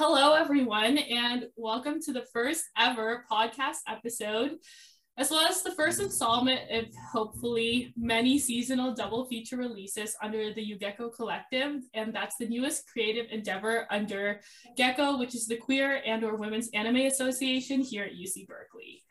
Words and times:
Hello, 0.00 0.34
everyone, 0.34 0.96
and 0.96 1.46
welcome 1.56 2.00
to 2.02 2.12
the 2.12 2.24
first 2.32 2.64
ever 2.76 3.24
podcast 3.30 3.78
episode, 3.88 4.52
as 5.18 5.32
well 5.32 5.46
as 5.48 5.62
the 5.62 5.72
first 5.72 6.00
installment 6.00 6.60
of 6.70 6.84
hopefully 7.12 7.92
many 7.96 8.38
seasonal 8.38 8.94
double 8.94 9.26
feature 9.26 9.56
releases 9.56 10.16
under 10.22 10.54
the 10.54 10.78
YGKO 10.78 11.12
Collective. 11.14 11.82
And 11.92 12.14
that's 12.14 12.36
the 12.36 12.48
newest 12.48 12.88
creative 12.90 13.26
endeavor 13.30 13.86
under 13.90 14.40
GECKO, 14.78 15.18
which 15.18 15.34
is 15.34 15.48
the 15.48 15.56
Queer 15.56 16.02
and 16.06 16.22
or 16.22 16.36
Women's 16.36 16.70
Anime 16.72 17.06
Association 17.06 17.80
here 17.80 18.04
at 18.04 18.12
UC 18.12 18.46
Berkeley. 18.46 19.02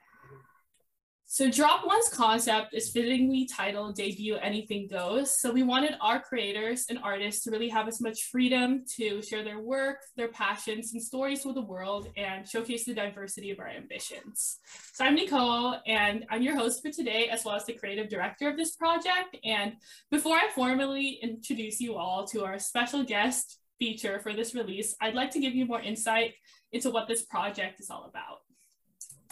So 1.30 1.52
Drop 1.52 1.86
One's 1.86 2.08
concept 2.08 2.74
is 2.74 2.90
fittingly 2.90 3.46
titled 3.46 3.98
Debut 3.98 4.38
Anything 4.38 4.88
Goes. 4.88 5.38
So 5.38 5.52
we 5.52 5.62
wanted 5.62 5.98
our 6.00 6.22
creators 6.22 6.86
and 6.90 6.98
artists 7.04 7.44
to 7.44 7.52
really 7.52 7.68
have 7.68 7.90
as 7.90 8.00
much 8.00 8.30
freedom 8.32 8.86
to 8.96 9.22
share 9.22 9.44
their 9.44 9.60
work, 9.60 9.98
their 10.16 10.30
passions, 10.30 10.94
and 10.94 11.04
stories 11.04 11.44
with 11.44 11.56
the 11.56 11.62
world 11.62 12.08
and 12.16 12.48
showcase 12.48 12.86
the 12.86 12.94
diversity 12.94 13.52
of 13.52 13.60
our 13.60 13.68
ambitions. 13.68 14.60
So 14.94 15.04
I'm 15.04 15.16
Nicole, 15.16 15.76
and 15.86 16.26
I'm 16.30 16.42
your 16.42 16.56
host 16.56 16.82
for 16.82 16.92
today, 16.92 17.28
as 17.28 17.44
well 17.44 17.56
as 17.56 17.66
the 17.66 17.74
creative 17.74 18.08
director 18.08 18.50
of 18.50 18.56
this 18.56 18.78
project. 18.78 19.36
And 19.44 19.74
before 20.10 20.38
I 20.38 20.48
formally 20.56 21.20
introduce 21.22 21.82
you 21.82 21.96
all 21.96 22.26
to 22.28 22.46
our 22.46 22.58
special 22.58 23.04
guest 23.04 23.60
feature 23.80 24.22
for 24.22 24.32
this 24.32 24.56
release, 24.56 24.96
I'd 25.02 25.14
like 25.14 25.32
to 25.32 25.42
give 25.42 25.54
you 25.54 25.66
more 25.66 25.82
insight 25.82 26.36
into 26.72 26.90
what 26.90 27.10
this 27.10 27.24
project 27.24 27.82
is 27.82 27.90
all 27.90 28.06
about. 28.06 28.47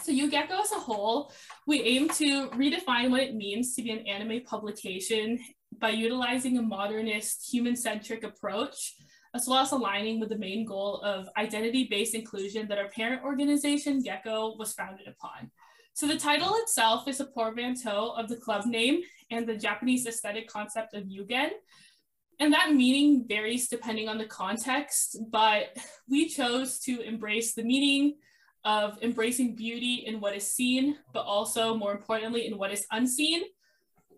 So 0.02 0.12
YGKO 0.12 0.50
as 0.50 0.72
a 0.72 0.78
whole, 0.78 1.32
we 1.66 1.82
aim 1.82 2.08
to 2.10 2.48
redefine 2.50 3.10
what 3.10 3.22
it 3.22 3.34
means 3.34 3.74
to 3.74 3.82
be 3.82 3.90
an 3.90 4.06
anime 4.06 4.42
publication 4.44 5.38
by 5.80 5.90
utilizing 5.90 6.58
a 6.58 6.62
modernist, 6.62 7.48
human-centric 7.50 8.22
approach, 8.22 8.94
as 9.34 9.46
well 9.48 9.58
as 9.58 9.72
aligning 9.72 10.20
with 10.20 10.28
the 10.28 10.38
main 10.38 10.64
goal 10.64 11.00
of 11.02 11.28
identity-based 11.36 12.14
inclusion 12.14 12.68
that 12.68 12.78
our 12.78 12.88
parent 12.88 13.24
organization, 13.24 14.00
Gecko, 14.00 14.56
was 14.56 14.74
founded 14.74 15.08
upon. 15.08 15.50
So 15.94 16.06
the 16.06 16.16
title 16.18 16.54
itself 16.56 17.08
is 17.08 17.20
a 17.20 17.26
portmanteau 17.26 18.14
of 18.16 18.28
the 18.28 18.36
club 18.36 18.66
name 18.66 19.00
and 19.30 19.46
the 19.46 19.56
Japanese 19.56 20.06
aesthetic 20.06 20.46
concept 20.46 20.94
of 20.94 21.04
yugen. 21.04 21.50
And 22.38 22.52
that 22.52 22.74
meaning 22.74 23.24
varies 23.26 23.68
depending 23.68 24.08
on 24.08 24.18
the 24.18 24.26
context, 24.26 25.18
but 25.30 25.76
we 26.08 26.28
chose 26.28 26.78
to 26.80 27.00
embrace 27.00 27.54
the 27.54 27.64
meaning 27.64 28.16
of 28.66 28.98
embracing 29.00 29.54
beauty 29.54 30.04
in 30.06 30.20
what 30.20 30.34
is 30.34 30.52
seen, 30.52 30.96
but 31.14 31.24
also 31.24 31.76
more 31.76 31.92
importantly 31.92 32.46
in 32.48 32.58
what 32.58 32.72
is 32.72 32.84
unseen. 32.90 33.44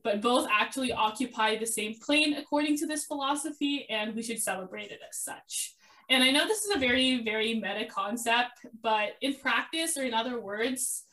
But 0.03 0.23
both 0.23 0.49
actually 0.51 0.91
occupy 0.91 1.59
the 1.59 1.67
same 1.67 1.95
plane 2.01 2.35
according 2.35 2.79
to 2.79 2.87
this 2.87 3.05
philosophy, 3.05 3.87
and 3.91 4.15
we 4.17 4.23
should 4.23 4.43
celebrate 4.43 4.91
it 4.91 5.01
as 5.07 5.19
such. 5.19 5.75
And 6.09 6.25
I 6.25 6.31
know 6.31 6.47
this 6.47 6.65
is 6.65 6.75
a 6.75 6.79
very, 6.79 7.23
very 7.23 7.55
meta 7.55 7.85
concept, 7.85 8.67
but 8.83 9.11
in 9.21 9.35
practice, 9.35 9.99
or 9.99 10.05
in 10.05 10.15
other 10.15 10.41
words, 10.41 11.05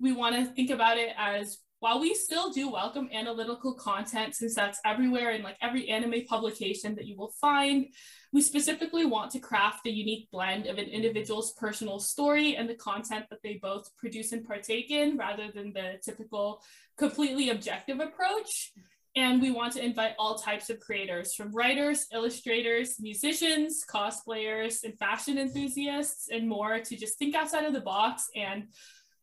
we 0.00 0.12
want 0.12 0.34
to 0.34 0.44
think 0.46 0.70
about 0.70 0.98
it 0.98 1.10
as 1.16 1.58
while 1.80 1.98
we 1.98 2.14
still 2.14 2.50
do 2.50 2.70
welcome 2.70 3.08
analytical 3.12 3.74
content, 3.74 4.34
since 4.34 4.54
that's 4.54 4.78
everywhere 4.84 5.30
in 5.30 5.42
like 5.42 5.56
every 5.62 5.88
anime 5.88 6.26
publication 6.28 6.94
that 6.94 7.06
you 7.06 7.16
will 7.16 7.32
find, 7.40 7.86
we 8.32 8.42
specifically 8.42 9.06
want 9.06 9.30
to 9.32 9.38
craft 9.38 9.86
a 9.86 9.90
unique 9.90 10.30
blend 10.30 10.66
of 10.66 10.76
an 10.76 10.84
individual's 10.84 11.54
personal 11.54 11.98
story 11.98 12.54
and 12.54 12.68
the 12.68 12.74
content 12.74 13.24
that 13.30 13.42
they 13.42 13.58
both 13.62 13.96
produce 13.96 14.32
and 14.32 14.46
partake 14.46 14.90
in 14.90 15.16
rather 15.16 15.50
than 15.52 15.72
the 15.72 15.94
typical 16.04 16.62
completely 16.98 17.48
objective 17.48 17.98
approach. 17.98 18.72
And 19.16 19.42
we 19.42 19.50
want 19.50 19.72
to 19.72 19.84
invite 19.84 20.12
all 20.18 20.36
types 20.36 20.70
of 20.70 20.78
creators 20.78 21.34
from 21.34 21.50
writers, 21.52 22.06
illustrators, 22.12 23.00
musicians, 23.00 23.82
cosplayers, 23.90 24.84
and 24.84 24.96
fashion 24.98 25.36
enthusiasts, 25.36 26.28
and 26.30 26.48
more 26.48 26.78
to 26.78 26.96
just 26.96 27.18
think 27.18 27.34
outside 27.34 27.64
of 27.64 27.72
the 27.72 27.80
box 27.80 28.28
and 28.36 28.68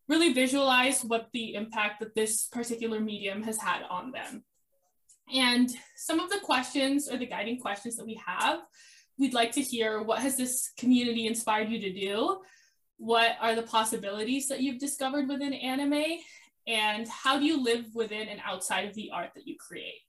really 0.07 0.33
visualize 0.33 1.03
what 1.03 1.27
the 1.33 1.55
impact 1.55 1.99
that 1.99 2.15
this 2.15 2.47
particular 2.47 2.99
medium 2.99 3.43
has 3.43 3.57
had 3.57 3.83
on 3.89 4.11
them. 4.11 4.43
And 5.33 5.69
some 5.97 6.19
of 6.19 6.29
the 6.29 6.39
questions 6.39 7.09
or 7.09 7.17
the 7.17 7.25
guiding 7.25 7.59
questions 7.59 7.97
that 7.97 8.05
we 8.05 8.19
have 8.25 8.61
we'd 9.17 9.33
like 9.33 9.51
to 9.53 9.61
hear 9.61 10.01
what 10.01 10.19
has 10.19 10.37
this 10.37 10.71
community 10.77 11.27
inspired 11.27 11.69
you 11.69 11.79
to 11.79 11.93
do? 11.93 12.39
What 12.97 13.35
are 13.41 13.55
the 13.55 13.63
possibilities 13.63 14.47
that 14.47 14.61
you've 14.61 14.79
discovered 14.79 15.27
within 15.27 15.53
anime? 15.53 16.19
And 16.67 17.07
how 17.07 17.39
do 17.39 17.45
you 17.45 17.63
live 17.63 17.85
within 17.93 18.27
and 18.27 18.41
outside 18.45 18.87
of 18.87 18.93
the 18.95 19.11
art 19.13 19.31
that 19.35 19.47
you 19.47 19.55
create? 19.57 20.01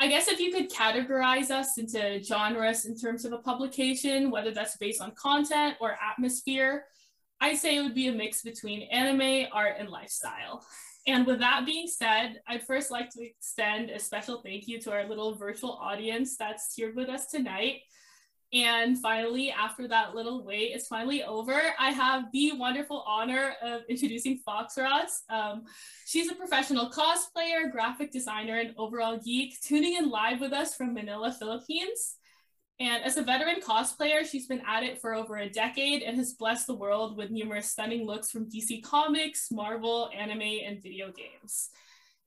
I 0.00 0.06
guess 0.06 0.28
if 0.28 0.38
you 0.38 0.52
could 0.52 0.70
categorize 0.70 1.50
us 1.50 1.76
into 1.78 2.22
genres 2.22 2.84
in 2.84 2.96
terms 2.96 3.24
of 3.24 3.32
a 3.32 3.38
publication, 3.38 4.30
whether 4.30 4.52
that's 4.52 4.76
based 4.76 5.00
on 5.00 5.12
content 5.12 5.74
or 5.80 5.96
atmosphere, 6.12 6.84
I'd 7.40 7.58
say 7.58 7.76
it 7.76 7.82
would 7.82 7.94
be 7.94 8.08
a 8.08 8.12
mix 8.12 8.42
between 8.42 8.88
anime, 8.90 9.48
art, 9.52 9.76
and 9.78 9.88
lifestyle. 9.88 10.64
And 11.06 11.26
with 11.26 11.38
that 11.38 11.64
being 11.64 11.86
said, 11.86 12.40
I'd 12.46 12.66
first 12.66 12.90
like 12.90 13.10
to 13.10 13.24
extend 13.24 13.90
a 13.90 13.98
special 13.98 14.42
thank 14.42 14.68
you 14.68 14.80
to 14.82 14.92
our 14.92 15.08
little 15.08 15.34
virtual 15.34 15.72
audience 15.72 16.36
that's 16.36 16.74
here 16.74 16.92
with 16.94 17.08
us 17.08 17.26
tonight. 17.26 17.80
And 18.52 18.98
finally, 18.98 19.50
after 19.50 19.86
that 19.88 20.14
little 20.14 20.44
wait 20.44 20.74
is 20.74 20.86
finally 20.86 21.22
over, 21.22 21.60
I 21.78 21.90
have 21.90 22.24
the 22.32 22.52
wonderful 22.52 23.04
honor 23.06 23.54
of 23.62 23.82
introducing 23.88 24.40
Foxrot. 24.46 25.10
Um, 25.28 25.64
she's 26.06 26.30
a 26.30 26.34
professional 26.34 26.90
cosplayer, 26.90 27.70
graphic 27.70 28.10
designer, 28.10 28.58
and 28.58 28.74
overall 28.78 29.18
geek, 29.18 29.60
tuning 29.60 29.96
in 29.96 30.08
live 30.08 30.40
with 30.40 30.52
us 30.52 30.74
from 30.74 30.94
Manila, 30.94 31.30
Philippines. 31.32 32.17
And 32.80 33.02
as 33.02 33.16
a 33.16 33.22
veteran 33.22 33.60
cosplayer, 33.60 34.24
she's 34.24 34.46
been 34.46 34.62
at 34.66 34.84
it 34.84 35.00
for 35.00 35.12
over 35.12 35.36
a 35.36 35.48
decade 35.48 36.02
and 36.02 36.16
has 36.16 36.34
blessed 36.34 36.68
the 36.68 36.76
world 36.76 37.16
with 37.16 37.30
numerous 37.30 37.70
stunning 37.70 38.06
looks 38.06 38.30
from 38.30 38.48
DC 38.48 38.84
Comics, 38.84 39.50
Marvel, 39.50 40.08
anime, 40.16 40.60
and 40.64 40.80
video 40.80 41.10
games. 41.10 41.70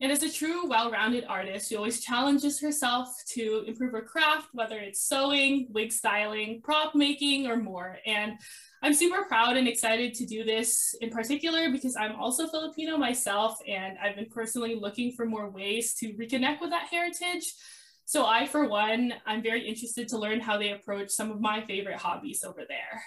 And 0.02 0.12
as 0.12 0.24
a 0.24 0.32
true 0.32 0.68
well-rounded 0.68 1.26
artist, 1.30 1.70
she 1.70 1.76
always 1.76 2.02
challenges 2.02 2.60
herself 2.60 3.10
to 3.30 3.64
improve 3.68 3.92
her 3.92 4.02
craft, 4.02 4.48
whether 4.52 4.80
it's 4.80 5.08
sewing, 5.08 5.68
wig 5.70 5.92
styling, 5.92 6.60
prop 6.64 6.96
making, 6.96 7.46
or 7.46 7.56
more. 7.56 8.00
And 8.08 8.34
I'm 8.82 8.96
super 8.96 9.24
proud 9.26 9.58
and 9.58 9.68
excited 9.68 10.16
to 10.16 10.26
do 10.26 10.44
this 10.44 10.96
in 11.02 11.12
particular 11.12 11.72
because 11.72 11.96
I'm 11.96 12.16
also 12.16 12.48
Filipino 12.48 12.98
myself, 12.98 13.60
and 13.68 13.96
I've 14.00 14.16
been 14.16 14.30
personally 14.32 14.76
looking 14.76 15.12
for 15.12 15.28
more 15.28 15.50
ways 15.52 15.94
to 15.96 16.14
reconnect 16.14 16.62
with 16.62 16.72
that 16.72 16.88
heritage. 16.90 17.54
So 18.12 18.26
I, 18.26 18.46
for 18.46 18.68
one, 18.68 19.14
I'm 19.26 19.42
very 19.42 19.66
interested 19.66 20.10
to 20.10 20.18
learn 20.18 20.42
how 20.42 20.58
they 20.58 20.72
approach 20.72 21.12
some 21.12 21.32
of 21.32 21.40
my 21.40 21.62
favorite 21.62 21.96
hobbies 21.96 22.44
over 22.44 22.64
there. 22.68 23.02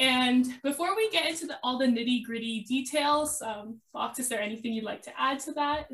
And 0.00 0.44
before 0.64 0.96
we 0.96 1.08
get 1.10 1.30
into 1.30 1.46
the, 1.46 1.58
all 1.62 1.78
the 1.78 1.86
nitty 1.86 2.24
gritty 2.24 2.62
details, 2.62 3.40
um, 3.40 3.80
Fox, 3.92 4.18
is 4.18 4.28
there 4.28 4.40
anything 4.40 4.72
you'd 4.72 4.82
like 4.82 5.02
to 5.02 5.12
add 5.16 5.38
to 5.44 5.52
that? 5.52 5.88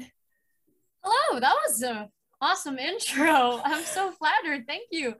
Hello, 1.04 1.40
that 1.40 1.54
was 1.66 1.82
an 1.82 2.08
awesome 2.40 2.78
intro. 2.78 3.60
I'm 3.66 3.84
so 3.84 4.12
flattered. 4.12 4.66
Thank 4.66 4.84
you. 4.92 5.12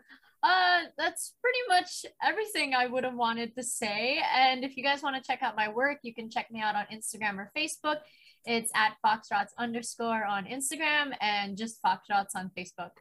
Uh, 0.42 0.84
that's 0.96 1.34
pretty 1.42 1.58
much 1.68 2.06
everything 2.24 2.72
I 2.72 2.86
would 2.86 3.04
have 3.04 3.14
wanted 3.14 3.54
to 3.56 3.62
say. 3.62 4.22
And 4.34 4.64
if 4.64 4.74
you 4.74 4.82
guys 4.82 5.02
want 5.02 5.16
to 5.16 5.22
check 5.22 5.42
out 5.42 5.54
my 5.54 5.68
work, 5.68 5.98
you 6.00 6.14
can 6.14 6.30
check 6.30 6.50
me 6.50 6.62
out 6.62 6.76
on 6.76 6.86
Instagram 6.90 7.36
or 7.36 7.52
Facebook. 7.54 7.98
It's 8.46 8.72
at 8.74 8.94
foxrots 9.04 9.50
underscore 9.58 10.24
on 10.24 10.46
Instagram 10.46 11.12
and 11.20 11.58
just 11.58 11.82
foxrots 11.82 12.34
on 12.34 12.50
Facebook. 12.56 12.92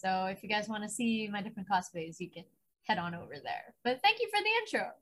So 0.00 0.26
if 0.26 0.42
you 0.42 0.48
guys 0.48 0.68
want 0.68 0.84
to 0.84 0.88
see 0.88 1.28
my 1.28 1.42
different 1.42 1.68
cosplays, 1.68 2.20
you 2.20 2.30
can 2.30 2.44
head 2.84 2.98
on 2.98 3.14
over 3.14 3.34
there. 3.42 3.74
But 3.82 4.00
thank 4.02 4.20
you 4.20 4.28
for 4.30 4.40
the 4.40 4.78
intro. 4.78 4.92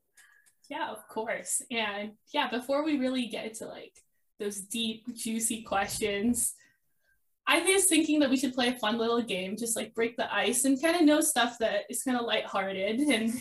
Yeah, 0.69 0.89
of 0.89 1.07
course. 1.07 1.61
And 1.69 2.13
yeah, 2.33 2.49
before 2.49 2.83
we 2.83 2.97
really 2.97 3.27
get 3.27 3.45
into 3.45 3.67
like 3.67 3.93
those 4.39 4.59
deep, 4.59 5.05
juicy 5.15 5.61
questions, 5.61 6.55
I 7.45 7.61
was 7.61 7.85
thinking 7.85 8.19
that 8.19 8.29
we 8.29 8.37
should 8.37 8.53
play 8.53 8.69
a 8.69 8.79
fun 8.79 8.97
little 8.97 9.21
game, 9.21 9.55
just 9.55 9.75
like 9.75 9.93
break 9.93 10.17
the 10.17 10.33
ice 10.33 10.65
and 10.65 10.81
kind 10.81 10.95
of 10.95 11.03
know 11.03 11.21
stuff 11.21 11.57
that 11.59 11.83
is 11.89 12.03
kind 12.03 12.17
of 12.17 12.25
lighthearted 12.25 12.99
and, 12.99 13.33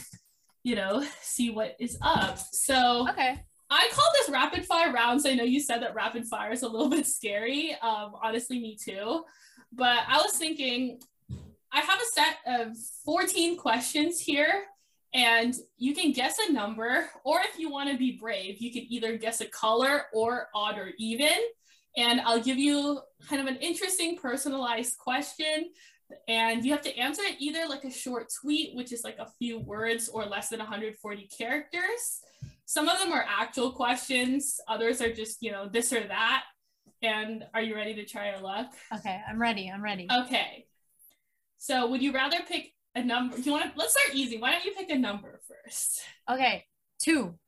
you 0.62 0.76
know, 0.76 1.05
see 1.23 1.50
what 1.50 1.75
is 1.81 1.97
up. 2.02 2.38
So, 2.52 3.09
okay. 3.09 3.43
I 3.69 3.88
call 3.93 4.06
this 4.12 4.31
rapid 4.31 4.64
fire 4.64 4.93
rounds. 4.93 5.26
I 5.26 5.35
know 5.35 5.43
you 5.43 5.59
said 5.59 5.82
that 5.82 5.94
rapid 5.94 6.26
fire 6.26 6.52
is 6.52 6.62
a 6.62 6.69
little 6.69 6.88
bit 6.91 7.06
scary. 7.06 7.76
Um, 7.82 8.12
honestly, 8.23 8.61
me 8.61 8.76
too. 8.76 9.25
But 9.73 10.00
I 10.06 10.19
was 10.19 10.32
thinking, 10.35 11.00
I 11.72 11.80
have 11.80 11.98
a 12.00 12.12
set 12.12 12.36
of 12.60 12.76
14 13.04 13.56
questions 13.58 14.20
here, 14.20 14.64
and 15.14 15.54
you 15.76 15.94
can 15.94 16.12
guess 16.12 16.38
a 16.48 16.52
number, 16.52 17.10
or 17.24 17.40
if 17.40 17.58
you 17.58 17.70
want 17.70 17.90
to 17.90 17.96
be 17.96 18.18
brave, 18.20 18.60
you 18.60 18.72
can 18.72 18.86
either 18.88 19.16
guess 19.16 19.40
a 19.40 19.46
color 19.46 20.04
or 20.12 20.48
odd 20.54 20.78
or 20.78 20.92
even 20.98 21.32
And 21.96 22.20
I'll 22.20 22.40
give 22.40 22.58
you 22.58 23.00
kind 23.28 23.40
of 23.40 23.48
an 23.48 23.56
interesting 23.56 24.16
personalized 24.16 24.98
question. 24.98 25.70
And 26.28 26.64
you 26.64 26.70
have 26.72 26.82
to 26.82 26.96
answer 26.96 27.22
it 27.24 27.36
either 27.40 27.66
like 27.68 27.84
a 27.84 27.90
short 27.90 28.30
tweet, 28.40 28.76
which 28.76 28.92
is 28.92 29.02
like 29.02 29.18
a 29.18 29.26
few 29.38 29.58
words 29.58 30.08
or 30.08 30.24
less 30.24 30.50
than 30.50 30.58
140 30.58 31.28
characters. 31.36 32.20
Some 32.66 32.88
of 32.88 32.98
them 32.98 33.12
are 33.12 33.24
actual 33.26 33.72
questions, 33.72 34.60
others 34.68 35.00
are 35.00 35.12
just, 35.12 35.40
you 35.40 35.52
know, 35.52 35.68
this 35.68 35.92
or 35.92 36.06
that. 36.06 36.44
And 37.02 37.44
are 37.54 37.62
you 37.62 37.74
ready 37.74 37.94
to 37.94 38.04
try 38.04 38.30
your 38.30 38.40
luck? 38.40 38.72
Okay, 38.94 39.20
I'm 39.28 39.40
ready. 39.40 39.70
I'm 39.72 39.82
ready. 39.82 40.06
Okay. 40.24 40.66
So 41.58 41.88
would 41.88 42.03
you 42.03 42.12
rather 42.12 42.38
pick 42.49 42.73
a 42.94 43.05
number? 43.05 43.37
Do 43.37 43.43
you 43.43 43.53
want 43.53 43.64
to 43.64 43.79
let's 43.79 43.93
start 43.93 44.17
easy. 44.17 44.38
Why 44.38 44.53
don't 44.53 44.64
you 44.64 44.73
pick 44.73 44.91
a 44.91 44.99
number 44.99 45.41
first? 45.47 46.03
Okay, 46.31 46.64
two. 46.99 47.38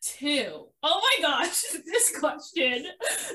Two. 0.00 0.66
Oh 0.82 1.00
my 1.02 1.22
gosh, 1.22 1.62
this 1.86 2.16
question. 2.18 2.86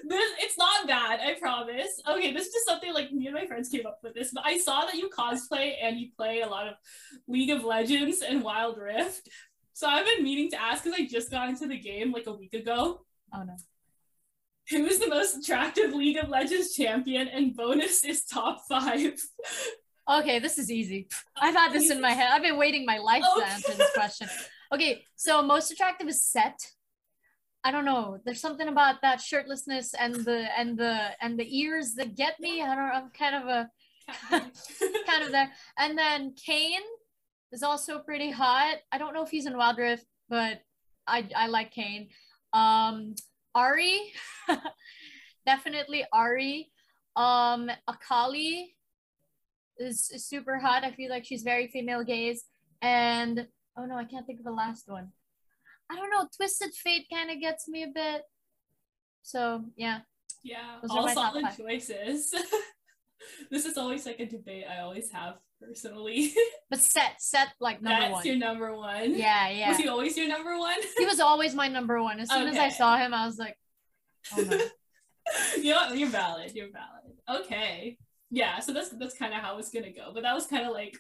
This 0.08 0.32
it's 0.40 0.58
not 0.58 0.88
bad, 0.88 1.20
I 1.20 1.38
promise. 1.40 2.02
Okay, 2.10 2.32
this 2.32 2.48
is 2.48 2.54
just 2.54 2.68
something 2.68 2.94
like 2.94 3.12
me 3.12 3.28
and 3.28 3.36
my 3.36 3.46
friends 3.46 3.70
came 3.70 3.86
up 3.86 4.00
with 4.02 4.14
this, 4.14 4.32
but 4.34 4.46
I 4.46 4.58
saw 4.58 4.86
that 4.86 4.96
you 4.96 5.10
cosplay 5.10 5.74
and 5.82 6.00
you 6.00 6.10
play 6.16 6.42
a 6.42 6.48
lot 6.48 6.68
of 6.68 6.76
League 7.28 7.50
of 7.50 7.66
Legends 7.66 8.22
and 8.22 8.44
Wild 8.44 8.78
Rift. 8.78 9.28
So 9.74 9.88
I've 9.88 10.06
been 10.06 10.24
meaning 10.24 10.52
to 10.52 10.62
ask 10.62 10.84
because 10.84 11.00
I 11.00 11.06
just 11.06 11.32
got 11.32 11.50
into 11.50 11.68
the 11.68 11.80
game 11.80 12.12
like 12.12 12.28
a 12.28 12.34
week 12.34 12.54
ago. 12.54 13.06
Oh 13.34 13.44
no. 13.44 13.56
Who 14.70 14.86
is 14.86 15.00
the 15.00 15.10
most 15.10 15.36
attractive 15.36 15.94
League 15.94 16.18
of 16.18 16.30
Legends 16.30 16.74
champion? 16.74 17.28
And 17.28 17.56
bonus 17.56 18.06
is 18.06 18.24
top 18.24 18.62
five. 18.70 19.22
Okay, 20.10 20.40
this 20.40 20.58
is 20.58 20.70
easy. 20.70 21.08
I've 21.38 21.56
had 21.56 21.72
this 21.72 21.90
in 21.90 22.02
my 22.02 22.12
head. 22.12 22.30
I've 22.32 22.42
been 22.42 22.58
waiting 22.58 22.86
my 22.86 22.98
life 22.98 23.24
Okay. 23.38 23.46
to 23.46 23.52
answer 23.52 23.74
this 23.74 23.92
question. 23.94 24.28
Okay, 24.74 25.06
so 25.16 25.42
most 25.42 25.72
attractive 25.72 26.08
is 26.10 26.22
Sett. 26.22 26.60
I 27.64 27.72
don't 27.72 27.86
know. 27.86 28.18
There's 28.26 28.42
something 28.42 28.68
about 28.68 29.02
that 29.02 29.20
shirtlessness 29.20 29.94
and 29.98 30.16
the 30.16 30.48
and 30.60 30.78
the 30.78 31.12
and 31.24 31.40
the 31.40 31.48
ears 31.58 31.94
that 31.94 32.16
get 32.16 32.38
me. 32.40 32.62
I 32.62 32.76
don't. 32.76 32.92
I'm 32.92 33.10
kind 33.12 33.36
of 33.36 33.48
a 33.48 33.70
kind 35.08 35.24
of 35.24 35.32
there. 35.32 35.50
And 35.78 35.98
then 35.98 36.34
Kayn 36.36 36.82
is 37.54 37.64
also 37.64 38.00
pretty 38.00 38.32
hot. 38.32 38.78
I 38.92 38.98
don't 38.98 39.14
know 39.14 39.24
if 39.24 39.30
he's 39.30 39.46
in 39.46 39.56
Wild 39.56 39.78
Rift, 39.78 40.06
but 40.28 40.60
I 41.08 41.30
I 41.34 41.48
like 41.48 41.74
Kayn. 41.74 42.10
Um, 42.52 43.16
Ahri, 43.56 44.00
definitely 45.46 46.04
Ahri. 46.14 46.68
Um, 47.16 47.70
Akali 47.88 48.76
is, 49.78 50.10
is 50.14 50.26
super 50.26 50.58
hot. 50.60 50.84
I 50.84 50.92
feel 50.92 51.10
like 51.10 51.26
she's 51.26 51.44
very 51.44 51.68
female 51.68 52.04
gaze. 52.04 52.46
And 52.82 53.48
oh 53.78 53.86
no, 53.86 53.96
I 53.96 54.06
can't 54.06 54.26
think 54.26 54.40
of 54.40 54.46
the 54.46 54.52
last 54.52 54.88
one. 54.88 55.10
I 55.90 55.96
don't 55.96 56.10
know. 56.10 56.28
Twisted 56.36 56.74
Fate 56.74 57.08
kind 57.12 57.32
of 57.32 57.40
gets 57.40 57.68
me 57.68 57.84
a 57.84 57.88
bit. 57.88 58.24
So 59.22 59.64
yeah, 59.76 60.00
Yeah, 60.44 60.78
Those 60.82 60.92
all 60.92 61.10
solid 61.10 61.46
choices. 61.58 62.34
this 63.52 63.66
is 63.66 63.78
always 63.78 64.06
like 64.06 64.20
a 64.20 64.26
debate 64.26 64.66
I 64.70 64.82
always 64.82 65.10
have 65.12 65.36
personally. 65.62 66.34
but 66.70 66.80
Sett 66.80 67.16
Sett 67.20 67.50
like 67.60 67.82
number 67.82 68.00
That's 68.00 68.12
one. 68.12 68.20
That's 68.20 68.26
your 68.26 68.38
number 68.38 68.76
one. 68.76 69.16
Yeah, 69.16 69.50
yeah. 69.50 69.70
Was 69.70 69.78
he 69.78 69.88
always 69.88 70.18
your 70.18 70.28
number 70.28 70.58
one? 70.58 70.76
he 70.98 71.06
was 71.06 71.20
always 71.20 71.56
my 71.56 71.68
number 71.68 72.02
one. 72.02 72.20
As 72.20 72.30
soon 72.30 72.48
as 72.48 72.58
I 72.58 72.70
saw 72.70 72.98
him, 72.98 73.14
I 73.14 73.26
was 73.26 73.38
like, 73.38 73.58
oh 74.38 74.42
no. 74.42 74.58
you 75.62 75.74
know, 75.74 75.94
you're 75.94 76.10
valid. 76.10 76.52
You're 76.54 76.72
valid. 76.72 77.44
Okay. 77.44 77.98
Yeah, 78.34 78.60
so 78.62 78.74
that's 78.74 78.90
that's 78.90 79.16
kind 79.16 79.32
of 79.32 79.42
how 79.42 79.60
it's 79.60 79.70
gonna 79.70 79.92
go. 79.94 80.10
But 80.12 80.24
that 80.24 80.34
was 80.34 80.48
kind 80.48 80.66
of 80.66 80.74
like 80.74 80.98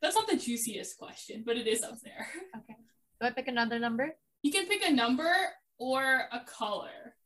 that's 0.00 0.14
not 0.14 0.28
the 0.28 0.36
juiciest 0.36 0.96
question, 0.96 1.42
but 1.44 1.56
it 1.56 1.66
is 1.66 1.82
up 1.82 1.98
there. 2.02 2.28
Okay. 2.56 2.76
Do 3.20 3.26
I 3.26 3.30
pick 3.30 3.48
another 3.48 3.80
number? 3.80 4.14
You 4.42 4.52
can 4.52 4.66
pick 4.66 4.86
a 4.86 4.92
number 4.92 5.32
or 5.78 6.28
a 6.32 6.40
color. 6.46 7.16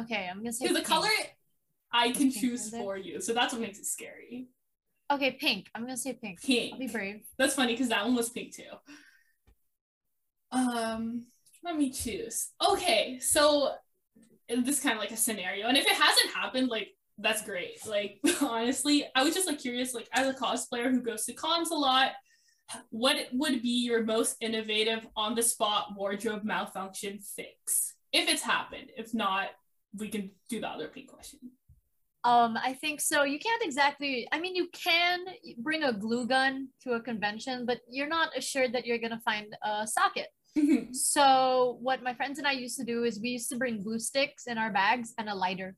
Okay, 0.00 0.28
I'm 0.28 0.38
gonna 0.38 0.52
say 0.52 0.72
the 0.72 0.80
color 0.80 1.08
I 1.92 2.10
can 2.10 2.32
Pink 2.32 2.40
choose 2.40 2.70
for 2.70 2.96
you, 2.96 3.20
so 3.20 3.32
that's 3.32 3.52
what 3.52 3.62
makes 3.62 3.78
it 3.78 3.86
scary. 3.86 4.48
Okay, 5.10 5.32
pink. 5.40 5.68
I'm 5.74 5.82
gonna 5.82 5.96
say 5.96 6.14
pink. 6.14 6.42
Pink. 6.42 6.72
I'll 6.72 6.80
be 6.80 6.88
brave. 6.88 7.20
That's 7.38 7.54
funny 7.54 7.74
because 7.74 7.90
that 7.90 8.04
one 8.04 8.16
was 8.16 8.30
pink 8.30 8.56
too. 8.56 8.64
Um, 10.50 11.26
let 11.62 11.76
me 11.76 11.90
choose. 11.92 12.48
Okay, 12.68 13.20
so 13.20 13.74
this 14.48 14.78
is 14.78 14.82
kind 14.82 14.96
of 14.96 15.00
like 15.00 15.12
a 15.12 15.16
scenario, 15.16 15.68
and 15.68 15.76
if 15.76 15.86
it 15.86 15.92
hasn't 15.92 16.34
happened, 16.34 16.68
like 16.68 16.88
that's 17.18 17.42
great. 17.42 17.84
Like 17.86 18.20
honestly, 18.40 19.06
I 19.14 19.22
was 19.22 19.34
just 19.34 19.46
like 19.46 19.58
curious, 19.58 19.94
like 19.94 20.08
as 20.12 20.28
a 20.28 20.38
cosplayer 20.38 20.90
who 20.90 21.02
goes 21.02 21.24
to 21.26 21.32
cons 21.32 21.70
a 21.70 21.74
lot, 21.74 22.12
what 22.90 23.16
would 23.32 23.62
be 23.62 23.84
your 23.84 24.04
most 24.04 24.36
innovative 24.40 25.06
on 25.16 25.34
the 25.34 25.42
spot 25.42 25.88
wardrobe 25.96 26.44
malfunction 26.44 27.18
fix 27.18 27.94
if 28.12 28.28
it's 28.28 28.42
happened? 28.42 28.90
If 28.96 29.14
not, 29.14 29.48
we 29.96 30.08
can 30.08 30.30
do 30.48 30.60
the 30.60 30.68
other 30.68 30.88
pink 30.88 31.08
question. 31.08 31.40
Um, 32.24 32.58
I 32.62 32.74
think 32.74 33.00
so. 33.00 33.22
You 33.22 33.38
can't 33.38 33.62
exactly. 33.62 34.28
I 34.32 34.40
mean, 34.40 34.54
you 34.54 34.68
can 34.72 35.20
bring 35.58 35.84
a 35.84 35.92
glue 35.92 36.26
gun 36.26 36.68
to 36.82 36.92
a 36.92 37.00
convention, 37.00 37.64
but 37.64 37.78
you're 37.88 38.08
not 38.08 38.36
assured 38.36 38.72
that 38.74 38.86
you're 38.86 38.98
gonna 38.98 39.20
find 39.24 39.56
a 39.64 39.86
socket. 39.86 40.28
So 40.92 41.78
what 41.80 42.02
my 42.02 42.14
friends 42.14 42.38
and 42.38 42.46
I 42.46 42.52
used 42.52 42.76
to 42.78 42.84
do 42.84 43.04
is 43.04 43.20
we 43.20 43.30
used 43.30 43.48
to 43.50 43.56
bring 43.56 43.82
glue 43.82 43.98
sticks 43.98 44.46
in 44.46 44.58
our 44.58 44.72
bags 44.72 45.14
and 45.18 45.28
a 45.28 45.34
lighter. 45.34 45.76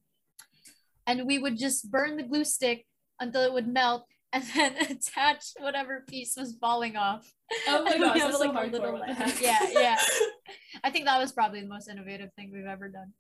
And 1.07 1.27
we 1.27 1.39
would 1.39 1.59
just 1.59 1.91
burn 1.91 2.17
the 2.17 2.23
glue 2.23 2.45
stick 2.45 2.87
until 3.19 3.43
it 3.43 3.53
would 3.53 3.67
melt 3.69 4.07
and 4.33 4.45
then 4.55 4.77
attach 4.77 5.47
whatever 5.59 6.05
piece 6.09 6.37
was 6.37 6.57
falling 6.61 6.97
off. 6.97 7.33
oh 7.67 7.85
my 7.85 7.99
gosh, 7.99 8.19
that's 8.19 8.39
so 8.39 8.45
like, 8.45 8.51
a 8.51 8.53
hardcore. 8.69 8.73
little 8.73 8.93
What 8.93 9.07
the 9.09 9.13
lighter. 9.13 9.25
heck? 9.25 9.43
Yeah, 9.43 9.59
yeah. 9.73 9.99
I 10.85 10.91
think 10.91 11.07
that 11.07 11.19
was 11.19 11.33
probably 11.33 11.61
the 11.63 11.67
most 11.69 11.89
innovative 11.89 12.31
thing 12.35 12.51
we've 12.53 12.65
ever 12.67 12.89
done. 12.89 13.13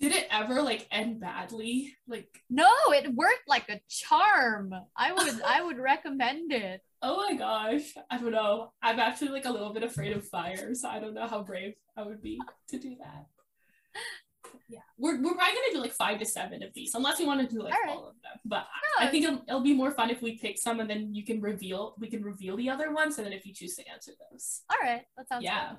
Did 0.00 0.12
it 0.12 0.26
ever 0.30 0.62
like 0.62 0.86
end 0.90 1.20
badly? 1.20 1.94
Like 2.08 2.28
No, 2.50 2.68
it 2.88 3.12
worked 3.14 3.48
like 3.48 3.68
a 3.68 3.80
charm. 3.88 4.72
I 4.96 5.12
would 5.12 5.42
I 5.42 5.62
would 5.62 5.78
recommend 5.78 6.52
it. 6.52 6.80
Oh 7.02 7.16
my 7.16 7.34
gosh. 7.36 7.92
I 8.10 8.18
don't 8.18 8.32
know. 8.32 8.72
I'm 8.82 8.98
actually 9.00 9.30
like 9.30 9.44
a 9.44 9.50
little 9.52 9.72
bit 9.72 9.82
afraid 9.82 10.16
of 10.16 10.26
fire, 10.28 10.74
so 10.74 10.88
I 10.88 10.98
don't 11.00 11.14
know 11.14 11.26
how 11.26 11.42
brave 11.42 11.74
I 11.96 12.02
would 12.02 12.22
be 12.22 12.40
to 12.68 12.78
do 12.78 12.96
that. 13.00 13.26
Yeah. 14.68 14.80
We're, 14.98 15.16
we're 15.22 15.34
probably 15.34 15.54
gonna 15.54 15.72
do 15.74 15.80
like 15.80 15.92
five 15.92 16.18
to 16.20 16.24
seven 16.24 16.62
of 16.62 16.72
these, 16.74 16.94
unless 16.94 17.18
you 17.20 17.26
want 17.26 17.40
to 17.40 17.46
do 17.54 17.62
like 17.62 17.74
All 17.74 17.80
right. 17.84 17.96
all 17.96 18.08
of 18.08 18.14
them. 18.22 18.38
But 18.44 18.66
No, 18.98 19.06
I 19.06 19.10
think 19.10 19.24
it'll, 19.24 19.42
it'll 19.48 19.60
be 19.60 19.74
more 19.74 19.90
fun 19.90 20.10
if 20.10 20.22
we 20.22 20.38
pick 20.38 20.58
some 20.58 20.80
and 20.80 20.88
then 20.88 21.14
you 21.14 21.24
can 21.24 21.40
reveal 21.40 21.94
we 21.98 22.08
can 22.08 22.22
reveal 22.22 22.56
the 22.56 22.70
other 22.70 22.92
ones 22.92 23.18
and 23.18 23.26
then 23.26 23.32
if 23.32 23.44
you 23.46 23.52
choose 23.54 23.74
to 23.76 23.88
answer 23.88 24.12
those. 24.30 24.62
all 24.70 24.76
right. 24.82 25.02
That 25.16 25.28
sounds 25.28 25.44
yeah. 25.44 25.72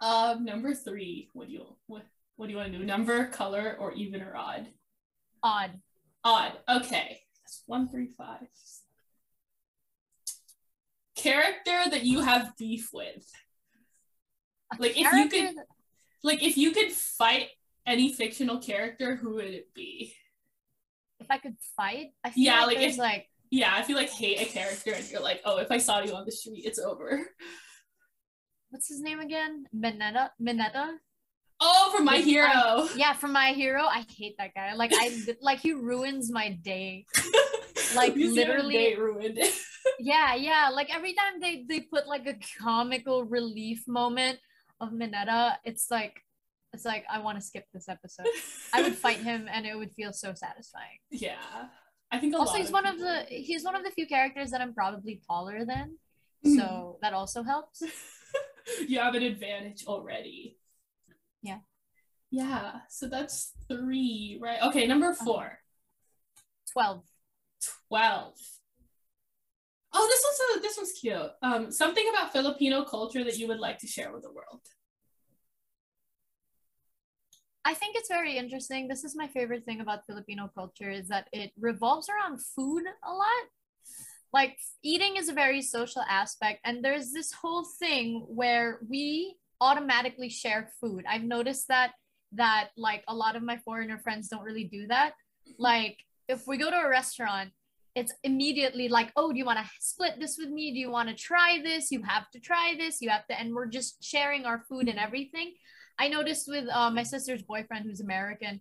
Um 0.00 0.44
number 0.44 0.74
three, 0.74 1.28
what 1.32 1.48
do 1.48 1.52
you 1.54 1.66
what 1.86 2.02
what 2.36 2.46
do 2.46 2.52
you 2.52 2.58
want 2.58 2.72
to 2.72 2.78
do? 2.78 2.84
Number, 2.84 3.26
color, 3.26 3.76
or 3.78 3.92
even 3.92 4.22
or 4.22 4.34
odd? 4.34 4.66
odd. 5.42 5.72
Odd. 6.24 6.52
Okay. 6.68 7.20
That's 7.42 7.62
one, 7.66 7.88
three, 7.88 8.08
five. 8.16 8.46
Character 11.16 11.90
that 11.90 12.04
you 12.04 12.20
have 12.20 12.56
beef 12.56 12.90
with. 12.92 13.30
Like, 14.78 14.92
if 14.98 15.12
you 15.12 15.28
could- 15.28 15.54
Like 16.22 16.42
if 16.42 16.56
you 16.58 16.70
could 16.72 16.92
fight 16.92 17.48
any 17.90 18.12
fictional 18.12 18.58
character, 18.58 19.16
who 19.16 19.34
would 19.34 19.46
it 19.60 19.74
be? 19.74 20.14
if 21.18 21.26
I 21.30 21.36
could 21.36 21.56
fight, 21.76 22.08
I 22.24 22.30
feel 22.30 22.44
Yeah, 22.44 22.64
like, 22.64 22.76
like, 22.78 22.88
if- 22.88 22.96
like 22.98 23.26
Yeah, 23.50 23.78
if 23.80 23.88
you 23.90 23.94
like 23.96 24.08
hate 24.10 24.40
a 24.40 24.46
character 24.46 24.92
and 24.94 25.04
you're 25.10 25.20
like, 25.20 25.42
oh, 25.44 25.58
if 25.58 25.70
I 25.70 25.76
saw 25.76 26.00
you 26.00 26.14
on 26.14 26.24
the 26.24 26.32
street, 26.32 26.64
it's 26.64 26.78
over. 26.78 27.20
what's 28.70 28.88
his 28.88 29.00
name 29.02 29.20
again? 29.20 29.64
Mineta. 29.74 30.30
Mineta. 30.40 30.94
Oh, 31.60 31.92
for 31.94 32.02
my 32.02 32.12
Like, 32.12 32.22
um, 32.22 32.28
hero. 32.28 32.88
Yeah, 32.96 33.12
from 33.12 33.32
My 33.32 33.52
Hero. 33.52 33.82
I 33.84 34.06
hate 34.16 34.36
that 34.38 34.54
guy. 34.54 34.72
Like 34.74 34.92
I 34.94 35.12
like 35.42 35.60
he 35.60 35.72
ruins 35.74 36.30
my 36.32 36.50
day. 36.62 37.04
like, 37.94 38.16
You 38.16 38.28
see 38.30 38.36
my 38.36 38.46
literally- 38.48 38.74
day 38.74 38.94
ruined. 38.94 39.36
It. 39.38 39.52
yeah, 40.00 40.34
yeah. 40.36 40.70
Like 40.72 40.88
every 40.94 41.12
time 41.12 41.38
they 41.38 41.64
they 41.68 41.80
put 41.80 42.06
like 42.08 42.26
a 42.26 42.36
comical 42.58 43.24
relief 43.24 43.86
moment 43.86 44.38
of 44.80 44.88
Mineta, 44.92 45.56
it's 45.64 45.90
like 45.90 46.22
it's 46.72 46.84
like 46.84 47.04
I 47.10 47.18
want 47.20 47.38
to 47.38 47.44
skip 47.44 47.64
this 47.72 47.88
episode. 47.88 48.26
I 48.72 48.82
would 48.82 48.94
fight 48.94 49.18
him 49.18 49.48
and 49.50 49.66
it 49.66 49.76
would 49.76 49.92
feel 49.92 50.12
so 50.12 50.32
satisfying. 50.34 50.98
Yeah, 51.10 51.36
I 52.10 52.18
think 52.18 52.34
a 52.34 52.38
also, 52.38 52.54
he's 52.58 52.70
one 52.70 52.86
of 52.86 52.98
the 52.98 53.24
he's 53.28 53.64
one 53.64 53.74
of 53.76 53.84
the 53.84 53.90
few 53.90 54.06
characters 54.06 54.50
that 54.50 54.60
I'm 54.60 54.74
probably 54.74 55.20
taller 55.26 55.64
than, 55.64 55.98
Mhm. 56.46 56.56
so 56.56 56.98
that 57.02 57.12
also 57.12 57.42
helps. 57.42 57.82
you 58.88 58.98
have 59.00 59.14
an 59.14 59.22
advantage 59.22 59.84
already. 59.86 60.58
Yeah. 61.42 61.58
Yeah. 62.30 62.80
So 62.88 63.08
that's 63.08 63.52
three, 63.68 64.38
right? 64.40 64.62
Okay, 64.62 64.86
number 64.86 65.12
four. 65.14 65.58
Twelve. 66.72 67.04
12. 67.88 68.34
Oh, 69.92 70.06
this 70.08 70.22
one's 70.24 70.36
so 70.36 70.60
this 70.62 70.76
one's 70.76 70.92
cute. 70.92 71.30
Um, 71.42 71.72
something 71.72 72.04
about 72.08 72.32
Filipino 72.32 72.84
culture 72.84 73.24
that 73.24 73.36
you 73.38 73.48
would 73.48 73.58
like 73.58 73.78
to 73.78 73.86
share 73.88 74.12
with 74.12 74.22
the 74.22 74.30
world. 74.32 74.60
I 77.64 77.74
think 77.74 77.96
it's 77.96 78.08
very 78.08 78.36
interesting. 78.36 78.88
This 78.88 79.04
is 79.04 79.14
my 79.14 79.28
favorite 79.28 79.64
thing 79.64 79.80
about 79.80 80.06
Filipino 80.06 80.50
culture 80.54 80.90
is 80.90 81.08
that 81.08 81.28
it 81.32 81.52
revolves 81.58 82.08
around 82.08 82.40
food 82.42 82.84
a 83.04 83.12
lot. 83.12 83.44
Like 84.32 84.58
eating 84.82 85.16
is 85.16 85.28
a 85.28 85.34
very 85.34 85.60
social 85.60 86.02
aspect 86.08 86.60
and 86.64 86.84
there's 86.84 87.12
this 87.12 87.32
whole 87.32 87.64
thing 87.64 88.24
where 88.28 88.78
we 88.88 89.36
automatically 89.60 90.30
share 90.30 90.70
food. 90.80 91.04
I've 91.08 91.24
noticed 91.24 91.68
that 91.68 91.92
that 92.32 92.68
like 92.76 93.02
a 93.08 93.14
lot 93.14 93.36
of 93.36 93.42
my 93.42 93.58
foreigner 93.58 93.98
friends 93.98 94.28
don't 94.28 94.44
really 94.44 94.64
do 94.64 94.86
that. 94.86 95.14
Like 95.58 95.98
if 96.28 96.46
we 96.46 96.56
go 96.56 96.70
to 96.70 96.76
a 96.76 96.88
restaurant, 96.88 97.50
it's 97.96 98.14
immediately 98.22 98.88
like, 98.88 99.12
oh, 99.16 99.32
do 99.32 99.38
you 99.38 99.44
want 99.44 99.58
to 99.58 99.70
split 99.80 100.14
this 100.20 100.38
with 100.38 100.48
me? 100.48 100.72
Do 100.72 100.78
you 100.78 100.90
want 100.90 101.08
to 101.08 101.14
try 101.14 101.60
this? 101.62 101.90
You 101.90 102.02
have 102.02 102.30
to 102.30 102.40
try 102.40 102.74
this. 102.78 103.02
You 103.02 103.10
have 103.10 103.26
to, 103.26 103.38
and 103.38 103.52
we're 103.52 103.66
just 103.66 104.02
sharing 104.02 104.44
our 104.44 104.60
food 104.68 104.88
and 104.88 104.98
everything. 104.98 105.54
I 106.00 106.08
noticed 106.08 106.48
with 106.48 106.66
uh, 106.72 106.90
my 106.90 107.02
sister's 107.02 107.42
boyfriend 107.42 107.84
who's 107.84 108.00
American, 108.00 108.60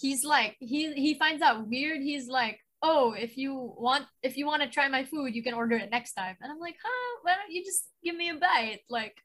he's 0.00 0.24
like 0.24 0.56
he 0.58 0.92
he 0.94 1.18
finds 1.18 1.42
out 1.42 1.68
weird. 1.68 2.00
He's 2.00 2.28
like, 2.28 2.58
oh, 2.82 3.12
if 3.12 3.36
you 3.36 3.74
want 3.76 4.06
if 4.22 4.38
you 4.38 4.46
want 4.46 4.62
to 4.62 4.68
try 4.68 4.88
my 4.88 5.04
food, 5.04 5.34
you 5.34 5.42
can 5.42 5.54
order 5.54 5.76
it 5.76 5.90
next 5.90 6.14
time. 6.14 6.36
And 6.40 6.50
I'm 6.50 6.58
like, 6.58 6.76
huh? 6.82 7.12
Why 7.22 7.34
don't 7.34 7.52
you 7.52 7.62
just 7.62 7.88
give 8.02 8.16
me 8.16 8.30
a 8.30 8.36
bite? 8.36 8.80
Like, 8.88 9.16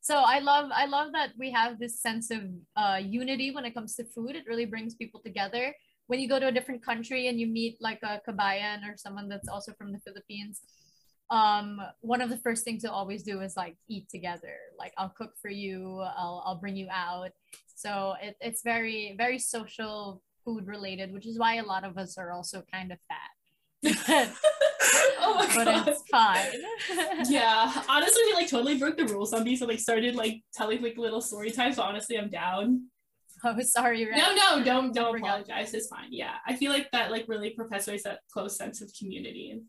so 0.00 0.16
I 0.16 0.38
love 0.38 0.70
I 0.74 0.86
love 0.86 1.12
that 1.12 1.30
we 1.38 1.50
have 1.50 1.78
this 1.78 2.00
sense 2.00 2.30
of 2.30 2.42
uh, 2.76 2.98
unity 3.20 3.50
when 3.54 3.66
it 3.66 3.74
comes 3.74 3.94
to 3.96 4.04
food. 4.04 4.34
It 4.34 4.48
really 4.48 4.66
brings 4.66 4.94
people 4.94 5.20
together. 5.20 5.74
When 6.06 6.20
you 6.20 6.28
go 6.28 6.38
to 6.38 6.48
a 6.48 6.52
different 6.52 6.84
country 6.84 7.28
and 7.28 7.38
you 7.40 7.46
meet 7.46 7.76
like 7.80 8.00
a 8.02 8.20
kabayan 8.26 8.80
or 8.88 8.96
someone 8.96 9.28
that's 9.28 9.48
also 9.48 9.72
from 9.72 9.92
the 9.92 10.00
Philippines, 10.00 10.60
um 11.30 11.80
one 12.00 12.20
of 12.20 12.28
the 12.28 12.36
first 12.38 12.64
things 12.64 12.82
you'll 12.82 12.92
always 12.92 13.22
do 13.22 13.40
is 13.40 13.56
like 13.56 13.76
eat 13.88 14.08
together 14.10 14.56
like 14.78 14.92
i'll 14.98 15.08
cook 15.08 15.32
for 15.40 15.48
you 15.50 16.00
i'll, 16.16 16.42
I'll 16.44 16.60
bring 16.60 16.76
you 16.76 16.86
out 16.90 17.30
so 17.74 18.14
it, 18.22 18.36
it's 18.40 18.62
very 18.62 19.14
very 19.16 19.38
social 19.38 20.22
food 20.44 20.66
related, 20.66 21.12
which 21.12 21.26
is 21.26 21.38
why 21.38 21.56
a 21.56 21.64
lot 21.64 21.84
of 21.84 21.96
us 21.98 22.18
are 22.18 22.32
also 22.32 22.62
kind 22.72 22.92
of 22.92 22.98
fat. 23.08 23.30
oh 25.20 25.34
my 25.34 25.46
but 25.54 25.64
god. 25.64 25.88
it's 25.88 26.02
fine. 26.10 27.26
yeah. 27.32 27.82
Honestly, 27.88 28.22
we 28.26 28.34
like 28.34 28.48
totally 28.48 28.78
broke 28.78 28.96
the 28.96 29.06
rules 29.06 29.32
on 29.32 29.44
these 29.44 29.60
and 29.60 29.68
like 29.68 29.80
started 29.80 30.14
like 30.14 30.42
telling 30.54 30.82
like 30.82 30.96
little 30.96 31.20
story 31.20 31.50
times. 31.50 31.76
So 31.76 31.82
honestly, 31.82 32.18
I'm 32.18 32.30
down. 32.30 32.88
Oh, 33.42 33.60
sorry. 33.60 34.08
Right? 34.08 34.16
No, 34.16 34.34
no, 34.34 34.64
don't 34.64 34.94
don't 34.94 35.16
apologize. 35.16 35.74
It's 35.74 35.88
fine. 35.88 36.08
Yeah. 36.10 36.34
I 36.46 36.56
feel 36.56 36.72
like 36.72 36.90
that 36.92 37.10
like 37.10 37.26
really 37.28 37.50
perpetuates 37.50 38.04
that 38.04 38.20
close 38.32 38.56
sense 38.56 38.80
of 38.80 38.90
community 38.98 39.60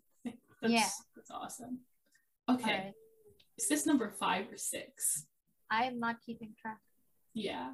that's 0.67 0.73
Yeah. 0.83 0.89
that's 1.15 1.31
awesome. 1.31 1.79
Okay. 2.49 2.71
Alright. 2.71 2.93
Is 3.57 3.67
this 3.69 3.85
number 3.85 4.09
five 4.09 4.45
or 4.51 4.57
six? 4.57 5.25
I 5.71 5.85
am 5.85 5.99
not 5.99 6.17
keeping 6.25 6.53
track. 6.61 6.79
Yeah. 7.33 7.71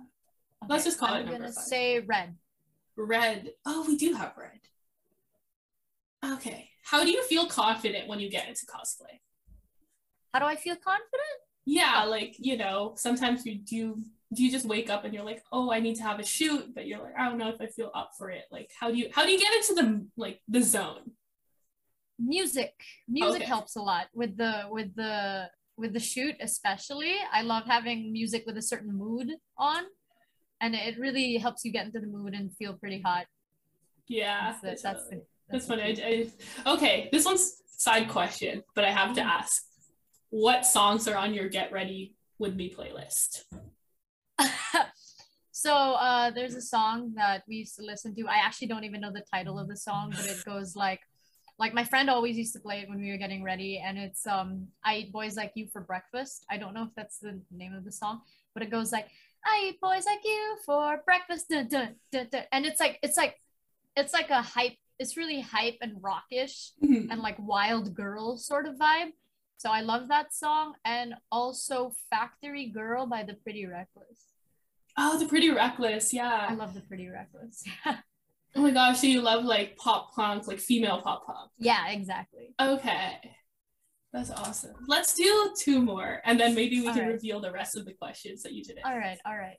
Let's 0.69 0.83
just 0.86 1.00
call 1.00 1.10
it. 1.10 1.12
I'm 1.12 1.21
it 1.21 1.25
number 1.25 1.38
gonna 1.39 1.53
five. 1.53 1.63
say 1.65 2.00
red. 2.00 2.36
Red. 2.95 3.51
Oh, 3.65 3.86
we 3.88 3.98
do 3.98 4.13
have 4.13 4.33
red. 4.38 4.60
Okay. 6.24 6.69
How 6.83 7.03
do 7.03 7.12
you 7.12 7.24
feel 7.24 7.48
confident 7.48 8.07
when 8.07 8.19
you 8.19 8.29
get 8.29 8.48
into 8.48 8.65
cosplay? 8.65 9.19
How 10.33 10.39
do 10.39 10.45
I 10.45 10.55
feel 10.55 10.75
confident? 10.75 11.38
Yeah, 11.65 12.03
like, 12.05 12.36
you 12.39 12.57
know, 12.57 12.93
sometimes 12.98 13.45
you 13.45 13.55
do 13.55 14.01
do 14.33 14.43
you 14.45 14.50
just 14.50 14.65
wake 14.65 14.89
up 14.89 15.03
and 15.03 15.13
you're 15.13 15.25
like, 15.25 15.43
"Oh, 15.51 15.71
I 15.74 15.81
need 15.81 15.95
to 15.98 16.03
have 16.03 16.17
a 16.19 16.24
shoot," 16.25 16.74
but 16.74 16.88
you're 16.88 17.00
like, 17.03 17.13
"I 17.17 17.27
don't 17.27 17.38
know 17.38 17.50
if 17.50 17.60
I 17.60 17.67
feel 17.67 17.91
up 17.93 18.12
for 18.17 18.29
it." 18.31 18.45
Like, 18.50 18.71
how 18.79 18.89
do 18.89 18.98
you 18.98 19.10
how 19.13 19.25
do 19.25 19.31
you 19.31 19.38
get 19.38 19.53
into 19.53 19.74
the 19.75 20.07
like 20.15 20.41
the 20.48 20.62
zone? 20.62 21.12
Music. 22.24 22.74
Music 23.08 23.42
Okay. 23.42 23.46
helps 23.46 23.75
a 23.75 23.82
lot 23.82 24.08
with 24.13 24.38
the 24.38 24.68
with 24.70 24.94
the 24.96 25.50
with 25.78 25.94
the 25.94 26.00
shoot, 26.00 26.36
especially. 26.40 27.16
I 27.32 27.42
love 27.42 27.63
having 27.66 28.12
music 28.13 28.44
with 28.46 28.58
a 28.58 28.62
certain 28.62 28.94
mood 28.96 29.32
on, 29.58 29.84
and 30.62 30.75
it 30.75 31.00
really 31.00 31.38
helps 31.38 31.66
you 31.66 31.72
get 31.72 31.86
into 31.88 32.00
the 32.00 32.08
mood 32.08 32.34
and 32.34 32.56
feel 32.58 32.74
pretty 32.75 33.01
hot. 33.01 33.25
Yeah. 34.08 34.56
That's, 34.62 34.82
the, 34.82 34.88
that's, 34.88 35.08
the, 35.10 35.22
That's 35.50 35.66
funny. 35.68 35.84
I, 35.84 36.30
I, 36.66 36.74
okay, 36.74 37.10
this 37.12 37.25
one's 37.25 37.62
side 37.78 38.10
question, 38.10 38.63
but 38.75 38.84
I 38.84 38.92
have 38.92 39.13
to 39.16 39.22
Mhm. 39.22 39.25
ask: 39.40 39.63
What 40.30 40.66
songs 40.66 41.08
are 41.08 41.18
on 41.18 41.34
your 41.34 41.50
Get 41.50 41.72
Ready 41.72 42.16
with 42.38 42.56
Me 42.56 42.70
playlist? 42.70 43.46
so 45.51 45.74
uh, 45.94 46.30
there's 46.32 46.56
a 46.56 46.62
song 46.62 47.13
that 47.16 47.44
we 47.48 47.56
used 47.58 47.75
to 47.78 47.84
listen 47.84 48.13
to. 48.16 48.28
I 48.28 48.38
actually 48.46 48.68
don't 48.68 48.84
even 48.84 49.01
know 49.01 49.12
the 49.12 49.25
title 49.34 49.58
of 49.58 49.68
the 49.68 49.78
song, 49.78 50.12
but 50.16 50.25
it 50.25 50.44
goes 50.46 50.75
like, 50.75 51.00
like 51.62 51.75
my 51.75 51.84
friend 51.84 52.10
always 52.10 52.38
used 52.38 52.53
to 52.53 52.60
play 52.60 52.80
it 52.80 52.89
when 52.89 53.00
we 53.00 53.12
were 53.12 53.18
getting 53.18 53.44
ready, 53.44 53.77
and 53.77 53.96
it's 53.96 54.25
um, 54.25 54.68
I 54.84 54.98
eat 54.98 55.12
boys 55.12 55.38
like 55.38 55.51
you 55.53 55.68
for 55.72 55.80
breakfast. 55.80 56.44
I 56.50 56.58
don't 56.58 56.74
know 56.74 56.82
if 56.82 56.89
that's 56.96 57.20
the 57.20 57.39
name 57.51 57.75
of 57.75 57.86
the 57.86 57.91
song, 57.91 58.22
but 58.56 58.63
it 58.63 58.72
goes 58.72 58.91
like, 58.91 59.10
I 59.46 59.68
eat 59.70 59.80
boys 59.80 60.08
like 60.08 60.22
you 60.25 60.58
for 60.65 61.03
breakfast, 61.06 61.50
dun, 61.50 61.68
dun, 61.68 61.96
dun, 62.12 62.27
dun. 62.32 62.46
and 62.51 62.65
it's 62.65 62.80
like 62.80 62.98
it's 63.03 63.15
like 63.15 63.39
it's 63.96 64.12
like 64.12 64.32
a 64.32 64.41
hype. 64.41 64.77
It's 64.98 65.15
really 65.18 65.39
hype 65.39 65.77
and 65.82 65.94
rockish 66.01 66.72
and 66.82 67.22
like 67.22 67.38
wild 67.38 67.94
girl 67.94 68.38
sort 68.38 68.65
of 68.65 68.75
vibe. 68.75 69.12
So 69.58 69.70
I 69.70 69.82
love 69.82 70.08
that 70.08 70.34
song, 70.34 70.74
and 70.84 71.13
also 71.32 71.94
Factory 72.10 72.70
Girl 72.70 73.06
by 73.06 73.22
the 73.22 73.36
Pretty 73.36 73.68
Reckless. 73.68 74.34
Oh, 74.98 75.20
the 75.20 75.27
Pretty 75.27 75.51
Reckless. 75.51 76.12
Yeah. 76.12 76.48
I 76.50 76.56
love 76.56 76.74
the 76.74 76.82
Pretty 76.82 77.08
Reckless. 77.08 77.63
Oh 78.55 78.62
my 78.62 78.72
gosh, 78.72 79.00
so 79.00 79.08
you 79.08 79.22
love 79.22 79.46
like 79.46 79.77
pop 79.77 80.13
punk, 80.13 80.48
like 80.48 80.60
female 80.60 81.01
pop 81.01 81.25
punk. 81.25 81.51
yeah, 81.58 81.89
exactly. 81.89 82.53
Okay. 82.60 83.20
That's 84.13 84.29
awesome. 84.29 84.75
Let's 84.88 85.13
do 85.13 85.53
two 85.58 85.81
more 85.81 86.22
and 86.25 86.38
then 86.38 86.53
maybe 86.53 86.81
we 86.81 86.88
can 86.88 87.00
Alright. 87.00 87.13
reveal 87.13 87.39
the 87.39 87.51
rest 87.51 87.77
of 87.77 87.86
the 87.86 87.93
questions 87.93 88.43
that 88.43 88.51
you 88.51 88.63
didn't. 88.63 88.86
All 88.86 88.98
right, 88.98 89.17
all 89.25 89.38
right. 89.38 89.58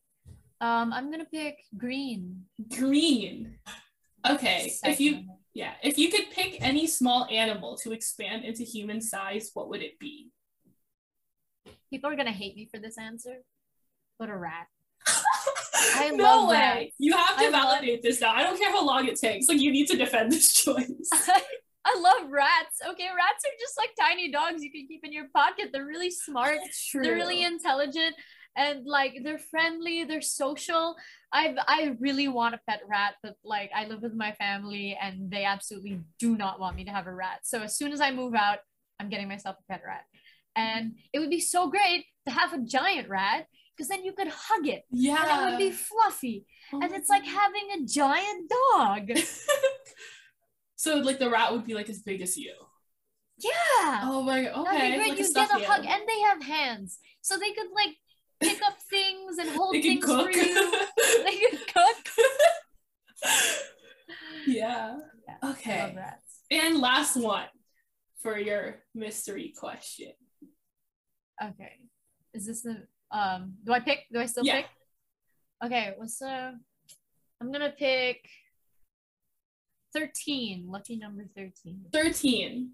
Um, 0.60 0.92
I'm 0.92 1.10
gonna 1.10 1.24
pick 1.24 1.56
green. 1.76 2.44
Green. 2.76 3.58
Okay. 4.28 4.72
If 4.84 5.00
you 5.00 5.24
yeah, 5.54 5.72
if 5.82 5.98
you 5.98 6.10
could 6.10 6.30
pick 6.30 6.58
any 6.60 6.86
small 6.86 7.26
animal 7.30 7.76
to 7.78 7.92
expand 7.92 8.44
into 8.44 8.62
human 8.62 9.00
size, 9.00 9.50
what 9.54 9.68
would 9.70 9.82
it 9.82 9.98
be? 9.98 10.30
people 11.92 12.10
are 12.10 12.16
gonna 12.16 12.32
hate 12.32 12.56
me 12.56 12.66
for 12.72 12.80
this 12.80 12.96
answer, 12.96 13.36
but 14.18 14.30
a 14.30 14.36
rat. 14.36 14.66
I 15.94 16.10
no 16.14 16.24
love 16.24 16.48
way. 16.50 16.56
rats. 16.56 16.94
You 16.98 17.16
have 17.16 17.36
to 17.38 17.44
I 17.44 17.48
love- 17.48 17.52
validate 17.62 18.02
this 18.02 18.20
now. 18.20 18.32
I 18.34 18.42
don't 18.42 18.58
care 18.58 18.70
how 18.70 18.84
long 18.86 19.06
it 19.08 19.16
takes. 19.20 19.48
Like 19.48 19.60
you 19.60 19.72
need 19.72 19.86
to 19.88 19.96
defend 19.96 20.32
this 20.32 20.52
choice. 20.64 21.08
I 21.84 21.98
love 21.98 22.30
rats. 22.30 22.78
Okay, 22.90 23.06
rats 23.06 23.44
are 23.44 23.56
just 23.58 23.76
like 23.76 23.90
tiny 24.00 24.30
dogs 24.30 24.62
you 24.62 24.70
can 24.70 24.86
keep 24.86 25.04
in 25.04 25.12
your 25.12 25.26
pocket. 25.34 25.70
They're 25.72 25.84
really 25.86 26.10
smart. 26.12 26.58
True. 26.90 27.02
They're 27.02 27.14
really 27.14 27.42
intelligent 27.42 28.14
and 28.56 28.86
like 28.86 29.14
they're 29.24 29.38
friendly. 29.38 30.04
They're 30.04 30.22
social. 30.22 30.94
I 31.32 31.56
I 31.66 31.96
really 31.98 32.28
want 32.28 32.54
a 32.54 32.60
pet 32.68 32.82
rat, 32.88 33.14
but 33.22 33.34
like 33.42 33.70
I 33.74 33.86
live 33.86 34.00
with 34.00 34.14
my 34.14 34.30
family 34.32 34.96
and 35.00 35.28
they 35.28 35.44
absolutely 35.44 35.98
do 36.20 36.36
not 36.36 36.60
want 36.60 36.76
me 36.76 36.84
to 36.84 36.92
have 36.92 37.08
a 37.08 37.12
rat. 37.12 37.40
So 37.42 37.62
as 37.62 37.76
soon 37.76 37.90
as 37.92 38.00
I 38.00 38.12
move 38.12 38.34
out, 38.36 38.58
I'm 39.00 39.08
getting 39.08 39.26
myself 39.26 39.56
a 39.58 39.72
pet 39.72 39.82
rat. 39.84 40.04
And 40.54 40.92
it 41.12 41.18
would 41.18 41.30
be 41.30 41.40
so 41.40 41.68
great 41.68 42.04
to 42.26 42.32
have 42.32 42.52
a 42.52 42.58
giant 42.60 43.08
rat 43.08 43.46
because 43.76 43.88
then 43.88 44.04
you 44.04 44.12
could 44.12 44.28
hug 44.28 44.66
it. 44.66 44.84
yeah. 44.90 45.16
And 45.22 45.30
it 45.30 45.50
would 45.50 45.58
be 45.58 45.70
fluffy. 45.72 46.46
Oh 46.72 46.80
And 46.82 46.92
it's 46.92 47.08
like 47.08 47.24
having 47.24 47.68
a 47.76 47.84
giant 47.86 48.50
dog. 48.50 49.10
so 50.76 50.96
like 50.96 51.18
the 51.18 51.30
rat 51.30 51.52
would 51.52 51.66
be 51.66 51.74
like 51.74 51.88
as 51.88 52.00
big 52.00 52.20
as 52.22 52.36
you. 52.36 52.54
Yeah. 53.38 54.00
Oh 54.04 54.22
my 54.22 54.42
god. 54.44 54.66
That'd 54.66 54.80
Okay. 54.80 54.90
be 54.90 54.96
great. 54.98 55.08
Like 55.10 55.18
you 55.18 55.34
get 55.34 55.50
a 55.50 55.64
hug, 55.66 55.84
and 55.86 56.02
they 56.06 56.20
have 56.20 56.42
hands, 56.42 56.98
so 57.22 57.36
they 57.38 57.52
could 57.52 57.68
like 57.74 57.96
pick 58.40 58.60
up 58.62 58.78
things 58.90 59.38
and 59.38 59.48
hold 59.50 59.72
things 59.72 60.04
cook. 60.04 60.32
for 60.32 60.38
you. 60.38 60.72
They 61.24 61.36
could 61.38 61.66
cook. 61.74 62.08
yeah. 64.46 64.96
Yeah, 65.26 65.36
I 65.42 65.46
love 65.46 65.56
Okay. 65.56 65.96
And 66.50 66.78
last 66.78 67.16
one 67.16 67.46
for 68.22 68.38
your 68.38 68.82
mystery 68.94 69.52
question. 69.56 70.12
Okay, 71.42 71.72
is 72.34 72.46
this 72.46 72.62
the 72.62 72.86
um? 73.12 73.54
Do 73.64 73.72
I 73.72 73.80
pick? 73.80 74.06
Do 74.12 74.18
I 74.18 74.26
still 74.26 74.44
Yeah. 74.44 74.62
pick? 74.62 74.70
Okay, 75.64 75.94
what's 75.96 76.18
the? 76.18 76.58
I'm 77.40 77.52
gonna 77.52 77.70
pick 77.70 78.28
thirteen. 79.92 80.68
Lucky 80.68 80.96
number 80.96 81.24
thirteen. 81.36 81.86
13. 81.92 82.72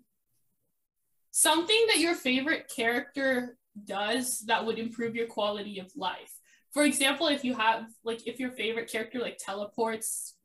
Something 1.31 1.87
that 1.89 1.99
your 1.99 2.15
favorite 2.15 2.71
character 2.75 3.59
does 3.85 4.41
that 4.47 4.65
would 4.65 4.79
improve 4.79 5.15
your 5.15 5.27
quality 5.27 5.79
of 5.79 5.95
life. 5.97 6.33
For 6.73 6.85
example, 6.85 7.29
if 7.29 7.45
you 7.45 7.55
have 7.55 7.87
like 8.05 8.27
if 8.27 8.39
your 8.41 8.51
favorite 8.53 8.91
character 8.91 9.19
like 9.19 9.39
teleports, 9.39 10.37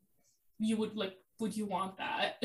you 0.58 0.76
would 0.76 0.96
like 0.96 1.14
would 1.38 1.56
you 1.56 1.66
want 1.66 1.96
that? 1.98 2.42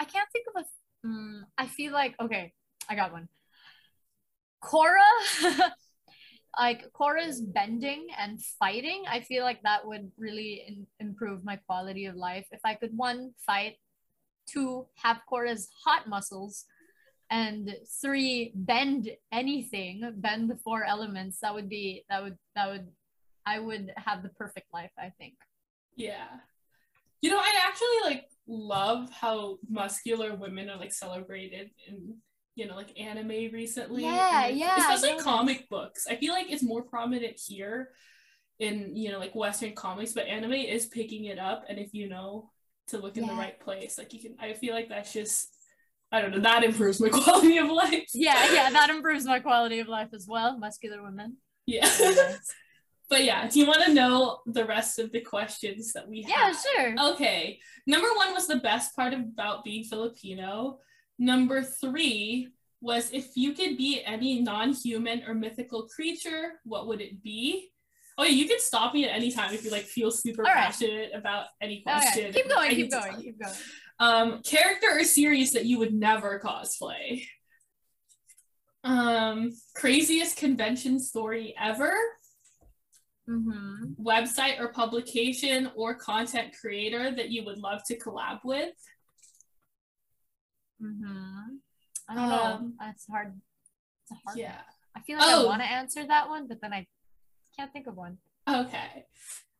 I 0.00 0.04
can't 0.04 0.28
think 0.32 0.46
of 0.54 0.62
a. 0.62 1.06
Mm, 1.06 1.42
I 1.58 1.66
feel 1.66 1.92
like 1.92 2.14
okay, 2.20 2.52
I 2.88 2.94
got 2.94 3.12
one. 3.12 3.28
Korra, 4.62 5.02
like 6.58 6.92
Korra's 6.92 7.40
bending 7.40 8.06
and 8.18 8.42
fighting. 8.58 9.04
I 9.08 9.20
feel 9.20 9.44
like 9.44 9.62
that 9.62 9.86
would 9.86 10.10
really 10.18 10.64
in- 10.66 10.86
improve 11.00 11.44
my 11.44 11.56
quality 11.56 12.06
of 12.06 12.16
life 12.16 12.46
if 12.52 12.60
I 12.64 12.74
could 12.74 12.96
one 12.96 13.32
fight, 13.44 13.76
two 14.46 14.86
have 14.96 15.20
Korra's 15.30 15.68
hot 15.84 16.08
muscles, 16.08 16.64
and 17.30 17.74
three 18.00 18.52
bend 18.54 19.10
anything, 19.32 20.12
bend 20.16 20.50
the 20.50 20.56
four 20.56 20.84
elements. 20.84 21.38
That 21.40 21.54
would 21.54 21.68
be 21.68 22.04
that 22.10 22.22
would 22.22 22.36
that 22.54 22.68
would 22.68 22.88
I 23.46 23.58
would 23.58 23.92
have 23.96 24.22
the 24.22 24.28
perfect 24.30 24.66
life. 24.72 24.92
I 24.98 25.10
think. 25.18 25.34
Yeah. 25.96 26.28
You 27.22 27.30
know, 27.30 27.38
I 27.38 27.52
actually 27.66 28.10
like 28.10 28.28
love 28.48 29.10
how 29.10 29.58
muscular 29.68 30.34
women 30.34 30.68
are 30.68 30.78
like 30.78 30.92
celebrated 30.92 31.70
in 31.86 32.16
you 32.54 32.66
know 32.66 32.76
like 32.76 32.98
anime 32.98 33.52
recently. 33.52 34.02
Yeah, 34.02 34.46
and, 34.46 34.58
yeah, 34.58 34.78
Especially 34.78 35.10
noticed. 35.10 35.26
comic 35.26 35.68
books. 35.68 36.06
I 36.08 36.16
feel 36.16 36.32
like 36.32 36.50
it's 36.50 36.62
more 36.62 36.82
prominent 36.82 37.40
here 37.46 37.90
in 38.58 38.94
you 38.94 39.10
know 39.10 39.18
like 39.18 39.34
Western 39.34 39.74
comics, 39.74 40.12
but 40.12 40.26
anime 40.26 40.52
is 40.52 40.86
picking 40.86 41.26
it 41.26 41.38
up, 41.38 41.64
and 41.68 41.78
if 41.78 41.94
you 41.94 42.08
know 42.08 42.50
to 42.88 42.98
look 42.98 43.16
in 43.16 43.26
the 43.26 43.32
right 43.34 43.58
place, 43.60 43.98
like 43.98 44.12
you 44.12 44.20
can. 44.20 44.36
I 44.40 44.54
feel 44.54 44.74
like 44.74 44.88
that's 44.88 45.12
just. 45.12 45.48
I 46.14 46.20
don't 46.20 46.30
know. 46.30 46.40
That 46.40 46.62
improves 46.62 47.00
my 47.00 47.08
quality 47.12 47.56
of 47.56 47.70
life. 47.70 48.08
Yeah, 48.12 48.52
yeah, 48.52 48.70
that 48.70 48.90
improves 48.90 49.24
my 49.24 49.40
quality 49.40 49.78
of 49.80 49.88
life 49.88 50.10
as 50.12 50.26
well. 50.28 50.58
Muscular 50.58 51.02
women. 51.02 51.38
Yeah. 51.66 51.88
But 53.12 53.24
yeah, 53.24 53.46
do 53.46 53.60
you 53.60 53.66
want 53.66 53.84
to 53.84 53.92
know 53.92 54.38
the 54.46 54.64
rest 54.64 54.98
of 54.98 55.12
the 55.12 55.20
questions 55.20 55.92
that 55.92 56.08
we 56.08 56.22
have? 56.22 56.30
yeah, 56.30 56.52
sure. 56.96 57.12
Okay. 57.12 57.58
Number 57.86 58.08
one 58.16 58.32
was 58.32 58.46
the 58.46 58.56
best 58.56 58.96
part 58.96 59.12
about 59.12 59.64
being 59.64 59.84
Filipino. 59.84 60.78
Number 61.22 61.62
three 61.62 62.48
was 62.80 63.12
if 63.12 63.36
you 63.36 63.52
could 63.52 63.76
be 63.76 64.02
any 64.04 64.40
non 64.40 64.72
human 64.72 65.22
or 65.24 65.34
mythical 65.34 65.86
creature, 65.86 66.54
what 66.64 66.88
would 66.88 67.00
it 67.00 67.22
be? 67.22 67.70
Oh, 68.18 68.24
yeah, 68.24 68.30
you 68.30 68.48
can 68.48 68.58
stop 68.58 68.92
me 68.92 69.04
at 69.04 69.14
any 69.14 69.30
time 69.30 69.54
if 69.54 69.64
you 69.64 69.70
like 69.70 69.84
feel 69.84 70.10
super 70.10 70.42
right. 70.42 70.52
passionate 70.52 71.12
about 71.14 71.46
any 71.60 71.82
question. 71.82 72.30
Okay, 72.30 72.42
keep 72.42 72.48
going, 72.48 72.70
keep 72.70 72.90
going, 72.90 73.22
keep 73.22 73.40
going. 73.40 73.54
Um, 74.00 74.42
character 74.42 74.88
or 74.90 75.04
series 75.04 75.52
that 75.52 75.64
you 75.64 75.78
would 75.78 75.94
never 75.94 76.40
cosplay. 76.40 77.24
Um, 78.82 79.52
craziest 79.76 80.36
convention 80.36 80.98
story 80.98 81.54
ever. 81.56 81.94
Mm-hmm. 83.30 83.92
Website 84.04 84.58
or 84.58 84.72
publication 84.72 85.70
or 85.76 85.94
content 85.94 86.52
creator 86.60 87.14
that 87.14 87.30
you 87.30 87.44
would 87.44 87.58
love 87.58 87.82
to 87.86 87.96
collab 87.96 88.40
with. 88.42 88.74
Mm-hmm. 90.82 91.56
I 92.08 92.14
don't 92.14 92.28
know. 92.28 92.42
Um, 92.42 92.74
That's 92.80 93.06
hard. 93.08 93.32
It's 94.02 94.10
a 94.10 94.14
hard. 94.14 94.36
one. 94.36 94.38
Yeah. 94.38 94.58
I 94.96 95.00
feel 95.02 95.18
like 95.18 95.28
I 95.28 95.32
Oh. 95.34 95.46
want 95.46 95.62
to 95.62 95.68
answer 95.68 96.06
that 96.06 96.28
one, 96.28 96.48
but 96.48 96.58
then 96.60 96.72
I 96.72 96.86
can't 97.56 97.72
think 97.72 97.86
of 97.86 97.96
one. 97.96 98.18
Okay. 98.48 99.06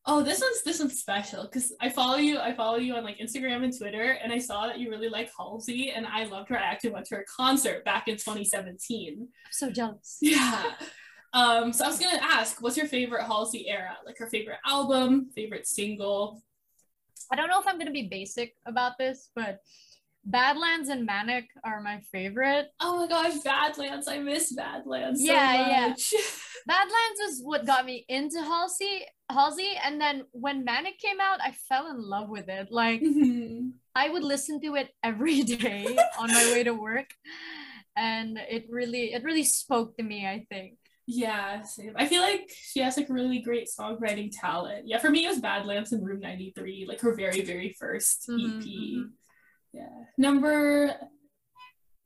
Oh, 0.04 0.22
this 0.24 0.40
one's 0.40 0.62
this 0.62 0.80
one's 0.80 0.98
special 0.98 1.44
because 1.44 1.72
I 1.80 1.88
follow 1.88 2.16
you. 2.16 2.38
I 2.40 2.52
follow 2.54 2.76
you 2.76 2.96
on 2.96 3.04
like 3.04 3.18
Instagram 3.18 3.62
and 3.62 3.76
Twitter, 3.76 4.18
and 4.22 4.32
I 4.32 4.38
saw 4.38 4.66
that 4.66 4.80
you 4.80 4.90
really 4.90 5.08
like 5.08 5.30
Halsey, 5.38 5.92
and 5.92 6.04
I 6.08 6.24
loved 6.24 6.48
her. 6.48 6.58
I 6.58 6.62
actually 6.64 6.90
went 6.90 7.06
to 7.06 7.14
her 7.16 7.24
concert 7.36 7.84
back 7.84 8.08
in 8.08 8.16
2017. 8.16 9.18
I'm 9.20 9.28
so 9.52 9.70
jealous. 9.70 10.18
Yeah. 10.20 10.72
Um. 11.32 11.72
So 11.72 11.84
I 11.84 11.88
was 11.88 12.00
gonna 12.00 12.18
ask, 12.20 12.60
what's 12.60 12.76
your 12.76 12.86
favorite 12.86 13.22
Halsey 13.24 13.68
era? 13.68 13.96
Like 14.04 14.18
her 14.18 14.28
favorite 14.28 14.58
album, 14.66 15.30
favorite 15.34 15.66
single? 15.68 16.42
I 17.30 17.36
don't 17.36 17.48
know 17.48 17.60
if 17.60 17.66
I'm 17.68 17.78
gonna 17.78 17.92
be 17.92 18.08
basic 18.08 18.56
about 18.66 18.98
this, 18.98 19.30
but 19.36 19.60
Badlands 20.24 20.88
and 20.88 21.04
Manic 21.04 21.46
are 21.64 21.80
my 21.82 22.00
favorite. 22.12 22.68
Oh 22.80 22.96
my 22.98 23.08
gosh, 23.08 23.38
Badlands! 23.40 24.06
I 24.08 24.18
miss 24.18 24.52
Badlands 24.52 25.20
so 25.20 25.26
Yeah, 25.32 25.68
yeah. 25.68 25.94
Badlands 26.66 27.20
is 27.28 27.40
what 27.42 27.66
got 27.66 27.84
me 27.84 28.04
into 28.08 28.40
Halsey, 28.40 29.04
Halsey, 29.30 29.72
and 29.84 30.00
then 30.00 30.24
when 30.30 30.64
Manic 30.64 30.98
came 30.98 31.20
out, 31.20 31.40
I 31.42 31.52
fell 31.68 31.88
in 31.90 32.00
love 32.00 32.28
with 32.28 32.48
it. 32.48 32.68
Like 32.70 33.00
Mhm. 33.02 33.72
I 33.94 34.08
would 34.08 34.22
listen 34.22 34.60
to 34.62 34.74
it 34.76 34.88
every 35.02 35.42
day 35.58 35.84
on 36.18 36.28
my 36.32 36.52
way 36.52 36.62
to 36.64 36.72
work, 36.72 37.10
and 37.96 38.38
it 38.38 38.66
really, 38.70 39.12
it 39.12 39.24
really 39.24 39.44
spoke 39.44 39.96
to 39.96 40.02
me. 40.02 40.26
I 40.26 40.46
think. 40.48 40.78
Yeah, 41.08 41.62
same. 41.62 41.94
I 41.96 42.06
feel 42.06 42.22
like 42.22 42.48
she 42.48 42.78
has 42.80 42.96
like 42.96 43.08
really 43.10 43.40
great 43.40 43.68
songwriting 43.68 44.30
talent. 44.32 44.86
Yeah, 44.86 44.98
for 44.98 45.10
me 45.10 45.24
it 45.24 45.28
was 45.28 45.40
Badlands 45.40 45.90
and 45.90 46.06
Room 46.06 46.20
93, 46.20 46.86
like 46.88 47.00
her 47.00 47.12
very, 47.16 47.40
very 47.42 47.74
1st 47.78 48.28
Mhm, 48.30 48.60
EP. 48.62 48.66
mhm. 48.68 49.10
Yeah. 49.72 49.88
Number 50.18 50.94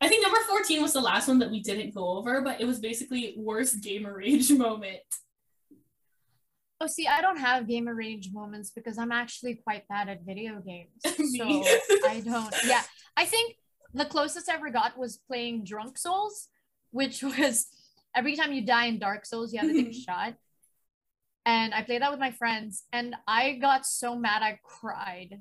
I 0.01 0.09
think 0.09 0.23
number 0.23 0.39
14 0.47 0.83
was 0.83 0.93
the 0.93 1.01
last 1.01 1.27
one 1.27 1.39
that 1.39 1.51
we 1.51 1.61
didn't 1.61 1.95
go 1.95 2.07
over, 2.09 2.43
but 2.43 2.61
it 2.61 2.67
was 2.67 2.79
basically 2.79 3.35
worst 3.37 3.83
gamer 3.83 4.17
rage 4.17 4.51
moment. 4.67 5.01
Oh, 6.79 6.87
see, 6.87 7.07
I 7.07 7.23
don't 7.23 7.39
have 7.39 7.67
gamer 7.67 7.95
rage 7.95 8.31
moments 8.33 8.71
because 8.71 8.99
I'm 8.99 9.11
actually 9.11 9.55
quite 9.55 9.89
bad 9.89 10.11
at 10.11 10.25
video 10.25 10.61
games. 10.61 10.91
So 11.37 11.65
I 12.07 12.21
don't. 12.21 12.55
Yeah, 12.67 12.83
I 13.17 13.25
think 13.25 13.57
the 13.95 14.05
closest 14.05 14.51
I 14.51 14.55
ever 14.55 14.71
got 14.71 14.99
was 14.99 15.19
playing 15.27 15.65
Drunk 15.65 15.97
Souls, 15.97 16.49
which 16.91 17.23
was 17.39 17.67
every 18.15 18.37
time 18.37 18.53
you 18.53 18.67
die 18.67 18.87
in 18.87 18.99
Dark 18.99 19.25
Souls, 19.25 19.53
you 19.53 19.61
have 19.61 19.69
to 19.69 19.75
take 19.75 19.89
a 19.89 19.93
shot. 19.93 20.35
And 21.47 21.73
I 21.73 21.83
played 21.83 22.03
that 22.03 22.11
with 22.11 22.21
my 22.21 22.33
friends, 22.33 22.85
and 22.93 23.15
I 23.27 23.53
got 23.53 23.87
so 23.87 24.17
mad 24.17 24.43
I 24.43 24.59
cried, 24.63 25.41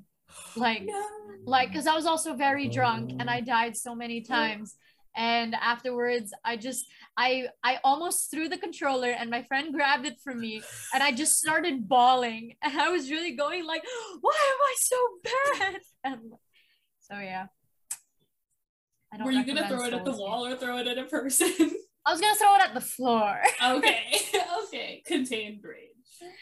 like, 0.56 0.82
No. 0.84 1.06
like, 1.44 1.68
because 1.68 1.86
I 1.86 1.94
was 1.94 2.06
also 2.06 2.34
very 2.34 2.68
drunk, 2.68 3.12
and 3.18 3.30
I 3.30 3.38
oh. 3.40 3.44
died 3.44 3.76
so 3.76 3.94
many 3.94 4.20
times. 4.20 4.76
And 5.18 5.54
afterwards, 5.54 6.30
I 6.44 6.58
just, 6.58 6.84
I, 7.16 7.46
I 7.64 7.78
almost 7.82 8.30
threw 8.30 8.50
the 8.50 8.58
controller, 8.58 9.08
and 9.08 9.30
my 9.30 9.42
friend 9.44 9.72
grabbed 9.72 10.04
it 10.04 10.20
from 10.22 10.40
me, 10.40 10.60
and 10.92 11.02
I 11.02 11.12
just 11.12 11.38
started 11.38 11.88
bawling 11.88 12.54
and 12.62 12.80
I 12.80 12.88
was 12.88 13.10
really 13.10 13.32
going 13.32 13.64
like 13.64 13.82
why 14.20 14.52
am 14.52 14.60
I 14.62 14.74
so 14.78 14.96
bad 15.24 15.80
and 16.04 16.32
so 17.00 17.18
yeah 17.18 17.46
I 19.12 19.24
Were 19.24 19.30
you 19.30 19.44
gonna 19.44 19.68
throw 19.68 19.84
it 19.84 19.94
at 19.94 20.04
the 20.04 20.12
Souls 20.12 20.20
wall 20.20 20.46
or 20.46 20.56
throw 20.56 20.78
it 20.78 20.86
at 20.86 20.98
a 20.98 21.04
person? 21.04 21.52
I 22.04 22.12
was 22.12 22.20
gonna 22.20 22.34
throw 22.34 22.54
it 22.56 22.62
at 22.62 22.74
the 22.74 22.80
floor 22.80 23.40
okay. 23.64 24.20
okay. 24.64 25.02
Contained 25.06 25.60
rage. 25.62 26.32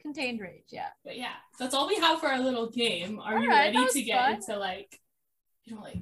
Contained 0.00 0.40
rage 0.40 0.64
yeah 0.70 0.88
But 1.04 1.16
yeah, 1.18 1.34
that's 1.58 1.74
all 1.74 1.86
we 1.88 1.96
have 1.96 2.20
for 2.20 2.28
our 2.28 2.40
little 2.40 2.70
game. 2.70 3.20
Are 3.20 3.38
you 3.38 3.50
Alright, 3.50 3.72
that 3.74 3.78
ready 3.80 3.92
to 3.92 4.02
get 4.02 4.18
fun. 4.18 4.34
into 4.34 4.56
like, 4.58 5.00
you 5.64 5.74
know, 5.74 5.82
like 5.82 5.98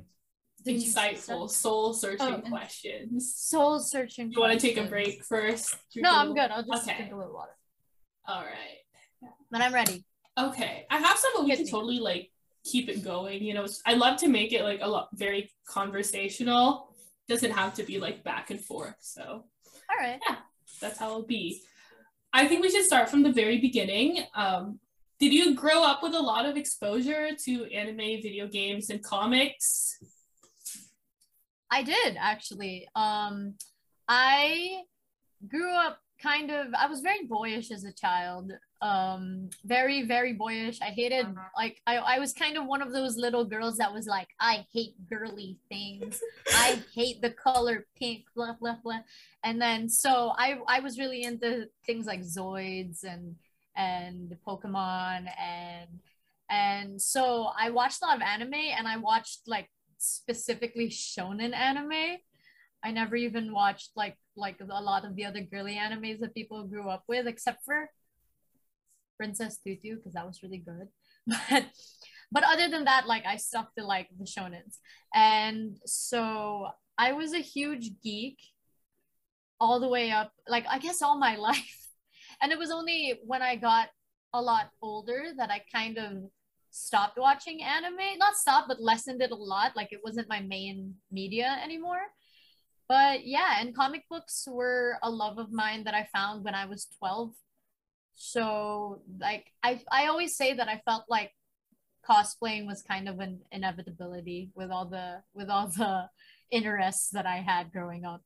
insightful, 0.66 1.50
soul 1.50 1.94
searching 1.94 2.42
Oh, 2.44 2.48
questions? 2.48 3.34
soul 3.34 3.80
searching 3.80 4.30
You 4.32 4.40
want 4.40 4.52
to 4.52 4.58
take 4.58 4.76
a 4.76 4.84
break 4.84 5.24
first? 5.24 5.76
No 5.96 6.10
I'm 6.14 6.34
good 6.34 6.50
I'll 6.50 6.64
just 6.64 6.86
Okay. 6.88 6.96
drink 6.96 7.12
a 7.12 7.16
little 7.16 7.32
water 7.34 7.52
All 8.26 8.42
right. 8.42 9.30
then 9.50 9.62
I'm 9.62 9.72
ready 9.74 10.04
Okay. 10.38 10.86
I 10.88 10.98
have 10.98 11.18
some, 11.18 11.32
but 11.34 11.44
we 11.44 11.50
Hit 11.50 11.56
can 11.56 11.64
me. 11.66 11.70
totally 11.72 11.98
like 11.98 12.30
keep 12.64 12.88
it 12.88 13.02
going. 13.02 13.42
You 13.42 13.54
know, 13.54 13.66
I 13.86 13.94
love 13.94 14.18
to 14.20 14.28
make 14.28 14.52
it 14.52 14.62
like 14.62 14.78
a 14.82 14.86
lot 14.88 15.08
very 15.12 15.50
conversational. 15.66 16.94
Doesn't 17.28 17.50
have 17.50 17.74
to 17.74 17.82
be 17.82 17.98
like 17.98 18.22
back 18.22 18.50
and 18.50 18.60
forth. 18.60 18.94
So 19.00 19.22
all 19.90 19.96
right 19.98 20.20
yeah, 20.28 20.36
that's 20.80 20.98
how 20.98 21.08
it'll 21.10 21.22
be. 21.22 21.62
I 22.38 22.46
think 22.46 22.62
we 22.62 22.70
should 22.70 22.84
start 22.84 23.08
from 23.08 23.24
the 23.24 23.32
very 23.32 23.58
beginning. 23.58 24.20
Um, 24.32 24.78
did 25.18 25.32
you 25.32 25.56
grow 25.56 25.82
up 25.82 26.04
with 26.04 26.14
a 26.14 26.20
lot 26.20 26.46
of 26.46 26.56
exposure 26.56 27.30
to 27.34 27.64
anime, 27.74 28.22
video 28.22 28.46
games, 28.46 28.90
and 28.90 29.02
comics? 29.02 29.98
I 31.68 31.82
did 31.82 32.16
actually. 32.16 32.86
Um, 32.94 33.54
I 34.06 34.82
grew 35.48 35.72
up 35.72 35.98
kind 36.22 36.50
of. 36.50 36.68
I 36.74 36.86
was 36.86 37.00
very 37.00 37.24
boyish 37.26 37.70
as 37.70 37.84
a 37.84 37.92
child. 37.92 38.52
Um, 38.80 39.50
very 39.64 40.02
very 40.02 40.32
boyish. 40.32 40.80
I 40.80 40.86
hated 40.86 41.26
Uh-huh. 41.26 41.48
like 41.56 41.80
I. 41.86 41.96
I 41.98 42.18
was 42.18 42.32
kind 42.32 42.56
of 42.56 42.66
one 42.66 42.82
of 42.82 42.92
those 42.92 43.16
little 43.16 43.44
girls 43.44 43.78
that 43.78 43.92
was 43.92 44.06
like, 44.06 44.28
I 44.40 44.66
hate 44.72 44.94
girly 45.08 45.58
things. 45.68 46.20
I 46.54 46.82
hate 46.94 47.20
the 47.22 47.30
color 47.30 47.86
pink. 47.96 48.24
Blah 48.34 48.54
blah 48.60 48.76
blah. 48.82 49.00
And 49.44 49.60
then 49.60 49.88
so 49.88 50.32
I 50.36 50.58
I 50.66 50.80
was 50.80 50.98
really 50.98 51.22
into 51.24 51.68
things 51.86 52.06
like 52.06 52.20
Zoids 52.22 53.04
and 53.04 53.36
and 53.76 54.36
Pokemon 54.46 55.28
and 55.40 55.90
and 56.50 57.00
so 57.00 57.50
I 57.58 57.70
watched 57.70 58.00
a 58.02 58.06
lot 58.06 58.16
of 58.16 58.22
anime 58.22 58.54
and 58.54 58.88
I 58.88 58.96
watched 58.96 59.42
like 59.46 59.68
specifically 59.98 60.88
shonen 60.88 61.54
anime. 61.54 62.18
I 62.82 62.90
never 62.92 63.16
even 63.16 63.52
watched 63.52 63.90
like 63.96 64.16
like 64.38 64.56
a 64.60 64.82
lot 64.82 65.04
of 65.04 65.16
the 65.16 65.24
other 65.24 65.40
girly 65.40 65.74
animes 65.74 66.20
that 66.20 66.34
people 66.34 66.64
grew 66.64 66.88
up 66.88 67.04
with, 67.08 67.26
except 67.26 67.64
for 67.64 67.90
Princess 69.16 69.58
Tutu, 69.58 69.96
because 69.96 70.14
that 70.14 70.26
was 70.26 70.42
really 70.42 70.58
good. 70.64 70.88
But 71.50 71.64
but 72.30 72.44
other 72.44 72.68
than 72.68 72.84
that, 72.84 73.06
like 73.06 73.24
I 73.26 73.36
stuck 73.36 73.74
to 73.74 73.84
like 73.84 74.08
the 74.18 74.24
shonens. 74.24 74.78
And 75.14 75.78
so 75.86 76.68
I 76.98 77.12
was 77.12 77.32
a 77.32 77.38
huge 77.38 77.90
geek 78.02 78.38
all 79.60 79.80
the 79.80 79.88
way 79.88 80.10
up, 80.10 80.32
like 80.46 80.66
I 80.68 80.78
guess 80.78 81.02
all 81.02 81.18
my 81.18 81.36
life. 81.48 81.88
And 82.42 82.52
it 82.52 82.58
was 82.58 82.70
only 82.70 83.18
when 83.24 83.42
I 83.42 83.56
got 83.56 83.88
a 84.32 84.42
lot 84.42 84.70
older 84.82 85.32
that 85.36 85.50
I 85.50 85.62
kind 85.72 85.98
of 85.98 86.30
stopped 86.70 87.18
watching 87.18 87.62
anime. 87.62 88.18
Not 88.18 88.36
stopped, 88.36 88.68
but 88.68 88.80
lessened 88.80 89.22
it 89.22 89.30
a 89.30 89.34
lot. 89.34 89.74
Like 89.74 89.92
it 89.92 90.00
wasn't 90.04 90.28
my 90.28 90.40
main 90.40 90.94
media 91.10 91.58
anymore. 91.64 92.02
But 92.88 93.26
yeah, 93.26 93.60
and 93.60 93.76
comic 93.76 94.04
books 94.08 94.46
were 94.50 94.98
a 95.02 95.10
love 95.10 95.38
of 95.38 95.52
mine 95.52 95.84
that 95.84 95.94
I 95.94 96.08
found 96.12 96.44
when 96.44 96.54
I 96.54 96.64
was 96.66 96.86
12. 96.98 97.32
So 98.14 99.02
like 99.20 99.46
I 99.62 99.80
I 99.92 100.06
always 100.06 100.36
say 100.36 100.54
that 100.54 100.68
I 100.68 100.82
felt 100.84 101.04
like 101.08 101.32
cosplaying 102.08 102.66
was 102.66 102.82
kind 102.82 103.08
of 103.08 103.20
an 103.20 103.40
inevitability 103.52 104.50
with 104.54 104.70
all 104.70 104.86
the 104.86 105.22
with 105.34 105.50
all 105.50 105.68
the 105.68 106.08
interests 106.50 107.10
that 107.10 107.26
I 107.26 107.36
had 107.36 107.72
growing 107.72 108.04
up. 108.04 108.22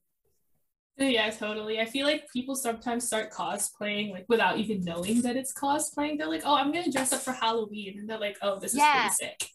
Yeah, 0.99 1.31
totally. 1.31 1.81
I 1.81 1.87
feel 1.87 2.07
like 2.07 2.31
people 2.33 2.55
sometimes 2.55 3.05
start 3.05 3.33
cosplaying 3.33 4.13
like 4.13 4.27
without 4.29 4.59
even 4.59 4.85
knowing 4.85 5.23
that 5.23 5.37
it's 5.37 5.53
cosplaying. 5.53 6.19
They're 6.19 6.29
like, 6.29 6.43
"Oh, 6.45 6.55
I'm 6.55 6.71
gonna 6.71 6.93
dress 6.93 7.13
up 7.13 7.21
for 7.23 7.33
Halloween," 7.33 7.99
and 7.99 8.09
they're 8.09 8.19
like, 8.21 8.37
"Oh, 8.43 8.59
this 8.59 8.73
is 8.73 8.79
Yeah. 8.79 8.93
pretty 8.93 9.15
sick." 9.15 9.49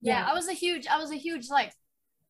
yeah, 0.00 0.26
I 0.28 0.34
was 0.34 0.48
a 0.48 0.52
huge 0.52 0.86
I 0.86 0.98
was 0.98 1.10
a 1.10 1.16
huge 1.16 1.48
like 1.50 1.72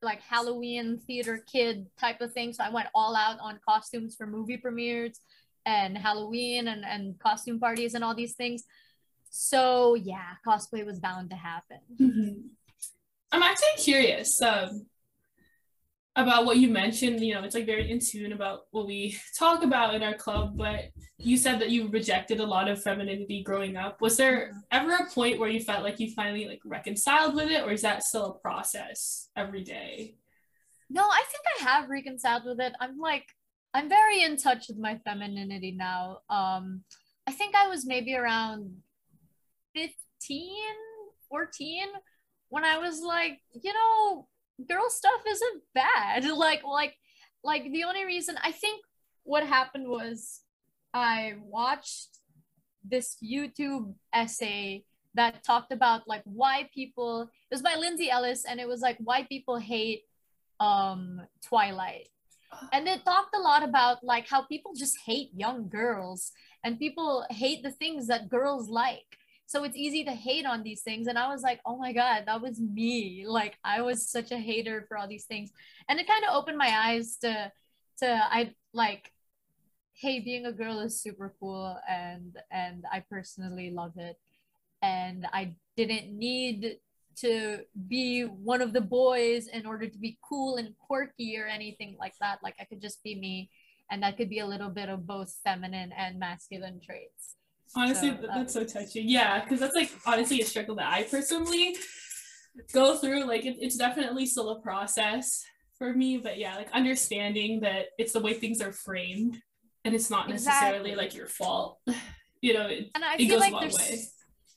like 0.05 0.21
Halloween 0.23 0.99
theater 1.07 1.45
kid 1.51 1.87
type 1.99 2.21
of 2.21 2.33
thing. 2.33 2.53
So 2.53 2.65
I 2.65 2.71
went 2.71 2.89
all 2.95 3.17
out 3.17 3.39
on 3.41 3.59
costumes 3.67 4.15
for 4.17 4.27
movie 4.27 4.57
premieres 4.57 5.21
and 5.67 5.97
Halloween 5.97 6.69
and, 6.69 6.85
and 6.85 7.19
costume 7.19 7.59
parties 7.59 7.95
and 7.95 8.05
all 8.05 8.15
these 8.15 8.35
things. 8.35 8.65
So 9.31 9.95
yeah, 9.95 10.35
cosplay 10.47 10.85
was 10.85 11.01
bound 11.01 11.31
to 11.31 11.37
happen. 11.37 11.79
Mm-hmm. 12.01 12.41
I'm 13.33 13.43
actually 13.43 13.83
curious 13.83 14.41
um, 14.41 14.87
about 16.17 16.45
what 16.45 16.59
you 16.59 16.69
mentioned. 16.69 17.21
You 17.21 17.35
know, 17.35 17.43
it's 17.43 17.55
like 17.55 17.67
very 17.67 17.91
in 17.91 17.99
tune 17.99 18.33
about 18.33 18.63
what 18.71 18.87
we 18.87 19.17
talk 19.39 19.63
about 19.63 19.95
in 19.95 20.03
our 20.03 20.15
club. 20.15 20.57
But 20.57 20.91
you 21.19 21.37
said 21.37 21.61
that 21.61 21.71
you 21.71 21.89
rejected 21.89 22.41
a 22.41 22.47
lot 22.47 22.69
of 22.69 22.83
femininity 22.83 23.43
growing 23.43 23.77
up. 23.77 24.01
Was 24.01 24.17
there 24.17 24.53
ever 24.71 24.95
a 24.95 25.11
point 25.11 25.39
where 25.39 25.49
you 25.49 25.61
felt 25.61 25.83
like 25.83 26.01
you 26.01 26.11
finally 26.11 26.47
like 26.47 26.61
reconciled 26.65 27.35
with 27.35 27.51
it, 27.51 27.65
or 27.65 27.73
is 27.73 27.83
that 27.83 28.05
still 28.05 28.27
a 28.27 28.39
process 28.39 29.29
every 29.37 29.65
day? 29.65 30.17
No, 30.91 31.03
I 31.03 31.23
think 31.31 31.45
I 31.59 31.71
have 31.71 31.89
reconciled 31.89 32.45
with 32.45 32.61
it. 32.61 32.75
I'm 32.81 32.99
like, 32.99 33.27
I'm 33.73 33.89
very 33.89 34.23
in 34.23 34.37
touch 34.37 34.69
with 34.69 34.79
my 34.79 34.99
femininity 35.05 35.73
now. 35.73 36.19
Um, 36.31 36.85
I 37.27 37.33
think 37.33 37.55
I 37.55 37.69
was 37.69 37.87
maybe 37.87 38.15
around 38.15 38.71
15, 39.75 39.93
14 41.29 41.87
when 42.51 42.65
I 42.65 42.79
was 42.79 43.01
like, 43.01 43.41
you 43.53 43.73
know, 43.73 44.29
girl 44.69 44.89
stuff 44.89 45.23
isn't 45.27 45.63
bad. 45.75 46.25
Like, 46.35 46.65
like, 46.65 46.97
like 47.43 47.65
the 47.73 47.85
only 47.85 48.05
reason 48.05 48.37
I 48.43 48.53
think 48.53 48.83
what 49.25 49.47
happened 49.47 49.89
was 49.89 50.41
I 50.93 51.35
watched 51.43 52.19
this 52.85 53.17
YouTube 53.23 53.95
essay 54.13 54.85
that 55.15 55.43
talked 55.45 55.73
about 55.73 56.07
like 56.07 56.23
why 56.25 56.69
people 56.75 57.23
it 57.23 57.55
was 57.55 57.63
by 57.63 57.77
Lindsay 57.77 58.11
Ellis 58.11 58.45
and 58.45 58.61
it 58.61 58.69
was 58.69 58.81
like 58.81 58.99
why 58.99 59.23
people 59.25 59.59
hate 59.59 60.03
um 60.61 61.21
Twilight. 61.43 62.09
And 62.73 62.87
it 62.87 63.05
talked 63.05 63.35
a 63.35 63.41
lot 63.41 63.63
about 63.65 64.05
like 64.05 64.29
how 64.29 64.43
people 64.43 64.75
just 64.75 64.97
hate 65.07 65.31
young 65.35 65.69
girls 65.69 66.33
and 66.63 66.79
people 66.79 67.27
hate 67.31 67.63
the 67.63 67.73
things 67.73 68.07
that 68.07 68.29
girls 68.29 68.69
like 68.69 69.19
so 69.47 69.65
it's 69.65 69.77
easy 69.77 70.05
to 70.05 70.11
hate 70.11 70.47
on 70.47 70.63
these 70.63 70.83
things. 70.83 71.07
And 71.07 71.19
i 71.19 71.29
was 71.29 71.43
like 71.43 71.61
oh 71.67 71.77
my 71.77 71.93
god 71.93 72.25
that 72.27 72.41
was 72.41 72.61
me. 72.61 73.25
Like 73.27 73.59
i 73.65 73.81
was 73.83 74.09
such 74.09 74.31
a 74.33 74.39
hater 74.39 74.85
for 74.89 74.97
all 74.97 75.09
these 75.09 75.27
things. 75.27 75.51
And 75.89 75.99
it 75.99 76.07
kind 76.07 76.25
of 76.25 76.35
opened 76.35 76.59
my 76.59 76.71
eyes 76.71 77.17
to 77.19 77.53
to 77.99 78.07
i 78.09 78.53
like 78.73 79.13
hey 79.95 80.19
being 80.21 80.47
a 80.47 80.53
girl 80.53 80.81
is 80.81 81.01
super 81.01 81.35
cool 81.39 81.77
and 81.89 82.37
and 82.51 82.85
i 82.93 83.01
personally 83.01 83.71
love 83.71 83.93
it. 83.97 84.17
And 84.83 85.27
i 85.33 85.55
didn't 85.77 86.17
need 86.17 86.79
to 87.17 87.61
be 87.89 88.23
one 88.23 88.61
of 88.61 88.73
the 88.73 88.81
boys 88.81 89.47
in 89.47 89.67
order 89.67 89.89
to 89.89 89.99
be 89.99 90.19
cool 90.29 90.57
and 90.57 90.77
quirky 90.79 91.39
or 91.39 91.47
anything 91.47 91.97
like 92.01 92.15
that. 92.21 92.39
Like 92.43 92.57
i 92.61 92.65
could 92.65 92.81
just 92.81 93.03
be 93.03 93.15
me. 93.15 93.51
And 93.91 94.03
that 94.03 94.17
could 94.17 94.31
be 94.31 94.39
a 94.39 94.47
little 94.47 94.71
bit 94.71 94.89
of 94.89 95.07
both 95.07 95.37
feminine 95.45 95.93
and 95.93 96.19
masculine 96.19 96.81
traits 96.81 97.37
honestly 97.77 98.11
so, 98.11 98.27
that's 98.35 98.55
so 98.55 98.61
um, 98.61 98.67
touching 98.67 99.09
yeah 99.09 99.43
because 99.43 99.61
that's 99.61 99.75
like 99.75 99.91
honestly 100.07 100.41
a 100.41 100.45
struggle 100.45 100.75
that 100.75 100.93
i 100.93 101.03
personally 101.05 101.77
go 102.73 102.97
through 102.97 103.25
like 103.27 103.45
it, 103.45 103.57
it's 103.61 103.77
definitely 103.77 104.27
still 104.27 104.51
a 104.51 104.61
process 104.61 105.45
for 105.79 105.93
me 105.93 106.19
but 106.19 106.39
yeah 106.39 106.57
like 106.57 106.71
understanding 106.73 107.61
that 107.61 107.87
it's 107.99 108.13
the 108.13 108.21
way 108.21 108.33
things 108.33 108.61
are 108.61 108.73
framed 108.73 109.39
and 109.85 109.95
it's 109.95 110.11
not 110.11 110.29
necessarily 110.29 110.91
exactly. 110.91 110.95
like 110.95 111.15
your 111.15 111.27
fault 111.27 111.79
you 112.41 112.55
know 112.55 112.67
it, 112.67 112.91
and 112.95 113.05
I 113.05 113.17
feel 113.17 113.39
like 113.39 113.59
there's, 113.59 113.77
way. 113.77 114.01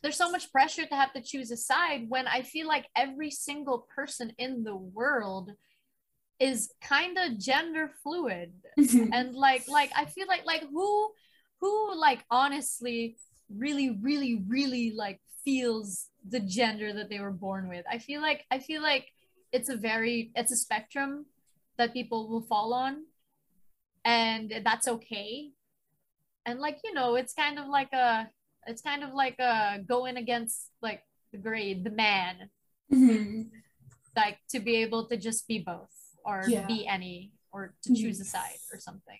there's 0.03 0.15
so 0.15 0.29
much 0.29 0.51
pressure 0.51 0.85
to 0.85 0.95
have 0.95 1.13
to 1.13 1.21
choose 1.21 1.51
a 1.51 1.57
side 1.57 2.05
when 2.07 2.27
i 2.27 2.41
feel 2.41 2.67
like 2.67 2.85
every 2.95 3.31
single 3.31 3.87
person 3.95 4.31
in 4.37 4.63
the 4.63 4.75
world 4.75 5.51
is 6.39 6.71
kind 6.81 7.17
of 7.17 7.39
gender 7.39 7.89
fluid 8.03 8.53
and 8.77 9.33
like 9.33 9.67
like 9.67 9.91
i 9.95 10.05
feel 10.05 10.27
like 10.27 10.45
like 10.45 10.63
who 10.71 11.09
who 11.61 11.99
like 11.99 12.23
honestly 12.29 13.17
really 13.49 13.97
really 14.01 14.43
really 14.47 14.93
like 14.95 15.19
feels 15.43 16.09
the 16.29 16.39
gender 16.39 16.93
that 16.93 17.09
they 17.09 17.19
were 17.19 17.31
born 17.31 17.69
with. 17.69 17.85
I 17.89 17.99
feel 17.99 18.21
like 18.21 18.45
i 18.51 18.59
feel 18.59 18.81
like 18.81 19.07
it's 19.51 19.69
a 19.69 19.77
very 19.77 20.31
it's 20.35 20.51
a 20.51 20.57
spectrum 20.57 21.25
that 21.77 21.93
people 21.93 22.27
will 22.27 22.41
fall 22.41 22.73
on 22.73 23.03
and 24.03 24.53
that's 24.63 24.87
okay. 24.87 25.51
And 26.45 26.59
like 26.59 26.79
you 26.83 26.93
know 26.93 27.15
it's 27.15 27.33
kind 27.33 27.59
of 27.59 27.67
like 27.67 27.91
a 27.93 28.29
it's 28.65 28.81
kind 28.81 29.03
of 29.03 29.13
like 29.13 29.39
a 29.39 29.79
going 29.87 30.17
against 30.17 30.69
like 30.81 31.01
the 31.31 31.37
grade 31.37 31.83
the 31.83 31.91
man. 31.91 32.49
Mm-hmm. 32.93 33.41
like 34.15 34.37
to 34.51 34.61
be 34.61 34.77
able 34.77 35.07
to 35.07 35.17
just 35.17 35.45
be 35.45 35.59
both 35.59 35.91
or 36.23 36.45
yeah. 36.47 36.65
be 36.65 36.87
any 36.87 37.33
or 37.51 37.73
to 37.83 37.93
choose 37.93 38.21
a 38.21 38.23
side 38.23 38.59
or 38.71 38.79
something 38.79 39.19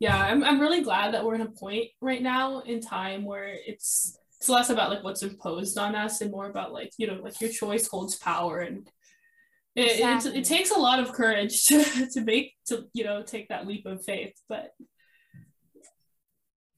yeah 0.00 0.18
I'm, 0.18 0.42
I'm 0.42 0.58
really 0.58 0.82
glad 0.82 1.14
that 1.14 1.24
we're 1.24 1.36
in 1.36 1.42
a 1.42 1.50
point 1.50 1.88
right 2.00 2.22
now 2.22 2.60
in 2.60 2.80
time 2.80 3.24
where 3.24 3.54
it's 3.66 4.18
it's 4.38 4.48
less 4.48 4.70
about 4.70 4.90
like 4.90 5.04
what's 5.04 5.22
imposed 5.22 5.78
on 5.78 5.94
us 5.94 6.22
and 6.22 6.30
more 6.32 6.48
about 6.48 6.72
like 6.72 6.92
you 6.96 7.06
know 7.06 7.20
like 7.22 7.40
your 7.40 7.50
choice 7.50 7.86
holds 7.86 8.16
power 8.16 8.60
and 8.60 8.90
it, 9.76 9.92
exactly. 9.92 10.32
it, 10.32 10.36
it, 10.38 10.44
takes 10.44 10.72
a 10.72 10.78
lot 10.78 10.98
of 10.98 11.12
courage 11.12 11.64
to, 11.66 12.08
to 12.12 12.22
make 12.22 12.54
to 12.66 12.86
you 12.92 13.04
know 13.04 13.22
take 13.22 13.48
that 13.48 13.66
leap 13.66 13.86
of 13.86 14.02
faith 14.04 14.34
but 14.48 14.72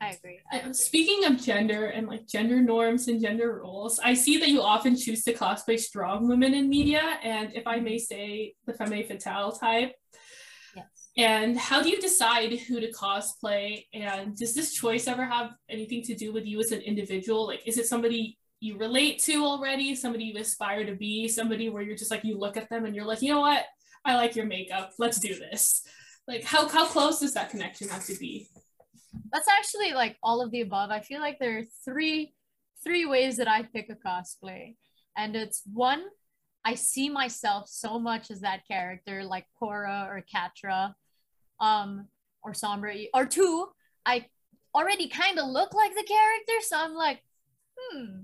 I 0.02 0.10
agree. 0.10 0.40
I 0.50 0.58
agree. 0.58 0.74
Speaking 0.74 1.26
of 1.26 1.40
gender 1.40 1.86
and 1.86 2.08
like 2.08 2.26
gender 2.26 2.60
norms 2.60 3.06
and 3.06 3.20
gender 3.20 3.60
roles, 3.62 4.00
I 4.00 4.14
see 4.14 4.36
that 4.38 4.48
you 4.48 4.60
often 4.60 4.96
choose 4.96 5.22
to 5.22 5.32
cosplay 5.32 5.78
strong 5.78 6.26
women 6.26 6.54
in 6.54 6.68
media, 6.68 7.20
and 7.22 7.54
if 7.54 7.68
I 7.68 7.78
may 7.78 7.98
say, 7.98 8.54
the 8.66 8.72
femme 8.72 9.04
fatale 9.06 9.52
type. 9.52 9.94
And 11.16 11.58
how 11.58 11.82
do 11.82 11.90
you 11.90 12.00
decide 12.00 12.52
who 12.60 12.80
to 12.80 12.90
cosplay? 12.90 13.84
And 13.92 14.36
does 14.36 14.54
this 14.54 14.72
choice 14.72 15.06
ever 15.06 15.24
have 15.24 15.50
anything 15.68 16.02
to 16.04 16.14
do 16.14 16.32
with 16.32 16.46
you 16.46 16.58
as 16.60 16.72
an 16.72 16.80
individual? 16.80 17.46
Like, 17.46 17.62
is 17.66 17.76
it 17.76 17.86
somebody 17.86 18.38
you 18.60 18.78
relate 18.78 19.18
to 19.24 19.44
already, 19.44 19.94
somebody 19.94 20.24
you 20.24 20.38
aspire 20.38 20.86
to 20.86 20.94
be, 20.94 21.28
somebody 21.28 21.68
where 21.68 21.82
you're 21.82 21.96
just 21.96 22.10
like, 22.10 22.24
you 22.24 22.38
look 22.38 22.56
at 22.56 22.70
them 22.70 22.86
and 22.86 22.96
you're 22.96 23.04
like, 23.04 23.20
you 23.20 23.32
know 23.32 23.40
what? 23.40 23.64
I 24.04 24.14
like 24.14 24.34
your 24.34 24.46
makeup. 24.46 24.92
Let's 24.98 25.18
do 25.18 25.34
this. 25.34 25.82
Like, 26.26 26.44
how, 26.44 26.68
how 26.68 26.86
close 26.86 27.20
does 27.20 27.34
that 27.34 27.50
connection 27.50 27.88
have 27.88 28.06
to 28.06 28.14
be? 28.14 28.48
That's 29.32 29.48
actually 29.48 29.92
like 29.92 30.16
all 30.22 30.40
of 30.40 30.50
the 30.50 30.62
above. 30.62 30.90
I 30.90 31.00
feel 31.00 31.20
like 31.20 31.38
there 31.38 31.58
are 31.58 31.64
three 31.84 32.34
three 32.82 33.06
ways 33.06 33.36
that 33.36 33.48
I 33.48 33.62
pick 33.62 33.90
a 33.90 33.94
cosplay. 33.94 34.76
And 35.16 35.36
it's 35.36 35.62
one, 35.72 36.02
I 36.64 36.74
see 36.74 37.08
myself 37.08 37.68
so 37.68 37.98
much 37.98 38.30
as 38.30 38.40
that 38.40 38.66
character, 38.66 39.24
like 39.24 39.46
Korra 39.60 40.08
or 40.08 40.24
Catra 40.32 40.94
um, 41.60 42.08
or 42.42 42.52
Sombra, 42.52 43.06
or 43.14 43.26
two, 43.26 43.68
I 44.04 44.26
already 44.74 45.08
kind 45.08 45.38
of 45.38 45.46
look 45.48 45.74
like 45.74 45.94
the 45.94 46.04
character, 46.04 46.52
so 46.62 46.76
I'm 46.78 46.94
like, 46.94 47.22
hmm, 47.78 48.22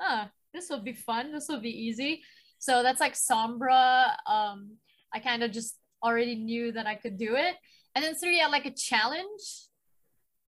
ah, 0.00 0.30
this 0.54 0.68
will 0.68 0.82
be 0.82 0.92
fun. 0.92 1.32
This 1.32 1.48
will 1.48 1.60
be 1.60 1.70
easy. 1.70 2.22
So 2.58 2.82
that's 2.82 3.00
like 3.00 3.14
Sombra. 3.14 4.14
Um, 4.26 4.76
I 5.14 5.20
kind 5.20 5.42
of 5.42 5.52
just 5.52 5.76
already 6.02 6.34
knew 6.34 6.72
that 6.72 6.86
I 6.86 6.94
could 6.94 7.18
do 7.18 7.36
it. 7.36 7.56
And 7.94 8.04
then 8.04 8.14
three, 8.14 8.40
I 8.40 8.48
like 8.48 8.66
a 8.66 8.70
challenge. 8.70 9.42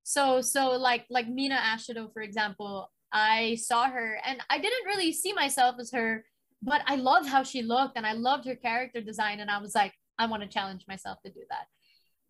So 0.03 0.41
so 0.41 0.71
like 0.71 1.07
like 1.11 1.29
Mina 1.29 1.57
Ashido, 1.57 2.13
for 2.13 2.23
example, 2.23 2.91
I 3.13 3.57
saw 3.57 3.89
her 3.89 4.19
and 4.25 4.41
I 4.51 4.59
didn't 4.59 4.87
really 4.87 5.13
see 5.13 5.33
myself 5.33 5.77
as 5.79 5.91
her, 5.93 6.25
but 6.63 6.83
I 6.87 6.97
loved 6.97 7.29
how 7.29 7.43
she 7.43 7.63
looked 7.63 7.97
and 7.97 8.07
I 8.07 8.13
loved 8.13 8.47
her 8.47 8.57
character 8.57 9.01
design. 9.01 9.41
And 9.41 9.51
I 9.51 9.59
was 9.59 9.75
like, 9.75 9.93
I 10.19 10.27
want 10.27 10.43
to 10.43 10.49
challenge 10.49 10.85
myself 10.89 11.19
to 11.25 11.31
do 11.31 11.41
that 11.51 11.67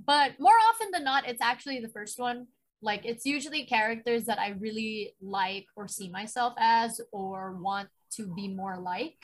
but 0.06 0.38
more 0.38 0.56
often 0.68 0.88
than 0.92 1.04
not 1.04 1.28
it's 1.28 1.42
actually 1.42 1.80
the 1.80 1.88
first 1.88 2.18
one. 2.18 2.46
Like 2.82 3.04
it's 3.04 3.26
usually 3.26 3.64
characters 3.64 4.24
that 4.24 4.38
i 4.38 4.50
really 4.58 5.14
like 5.20 5.66
or 5.76 5.86
see 5.86 6.08
myself 6.08 6.54
as 6.58 7.00
or 7.12 7.56
want 7.56 7.88
to 8.16 8.32
be 8.34 8.48
more 8.48 8.78
like. 8.78 9.16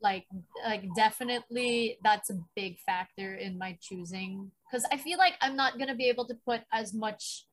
Like 0.00 0.26
like 0.64 0.84
definitely 0.96 1.98
that's 2.02 2.28
a 2.30 2.40
big 2.56 2.78
factor 2.80 3.34
in 3.34 3.56
my 3.56 3.78
choosing 3.80 4.50
because 4.66 4.84
i 4.90 4.96
feel 4.96 5.16
like 5.16 5.34
i'm 5.40 5.54
not 5.54 5.78
gonna 5.78 5.94
be 5.94 6.08
able 6.08 6.26
to 6.26 6.34
put 6.44 6.62
as 6.72 6.92
much 6.92 7.46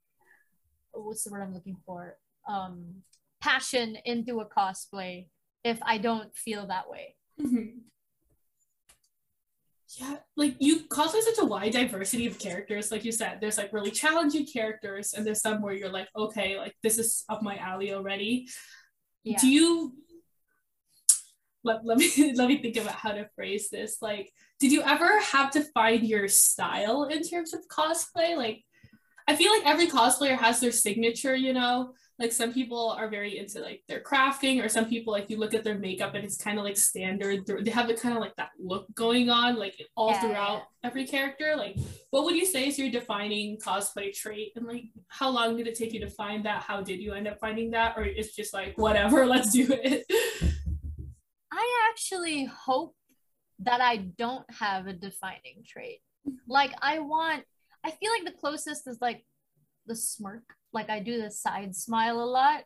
what's 0.93 1.23
the 1.23 1.29
word 1.31 1.43
i'm 1.43 1.53
looking 1.53 1.77
for? 1.85 2.17
Um 2.47 3.03
passion 3.39 3.97
into 4.03 4.39
a 4.41 4.49
cosplay 4.49 5.27
if 5.63 5.77
i 5.83 5.97
don't 5.99 6.35
feel 6.35 6.65
that 6.67 6.89
way. 6.89 7.15
Mm-hmm. 7.39 7.79
Yeah, 9.97 10.17
like 10.37 10.55
you 10.59 10.81
cosplay 10.87 11.21
such 11.21 11.39
a 11.39 11.45
wide 11.45 11.71
diversity 11.71 12.27
of 12.27 12.37
characters. 12.37 12.91
Like 12.91 13.03
you 13.03 13.11
said, 13.11 13.39
there's 13.41 13.57
like 13.57 13.73
really 13.73 13.89
challenging 13.89 14.45
characters, 14.45 15.13
and 15.13 15.25
there's 15.25 15.41
some 15.41 15.61
where 15.61 15.73
you're 15.73 15.89
like, 15.89 16.07
okay, 16.15 16.57
like 16.57 16.75
this 16.83 16.99
is 16.99 17.23
up 17.27 17.41
my 17.41 17.57
alley 17.57 17.93
already. 17.93 18.47
Yeah. 19.23 19.37
Do 19.39 19.49
you 19.49 19.93
let, 21.63 21.85
let 21.85 21.97
me 21.97 22.33
let 22.35 22.47
me 22.47 22.61
think 22.61 22.77
about 22.77 22.95
how 22.95 23.11
to 23.11 23.29
phrase 23.35 23.69
this. 23.69 23.97
Like, 24.01 24.31
did 24.59 24.71
you 24.71 24.83
ever 24.83 25.19
have 25.21 25.51
to 25.51 25.63
find 25.73 26.03
your 26.03 26.27
style 26.27 27.05
in 27.05 27.23
terms 27.23 27.53
of 27.53 27.61
cosplay? 27.67 28.37
Like, 28.37 28.63
I 29.27 29.35
feel 29.35 29.51
like 29.51 29.65
every 29.65 29.87
cosplayer 29.87 30.37
has 30.37 30.59
their 30.59 30.71
signature, 30.71 31.35
you 31.35 31.53
know. 31.53 31.93
Like 32.19 32.33
some 32.33 32.53
people 32.53 32.89
are 32.89 33.07
very 33.07 33.37
into 33.37 33.59
like 33.61 33.81
their 33.87 34.01
crafting, 34.01 34.63
or 34.63 34.67
some 34.67 34.85
people 34.85 35.13
like 35.13 35.29
you 35.29 35.37
look 35.37 35.53
at 35.53 35.63
their 35.63 35.79
makeup 35.79 36.15
and 36.15 36.25
it's 36.25 36.35
kind 36.35 36.57
of 36.57 36.65
like 36.65 36.75
standard. 36.75 37.45
They 37.45 37.71
have 37.71 37.89
it 37.89 38.01
kind 38.01 38.15
of 38.15 38.21
like 38.21 38.35
that 38.35 38.49
look 38.59 38.93
going 38.93 39.29
on, 39.29 39.55
like 39.55 39.75
all 39.95 40.11
Yeah, 40.11 40.21
throughout 40.21 40.57
yeah. 40.57 40.87
every 40.89 41.07
character. 41.07 41.55
Like, 41.55 41.77
what 42.09 42.25
would 42.25 42.35
you 42.35 42.45
say 42.45 42.67
is 42.67 42.77
your 42.77 42.91
defining 42.91 43.57
cosplay 43.57 44.13
trait, 44.13 44.51
and 44.57 44.67
like 44.67 44.83
how 45.07 45.29
long 45.29 45.55
did 45.55 45.67
it 45.67 45.75
take 45.75 45.93
you 45.93 46.01
to 46.01 46.09
find 46.09 46.43
that? 46.45 46.61
How 46.63 46.81
did 46.81 46.99
you 46.99 47.13
end 47.13 47.27
up 47.27 47.39
finding 47.39 47.71
that, 47.71 47.95
or 47.97 48.03
it's 48.03 48.35
just 48.35 48.53
like 48.53 48.77
whatever, 48.77 49.25
let's 49.33 49.53
do 49.53 49.67
it. 49.69 50.05
I 51.51 51.89
actually 51.89 52.45
hope 52.45 52.95
that 53.59 53.81
I 53.81 53.97
don't 53.97 54.45
have 54.53 54.87
a 54.87 54.93
defining 54.93 55.63
trait. 55.65 55.99
Like 56.47 56.73
I 56.81 56.99
want 56.99 57.43
I 57.83 57.91
feel 57.91 58.11
like 58.11 58.25
the 58.25 58.39
closest 58.39 58.87
is 58.87 58.97
like 59.01 59.25
the 59.89 59.95
smirk. 59.95 60.43
Like 60.71 60.89
I 60.89 60.99
do 61.01 61.21
the 61.21 61.31
side 61.31 61.75
smile 61.75 62.21
a 62.21 62.23
lot. 62.23 62.63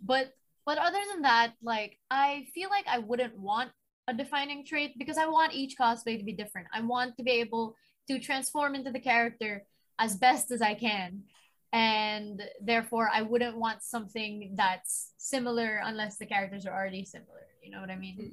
But 0.00 0.32
but 0.64 0.78
other 0.78 1.00
than 1.10 1.22
that, 1.22 1.54
like 1.62 1.98
I 2.10 2.46
feel 2.54 2.68
like 2.68 2.86
I 2.86 2.98
wouldn't 2.98 3.36
want 3.36 3.70
a 4.06 4.14
defining 4.14 4.64
trait 4.64 4.94
because 4.98 5.18
I 5.18 5.26
want 5.26 5.54
each 5.54 5.76
cosplay 5.80 6.18
to 6.18 6.24
be 6.24 6.32
different. 6.32 6.68
I 6.72 6.82
want 6.82 7.16
to 7.16 7.24
be 7.24 7.32
able 7.32 7.74
to 8.08 8.20
transform 8.20 8.74
into 8.74 8.92
the 8.92 9.00
character 9.00 9.64
as 9.98 10.16
best 10.16 10.50
as 10.50 10.62
I 10.62 10.74
can. 10.74 11.24
And 11.72 12.42
therefore 12.62 13.10
I 13.12 13.22
wouldn't 13.22 13.58
want 13.58 13.82
something 13.82 14.54
that's 14.54 15.12
similar 15.18 15.80
unless 15.84 16.16
the 16.16 16.26
characters 16.26 16.64
are 16.66 16.72
already 16.72 17.04
similar. 17.04 17.46
You 17.62 17.70
know 17.70 17.80
what 17.80 17.90
I 17.90 17.96
mean? 17.96 18.32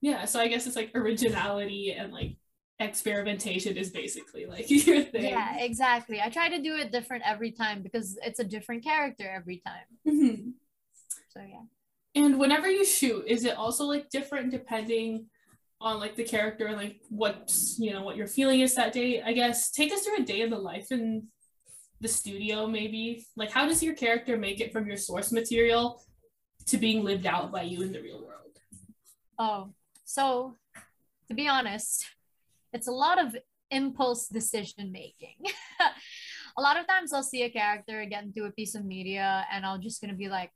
yeah, 0.00 0.26
so 0.26 0.38
I 0.38 0.48
guess 0.48 0.66
it's 0.66 0.76
like 0.76 0.90
originality 0.94 1.92
and 1.92 2.12
like 2.12 2.36
experimentation 2.78 3.76
is 3.76 3.90
basically 3.90 4.46
like 4.46 4.70
your 4.86 5.02
thing. 5.02 5.24
Yeah, 5.24 5.58
exactly. 5.58 6.20
I 6.20 6.28
try 6.28 6.48
to 6.48 6.60
do 6.60 6.76
it 6.76 6.92
different 6.92 7.24
every 7.26 7.52
time 7.52 7.82
because 7.82 8.18
it's 8.22 8.40
a 8.40 8.44
different 8.44 8.84
character 8.84 9.28
every 9.30 9.62
time. 9.64 9.86
Mhm. 10.06 10.52
So 11.28 11.40
yeah. 11.40 11.62
And 12.14 12.38
whenever 12.38 12.70
you 12.70 12.84
shoot, 12.84 13.24
is 13.26 13.44
it 13.44 13.56
also 13.56 13.84
like 13.84 14.08
different 14.10 14.50
depending 14.50 15.26
on 15.80 15.98
like 15.98 16.14
the 16.16 16.24
character 16.24 16.66
and 16.66 16.76
like 16.76 17.00
what's 17.10 17.78
you 17.78 17.92
know 17.92 18.02
what 18.02 18.16
your 18.16 18.26
feeling 18.26 18.60
is 18.60 18.74
that 18.74 18.92
day? 18.92 19.22
I 19.22 19.32
guess 19.32 19.70
take 19.70 19.92
us 19.92 20.02
through 20.02 20.18
a 20.18 20.22
day 20.22 20.40
in 20.40 20.50
the 20.50 20.58
life 20.58 20.90
in 20.90 21.28
the 22.00 22.08
studio, 22.08 22.66
maybe. 22.66 23.24
Like 23.36 23.50
how 23.50 23.66
does 23.66 23.82
your 23.82 23.94
character 23.94 24.36
make 24.36 24.60
it 24.60 24.72
from 24.72 24.86
your 24.86 24.96
source 24.96 25.32
material 25.32 26.02
to 26.66 26.78
being 26.78 27.04
lived 27.04 27.26
out 27.26 27.52
by 27.52 27.62
you 27.62 27.82
in 27.82 27.92
the 27.92 28.00
real 28.00 28.24
world? 28.24 28.58
Oh, 29.38 29.74
so 30.04 30.56
to 31.28 31.34
be 31.34 31.48
honest, 31.48 32.06
it's 32.74 32.88
a 32.88 32.92
lot 32.92 33.18
of 33.18 33.34
impulse 33.70 34.28
decision 34.28 34.92
making. 34.92 35.36
a 36.58 36.60
lot 36.60 36.78
of 36.78 36.86
times 36.86 37.12
I'll 37.12 37.22
see 37.22 37.44
a 37.44 37.50
character 37.50 38.04
get 38.04 38.24
into 38.24 38.44
a 38.44 38.50
piece 38.50 38.74
of 38.74 38.84
media 38.84 39.46
and 39.50 39.64
I'll 39.64 39.78
just 39.78 40.00
gonna 40.00 40.14
be 40.14 40.28
like, 40.28 40.50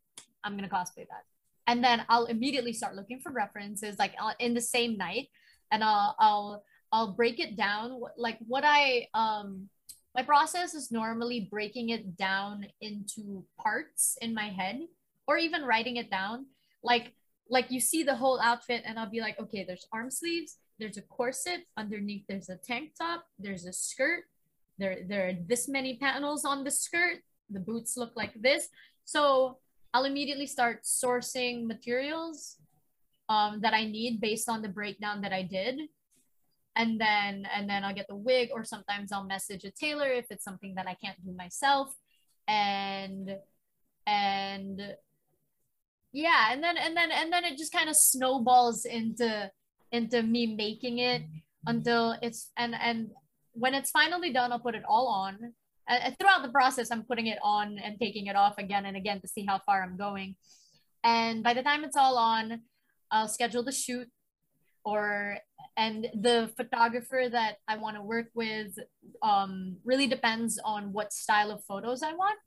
I'm 0.44 0.57
gonna 0.57 0.68
cosplay 0.68 1.07
that. 1.09 1.24
And 1.66 1.83
then 1.83 2.04
I'll 2.09 2.26
immediately 2.26 2.72
start 2.72 2.96
looking 2.96 3.20
for 3.20 3.33
references 3.33 3.98
like 3.98 4.14
uh, 4.20 4.33
in 4.38 4.54
the 4.54 4.61
same 4.61 4.96
night 4.96 5.28
and 5.70 5.83
I'll 5.83 6.14
I'll 6.18 6.64
I'll 6.92 7.12
break 7.12 7.40
it 7.40 7.57
down 7.57 8.00
like 8.16 8.38
what 8.46 8.64
I 8.66 9.09
um 9.14 9.68
my 10.14 10.22
process 10.22 10.74
is 10.74 10.90
normally 10.90 11.48
breaking 11.50 11.90
it 11.90 12.16
down 12.16 12.66
into 12.81 13.44
parts 13.59 14.18
in 14.20 14.35
my 14.35 14.48
head 14.48 14.81
or 15.26 15.37
even 15.37 15.64
writing 15.64 15.96
it 15.96 16.11
down 16.11 16.46
like 16.83 17.12
like 17.50 17.70
you 17.70 17.81
see 17.81 18.02
the 18.02 18.14
whole 18.14 18.40
outfit 18.40 18.83
and 18.85 18.98
I'll 18.98 19.11
be 19.11 19.20
like, 19.20 19.38
okay, 19.40 19.64
there's 19.64 19.87
arm 19.92 20.11
sleeves, 20.11 20.57
there's 20.78 20.96
a 20.96 21.02
corset, 21.02 21.66
underneath 21.76 22.24
there's 22.28 22.48
a 22.48 22.56
tank 22.56 22.92
top, 22.98 23.24
there's 23.38 23.66
a 23.66 23.72
skirt, 23.72 24.24
there 24.78 24.98
there 25.06 25.28
are 25.28 25.32
this 25.46 25.68
many 25.68 25.98
panels 25.98 26.44
on 26.44 26.64
the 26.64 26.70
skirt, 26.70 27.18
the 27.50 27.60
boots 27.60 27.96
look 27.96 28.12
like 28.14 28.34
this. 28.40 28.68
So 29.04 29.58
I'll 29.92 30.04
immediately 30.04 30.46
start 30.46 30.84
sourcing 30.84 31.66
materials 31.66 32.56
um, 33.28 33.60
that 33.62 33.74
I 33.74 33.84
need 33.84 34.20
based 34.20 34.48
on 34.48 34.62
the 34.62 34.68
breakdown 34.68 35.22
that 35.22 35.32
I 35.32 35.42
did. 35.42 35.80
And 36.76 37.00
then 37.00 37.46
and 37.52 37.68
then 37.68 37.82
I'll 37.82 37.94
get 37.94 38.06
the 38.06 38.14
wig, 38.14 38.50
or 38.52 38.62
sometimes 38.62 39.10
I'll 39.10 39.24
message 39.24 39.64
a 39.64 39.70
tailor 39.72 40.12
if 40.12 40.26
it's 40.30 40.44
something 40.44 40.74
that 40.76 40.86
I 40.86 40.94
can't 40.94 41.18
do 41.24 41.32
myself. 41.32 41.92
And 42.46 43.36
and 44.06 44.94
yeah 46.12 46.52
and 46.52 46.64
then 46.64 46.78
and 46.78 46.96
then 46.96 47.10
and 47.10 47.30
then 47.30 47.44
it 47.44 47.58
just 47.58 47.72
kind 47.72 47.90
of 47.90 47.96
snowballs 47.96 48.86
into 48.86 49.50
into 49.92 50.22
me 50.22 50.55
making 50.55 50.98
it 50.98 51.22
until 51.66 52.16
it's 52.22 52.51
and 52.57 52.74
and 52.74 53.11
when 53.53 53.74
it's 53.74 53.90
finally 53.90 54.33
done 54.33 54.53
i'll 54.53 54.59
put 54.59 54.74
it 54.74 54.85
all 54.88 55.09
on. 55.09 55.55
Uh, 55.88 56.11
throughout 56.20 56.42
the 56.42 56.51
process 56.51 56.90
i'm 56.90 57.03
putting 57.05 57.29
it 57.29 57.38
on 57.42 57.79
and 57.79 57.98
taking 57.98 58.27
it 58.27 58.37
off 58.37 58.59
again 58.59 58.85
and 58.85 58.96
again 58.96 59.20
to 59.20 59.29
see 59.29 59.44
how 59.46 59.59
far 59.64 59.83
i'm 59.83 59.96
going. 59.96 60.37
And 61.05 61.42
by 61.42 61.55
the 61.55 61.62
time 61.62 61.85
it's 61.85 61.96
all 61.96 62.16
on 62.18 62.61
i'll 63.11 63.29
schedule 63.29 63.62
the 63.62 63.72
shoot 63.72 64.09
or 64.85 65.38
and 65.77 66.07
the 66.14 66.51
photographer 66.57 67.29
that 67.31 67.57
i 67.66 67.77
want 67.77 67.96
to 67.96 68.03
work 68.03 68.27
with 68.35 68.79
um, 69.22 69.77
really 69.85 70.07
depends 70.07 70.59
on 70.64 70.92
what 70.92 71.12
style 71.12 71.51
of 71.51 71.64
photos 71.64 72.03
i 72.03 72.12
want 72.12 72.38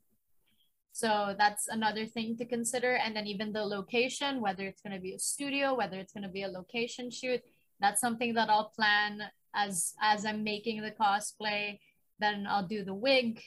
so 0.91 1.35
that's 1.37 1.67
another 1.67 2.05
thing 2.05 2.37
to 2.37 2.45
consider. 2.45 2.95
And 2.95 3.15
then 3.15 3.27
even 3.27 3.53
the 3.53 3.63
location, 3.63 4.41
whether 4.41 4.63
it's 4.63 4.81
going 4.81 4.95
to 4.95 5.01
be 5.01 5.13
a 5.13 5.19
studio, 5.19 5.73
whether 5.73 5.97
it's 5.97 6.13
going 6.13 6.23
to 6.23 6.29
be 6.29 6.43
a 6.43 6.47
location 6.47 7.09
shoot, 7.09 7.41
that's 7.79 8.01
something 8.01 8.33
that 8.35 8.49
I'll 8.49 8.71
plan 8.75 9.23
as 9.55 9.93
as 10.01 10.25
I'm 10.25 10.43
making 10.43 10.81
the 10.81 10.91
cosplay. 10.91 11.79
Then 12.19 12.45
I'll 12.47 12.67
do 12.67 12.83
the 12.83 12.93
wig, 12.93 13.41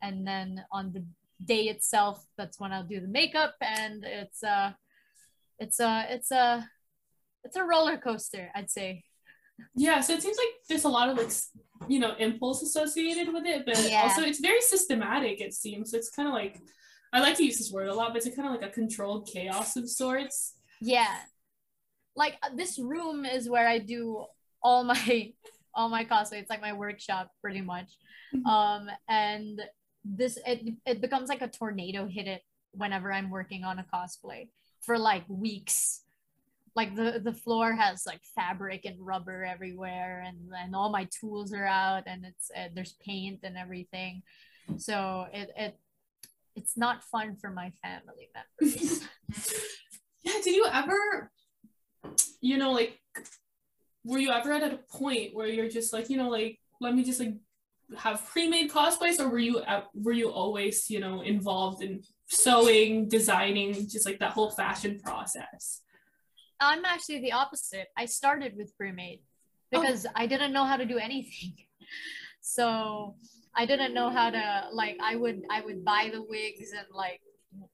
and 0.00 0.26
then 0.26 0.64
on 0.70 0.92
the 0.92 1.04
day 1.44 1.64
itself, 1.64 2.24
that's 2.36 2.60
when 2.60 2.72
I'll 2.72 2.86
do 2.86 3.00
the 3.00 3.08
makeup. 3.08 3.54
And 3.60 4.04
it's 4.04 4.42
a, 4.42 4.76
it's 5.58 5.80
a, 5.80 6.06
it's 6.10 6.30
a, 6.30 6.68
it's 7.44 7.56
a 7.56 7.64
roller 7.64 7.98
coaster, 7.98 8.50
I'd 8.54 8.70
say. 8.70 9.04
Yeah, 9.74 10.00
so 10.00 10.14
it 10.14 10.22
seems 10.22 10.36
like 10.36 10.48
there's 10.68 10.84
a 10.84 10.88
lot 10.88 11.08
of 11.08 11.16
like 11.18 11.30
you 11.88 11.98
know 11.98 12.14
impulse 12.18 12.62
associated 12.62 13.32
with 13.32 13.44
it, 13.46 13.64
but 13.66 13.76
Yeah. 13.88 14.02
also 14.02 14.22
it's 14.22 14.40
very 14.40 14.60
systematic. 14.60 15.40
It 15.40 15.52
seems 15.54 15.92
it's 15.94 16.10
kind 16.10 16.28
of 16.28 16.34
like 16.34 16.60
I 17.12 17.20
like 17.20 17.36
to 17.36 17.44
use 17.44 17.58
this 17.58 17.70
word 17.72 17.88
a 17.88 17.94
lot, 17.94 18.12
but 18.12 18.24
it's 18.24 18.34
kind 18.36 18.48
of 18.48 18.54
like 18.60 18.68
a 18.68 18.72
controlled 18.72 19.28
chaos 19.32 19.76
of 19.76 19.88
sorts. 19.88 20.54
Yeah. 20.80 21.14
Like 22.14 22.36
uh, 22.42 22.50
this 22.54 22.78
room 22.78 23.24
is 23.24 23.48
where 23.48 23.68
I 23.68 23.78
do 23.78 24.24
all 24.62 24.84
my 24.84 25.32
all 25.74 25.88
my 25.88 26.04
cosplay. 26.04 26.40
It's 26.40 26.50
like 26.50 26.62
my 26.62 26.72
workshop 26.72 27.30
pretty 27.42 27.60
much. 27.60 27.92
Mhm. 28.34 28.46
Um 28.46 28.90
and 29.08 29.60
this 30.04 30.38
it 30.46 30.74
it 30.86 31.00
becomes 31.00 31.28
like 31.28 31.42
a 31.42 31.48
tornado 31.48 32.06
hit 32.06 32.26
it 32.26 32.42
whenever 32.72 33.12
I'm 33.12 33.30
working 33.30 33.64
on 33.64 33.78
a 33.78 33.86
cosplay 33.92 34.48
for 34.82 34.98
like 34.98 35.24
weeks. 35.28 36.02
Like 36.76 36.94
the 36.94 37.20
the 37.24 37.32
floor 37.32 37.74
has 37.74 38.04
like 38.06 38.20
fabric 38.34 38.84
and 38.84 38.96
rubber 39.00 39.44
everywhere 39.44 40.22
and 40.26 40.36
and 40.56 40.76
all 40.76 40.90
my 40.90 41.08
tools 41.18 41.52
are 41.52 41.64
out 41.64 42.04
and 42.06 42.24
it's 42.26 42.50
uh, 42.56 42.68
there's 42.74 42.96
paint 43.04 43.40
and 43.42 43.56
everything. 43.56 44.22
So 44.76 45.26
it 45.32 45.50
it 45.56 45.78
it's 46.54 46.76
not 46.76 47.02
fun 47.04 47.36
for 47.36 47.50
my 47.50 47.72
family 47.82 48.28
members. 48.34 49.02
Yeah, 50.26 50.40
did 50.42 50.56
you 50.56 50.66
ever, 50.66 51.30
you 52.40 52.58
know, 52.58 52.72
like, 52.72 52.98
were 54.02 54.18
you 54.18 54.32
ever 54.32 54.52
at 54.52 54.72
a 54.72 54.78
point 54.90 55.34
where 55.34 55.46
you're 55.46 55.68
just 55.68 55.92
like, 55.92 56.10
you 56.10 56.16
know, 56.16 56.28
like, 56.28 56.58
let 56.80 56.96
me 56.96 57.04
just 57.04 57.20
like 57.20 57.34
have 57.96 58.26
pre-made 58.26 58.72
cosplays, 58.72 59.20
or 59.20 59.28
were 59.28 59.38
you 59.38 59.60
at, 59.60 59.86
were 59.94 60.10
you 60.10 60.30
always, 60.30 60.90
you 60.90 60.98
know, 60.98 61.20
involved 61.20 61.80
in 61.80 62.02
sewing, 62.26 63.08
designing, 63.08 63.72
just 63.88 64.04
like 64.04 64.18
that 64.18 64.32
whole 64.32 64.50
fashion 64.50 64.98
process? 64.98 65.82
I'm 66.60 66.84
actually 66.84 67.20
the 67.20 67.32
opposite. 67.32 67.88
I 67.96 68.06
started 68.06 68.56
with 68.56 68.76
pre-made 68.76 69.20
because 69.70 70.06
I 70.14 70.26
didn't 70.26 70.52
know 70.52 70.64
how 70.64 70.76
to 70.76 70.84
do 70.86 70.98
anything. 70.98 71.54
So 72.40 73.16
I 73.56 73.66
didn't 73.66 73.92
know 73.92 74.08
how 74.08 74.30
to 74.30 74.68
like 74.72 74.96
I 75.02 75.16
would 75.16 75.42
I 75.50 75.62
would 75.62 75.84
buy 75.84 76.10
the 76.12 76.22
wigs 76.22 76.70
and 76.72 76.86
like 76.92 77.20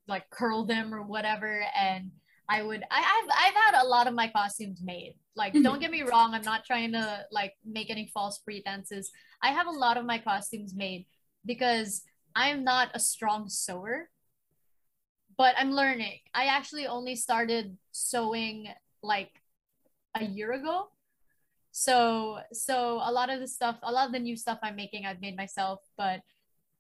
like 0.09 0.31
curl 0.31 0.65
them 0.65 0.95
or 0.95 1.03
whatever 1.03 1.63
and 1.79 2.11
I 2.49 2.63
would 2.63 2.83
I, 2.91 2.99
I've 2.99 3.31
I've 3.49 3.55
had 3.55 3.83
a 3.83 3.87
lot 3.87 4.07
of 4.07 4.15
my 4.15 4.29
costumes 4.29 4.81
made. 4.83 5.15
Like 5.37 5.53
Mhm. 5.53 5.63
don't 5.63 5.81
get 5.81 5.91
me 5.91 6.03
wrong, 6.03 6.33
I'm 6.33 6.43
not 6.43 6.65
trying 6.65 6.93
to 6.93 7.27
like 7.31 7.53
make 7.65 7.91
any 7.91 8.11
false 8.15 8.39
pretenses. 8.39 9.11
I 9.43 9.49
have 9.53 9.67
a 9.67 9.71
lot 9.71 9.99
of 9.99 10.07
my 10.07 10.19
costumes 10.19 10.75
made 10.75 11.05
because 11.45 12.03
I'm 12.35 12.65
not 12.65 12.89
a 12.95 12.99
strong 13.01 13.51
sewer 13.51 14.09
but 15.37 15.55
I'm 15.59 15.73
learning. 15.73 16.19
I 16.35 16.47
actually 16.47 16.87
only 16.87 17.17
started 17.17 17.77
sewing 17.93 18.69
like 19.03 19.31
a 20.15 20.25
year 20.25 20.53
ago. 20.53 20.89
So 21.73 22.41
so 22.53 23.01
a 23.03 23.11
lot 23.11 23.31
of 23.31 23.41
the 23.41 23.49
stuff, 23.49 23.79
a 23.83 23.93
lot 23.93 24.07
of 24.07 24.13
the 24.13 24.19
new 24.19 24.37
stuff 24.37 24.59
I'm 24.63 24.77
making, 24.77 25.07
I've 25.07 25.21
made 25.21 25.37
myself, 25.37 25.81
but 25.97 26.21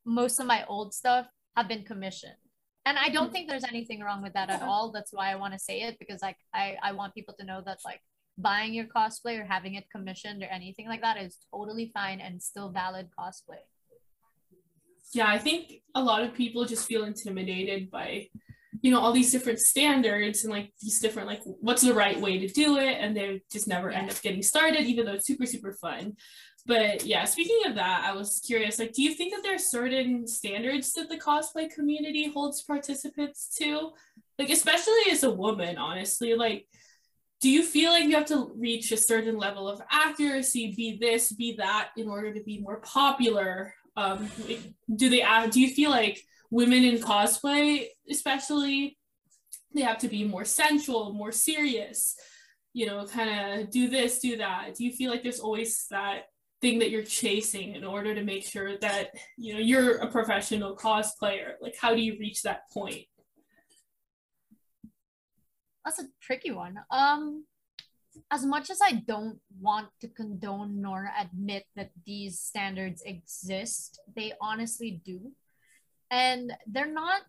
most 0.05 0.41
of 0.41 0.47
my 0.47 0.65
old 0.67 0.93
stuff 0.95 1.27
have 1.57 1.69
been 1.69 1.85
commissioned. 1.85 2.37
And 2.85 2.99
I 2.99 3.11
don't 3.11 3.33
think 3.33 3.49
there's 3.49 3.65
anything 3.65 4.01
wrong 4.01 4.23
with 4.23 4.33
that 4.33 4.51
at 4.51 4.63
all. 4.63 4.91
That's 4.91 5.13
why 5.13 5.31
I 5.31 5.37
want 5.37 5.53
to 5.53 5.59
say 5.59 5.83
it 5.83 5.99
because 6.01 6.21
like 6.21 6.37
I, 6.53 6.77
I 6.83 6.93
want 6.93 7.15
people 7.15 7.35
to 7.39 7.47
know 7.47 7.63
that 7.65 7.79
like 7.85 8.01
buying 8.37 8.75
your 8.75 8.87
cosplay 8.87 9.41
or 9.41 9.45
having 9.45 9.75
it 9.75 9.85
commissioned 9.95 10.43
or 10.43 10.47
anything 10.47 10.89
like 10.89 11.01
that 11.03 11.17
is 11.17 11.39
totally 11.55 11.91
fine 11.95 12.21
and 12.21 12.43
still 12.43 12.71
valid 12.71 13.09
cosplay. 13.19 13.63
Yeah, 15.13 15.29
I 15.29 15.39
think 15.39 15.83
a 15.95 16.03
lot 16.03 16.23
of 16.23 16.35
people 16.35 16.65
just 16.65 16.87
feel 16.87 17.05
intimidated 17.05 17.91
by 17.91 18.29
you 18.81 18.91
know 18.91 18.99
all 18.99 19.13
these 19.13 19.31
different 19.31 19.61
standards 19.61 20.45
and 20.45 20.53
like 20.53 20.73
these 20.81 20.99
different 20.99 21.29
like 21.29 21.43
what's 21.61 21.83
the 21.83 21.95
right 21.95 22.21
way 22.21 22.39
to 22.39 22.49
do 22.49 22.79
it 22.79 22.97
and 22.99 23.17
they 23.17 23.43
just 23.53 23.69
never 23.69 23.91
end 23.91 24.11
up 24.11 24.21
getting 24.23 24.43
started 24.43 24.81
even 24.81 25.05
though 25.05 25.13
it's 25.13 25.27
super 25.27 25.47
super 25.47 25.73
fun. 25.75 26.17
But 26.67 27.05
yeah 27.05 27.25
speaking 27.25 27.61
of 27.67 27.75
that 27.75 28.05
i 28.09 28.15
was 28.15 28.41
curious 28.47 28.79
like 28.79 28.93
do 28.93 29.03
you 29.03 29.15
think 29.15 29.35
that 29.35 29.43
there 29.43 29.55
are 29.55 29.59
certain 29.59 30.27
standards 30.27 30.93
that 30.93 31.09
the 31.09 31.19
cosplay 31.19 31.69
community 31.73 32.31
holds 32.31 32.63
participants 32.63 33.55
to? 33.59 33.91
Like 34.39 34.51
especially 34.51 35.11
as 35.11 35.23
a 35.23 35.31
woman 35.31 35.77
honestly 35.77 36.35
like 36.35 36.67
do 37.41 37.51
you 37.51 37.65
feel 37.65 37.91
like 37.91 38.05
you 38.05 38.15
have 38.15 38.27
to 38.27 38.53
reach 38.57 38.93
a 38.93 38.97
certain 38.97 39.37
level 39.37 39.69
of 39.69 39.83
accuracy 39.91 40.73
be 40.77 40.97
this 40.99 41.33
be 41.33 41.57
that 41.57 41.91
in 41.97 42.09
order 42.09 42.33
to 42.33 42.43
be 42.43 42.61
more 42.61 42.81
popular 42.81 43.75
um 43.97 44.29
do 44.97 45.09
they 45.11 45.23
uh, 45.23 45.47
do 45.47 45.61
you 45.61 45.69
feel 45.69 45.91
like 45.91 46.21
women 46.51 46.85
in 46.85 46.99
cosplay 46.99 47.87
especially 48.11 48.97
they 49.75 49.83
have 49.83 49.99
to 49.99 50.09
be 50.09 50.25
more 50.25 50.45
sensual 50.45 51.13
more 51.13 51.33
serious 51.33 52.17
you 52.73 52.87
know 52.87 53.05
kind 53.07 53.61
of 53.61 53.71
do 53.71 53.89
this 53.89 54.19
do 54.19 54.37
that? 54.39 54.75
Do 54.77 54.85
you 54.85 54.93
feel 54.93 55.11
like 55.11 55.23
there's 55.23 55.41
always 55.41 55.87
that 55.91 56.27
thing 56.61 56.79
that 56.79 56.91
you're 56.91 57.03
chasing 57.03 57.75
in 57.75 57.85
order 57.85 58.15
to 58.15 58.23
make 58.23 58.45
sure 58.45 58.79
that 58.79 59.11
you 59.37 59.55
know 59.55 59.61
you're 59.61 59.97
a 59.99 60.11
professional 60.11 60.77
cosplayer? 60.77 61.55
Like 61.61 61.77
how 61.81 61.95
do 61.95 62.01
you 62.01 62.17
reach 62.19 62.43
that 62.43 62.71
point? 62.73 63.05
That's 65.85 65.99
a 65.99 66.05
tricky 66.21 66.53
one. 66.53 66.79
Um 66.91 67.45
as 68.31 68.45
much 68.45 68.71
as 68.71 68.81
I 68.83 68.93
don't 69.07 69.39
want 69.61 69.89
to 70.01 70.09
condone 70.09 70.81
nor 70.81 71.11
admit 71.19 71.65
that 71.77 71.91
these 72.07 72.41
standards 72.41 73.03
exist, 73.05 74.01
they 74.15 74.33
honestly 74.41 75.01
do. 75.05 75.33
And 76.11 76.53
they're 76.67 76.93
not 76.93 77.23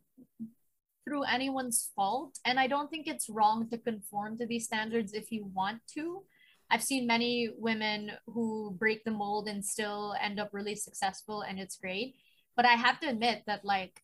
through 1.05 1.23
anyone's 1.23 1.91
fault. 1.95 2.39
And 2.45 2.59
I 2.59 2.67
don't 2.67 2.89
think 2.89 3.07
it's 3.07 3.29
wrong 3.29 3.69
to 3.69 3.77
conform 3.77 4.37
to 4.37 4.45
these 4.45 4.65
standards 4.65 5.13
if 5.13 5.31
you 5.31 5.49
want 5.53 5.81
to. 5.95 6.23
I've 6.69 6.83
seen 6.83 7.05
many 7.05 7.49
women 7.57 8.11
who 8.25 8.75
break 8.79 9.03
the 9.03 9.11
mold 9.11 9.47
and 9.47 9.63
still 9.63 10.15
end 10.19 10.39
up 10.39 10.49
really 10.53 10.75
successful, 10.75 11.41
and 11.41 11.59
it's 11.59 11.77
great. 11.77 12.15
But 12.55 12.65
I 12.65 12.73
have 12.73 12.99
to 13.01 13.09
admit 13.09 13.43
that, 13.47 13.63
like, 13.63 14.01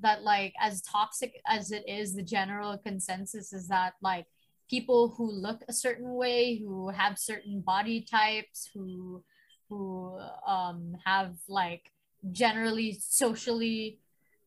that 0.00 0.22
like 0.22 0.54
as 0.60 0.82
toxic 0.82 1.40
as 1.46 1.72
it 1.72 1.84
is 1.88 2.14
the 2.14 2.22
general 2.22 2.78
consensus 2.78 3.52
is 3.52 3.68
that 3.68 3.94
like 4.00 4.26
people 4.68 5.14
who 5.16 5.30
look 5.30 5.62
a 5.68 5.72
certain 5.72 6.14
way, 6.14 6.58
who 6.58 6.90
have 6.90 7.18
certain 7.18 7.60
body 7.60 8.00
types, 8.08 8.68
who 8.74 9.22
who 9.68 10.18
um, 10.46 10.96
have 11.04 11.34
like 11.48 11.90
generally 12.32 12.98
socially 13.00 13.98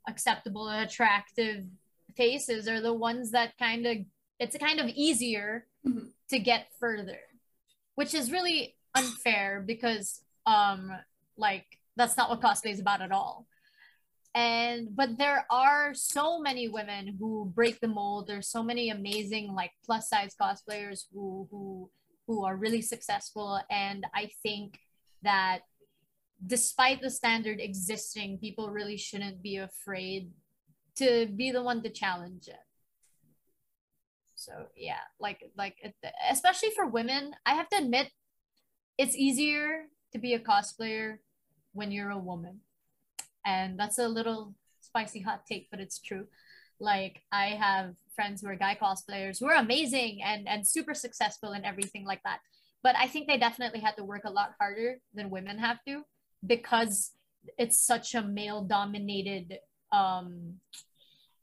acceptable 0.08 0.68
and 0.68 0.84
attractive 0.86 1.64
faces 2.18 2.68
are 2.68 2.82
the 2.82 2.94
ones 2.94 3.32
that 3.32 3.58
kind 3.58 3.86
of 3.86 3.98
it's 4.40 4.58
kind 4.58 4.80
of 4.80 4.88
easier 4.90 5.66
mm-hmm. 5.88 6.08
to 6.30 6.40
get 6.40 6.68
further 6.80 7.20
which 7.96 8.14
is 8.14 8.32
really 8.32 8.76
unfair 8.96 9.64
because 9.66 10.22
um 10.46 10.92
like 11.38 11.66
that's 11.96 12.18
not 12.18 12.30
what 12.30 12.42
cosplay 12.42 12.72
is 12.72 12.80
about 12.80 13.02
at 13.02 13.12
all 13.12 13.48
and 14.34 14.96
but 14.96 15.18
there 15.18 15.46
are 15.50 15.94
so 15.94 16.40
many 16.40 16.70
women 16.70 17.18
who 17.20 17.52
break 17.54 17.80
the 17.80 17.88
mold. 17.88 18.28
There's 18.28 18.48
so 18.48 18.64
many 18.64 18.90
amazing 18.90 19.54
like 19.54 19.72
plus 19.86 20.10
size 20.10 20.36
cosplayers 20.40 21.06
who 21.14 21.48
who 21.52 21.90
who 22.28 22.46
are 22.46 22.56
really 22.56 22.82
successful. 22.82 23.60
And 23.70 24.06
i 24.16 24.30
think 24.42 24.80
that 25.24 25.60
despite 26.46 27.02
the 27.02 27.10
standard 27.10 27.60
existing 27.60 28.38
people 28.40 28.72
really 28.72 28.98
shouldn't 28.98 29.44
be 29.44 29.58
afraid 29.58 30.32
to 30.96 31.28
be 31.28 31.52
the 31.52 31.62
one 31.62 31.84
to 31.84 31.90
challenge 31.90 32.48
it. 32.48 32.66
So 34.36 34.54
yeah 34.78 35.04
like 35.20 35.44
like 35.58 35.76
especially 36.32 36.70
for 36.72 36.88
women 36.88 37.36
i 37.46 37.54
have 37.54 37.70
to 37.70 37.78
admit 37.78 38.10
it's 38.98 39.16
easier 39.16 39.86
to 40.14 40.20
be 40.20 40.34
a 40.34 40.40
cosplayer 40.40 41.18
when 41.74 41.92
you're 41.92 42.10
a 42.10 42.18
woman 42.18 42.62
and 43.46 43.80
that's 43.80 43.98
a 43.98 44.08
little 44.08 44.54
spicy 44.82 45.22
hot 45.22 45.46
take 45.46 45.68
but 45.72 45.80
it's 45.80 46.00
true. 46.00 46.28
Like 46.80 47.22
i 47.32 47.48
have 47.50 47.96
friends 48.16 48.42
who 48.42 48.48
are 48.50 48.56
guy 48.56 48.78
cosplayers 48.82 49.40
who 49.40 49.48
are 49.48 49.56
amazing 49.56 50.22
and 50.24 50.48
and 50.48 50.68
super 50.68 50.94
successful 50.94 51.52
and 51.52 51.66
everything 51.66 52.06
like 52.06 52.22
that. 52.24 52.40
But 52.84 52.96
i 52.98 53.08
think 53.08 53.28
they 53.28 53.38
definitely 53.38 53.80
had 53.80 53.98
to 53.98 54.04
work 54.04 54.24
a 54.26 54.32
lot 54.32 54.56
harder 54.60 55.00
than 55.14 55.30
women 55.30 55.60
have 55.60 55.80
to 55.88 56.04
because 56.46 57.12
it's 57.58 57.80
such 57.80 58.16
a 58.16 58.22
male 58.22 58.64
dominated 58.64 59.60
um 59.92 60.56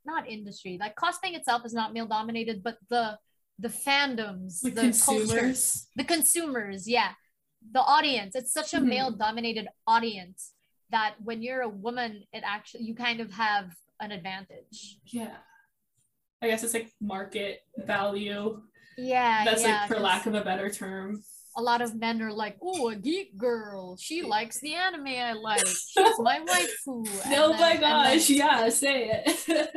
not 0.08 0.28
industry. 0.28 0.78
Like 0.80 0.96
cosplaying 0.96 1.36
itself 1.36 1.64
is 1.64 1.74
not 1.74 1.92
male 1.92 2.06
dominated 2.06 2.62
but 2.62 2.78
the 2.88 3.18
the 3.58 3.68
fandoms 3.68 4.60
the, 4.60 4.70
the 4.70 4.80
consumers. 4.80 5.86
the 5.94 6.04
consumers 6.04 6.88
yeah. 6.88 7.10
The 7.72 7.80
audience. 7.80 8.36
It's 8.36 8.52
such 8.52 8.72
a 8.72 8.76
mm-hmm. 8.76 8.88
male 8.88 9.10
dominated 9.10 9.66
audience 9.86 10.52
that 10.90 11.14
when 11.22 11.42
you're 11.42 11.62
a 11.62 11.68
woman, 11.68 12.24
it 12.32 12.42
actually 12.44 12.84
you 12.84 12.94
kind 12.94 13.20
of 13.20 13.32
have 13.32 13.74
an 14.00 14.12
advantage. 14.12 14.98
Yeah. 15.06 15.36
I 16.40 16.48
guess 16.48 16.62
it's 16.62 16.74
like 16.74 16.90
market 17.00 17.60
value. 17.78 18.62
Yeah. 18.96 19.44
That's 19.44 19.62
yeah, 19.62 19.80
like 19.80 19.88
for 19.88 19.98
lack 19.98 20.26
of 20.26 20.34
a 20.34 20.42
better 20.42 20.70
term. 20.70 21.22
A 21.56 21.62
lot 21.62 21.82
of 21.82 21.96
men 21.96 22.22
are 22.22 22.32
like, 22.32 22.56
oh, 22.62 22.90
a 22.90 22.94
geek 22.94 23.36
girl. 23.36 23.96
She 23.96 24.22
likes 24.22 24.60
the 24.60 24.74
anime 24.74 25.08
I 25.08 25.32
like. 25.42 25.66
She's 25.66 26.18
my 26.18 26.40
waifu. 26.40 27.08
oh 27.26 27.52
my 27.58 27.76
gosh, 27.76 28.28
then... 28.28 28.36
yeah, 28.36 28.68
say 28.68 29.10
it. 29.10 29.44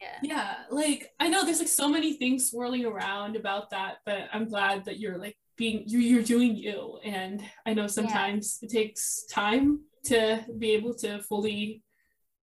yeah. 0.00 0.18
yeah, 0.22 0.54
like 0.70 1.10
I 1.18 1.28
know 1.28 1.44
there's 1.44 1.60
like 1.60 1.68
so 1.68 1.88
many 1.88 2.14
things 2.14 2.50
swirling 2.50 2.84
around 2.84 3.36
about 3.36 3.70
that, 3.70 3.96
but 4.04 4.28
I'm 4.32 4.48
glad 4.48 4.84
that 4.84 4.98
you're 4.98 5.16
like 5.16 5.36
being 5.56 5.84
you're, 5.86 6.00
you're 6.00 6.22
doing 6.22 6.54
you 6.54 6.98
and 7.04 7.42
i 7.64 7.72
know 7.72 7.86
sometimes 7.86 8.58
yeah. 8.60 8.66
it 8.66 8.72
takes 8.72 9.24
time 9.30 9.80
to 10.06 10.44
be 10.58 10.72
able 10.72 10.94
to 10.94 11.22
fully 11.22 11.82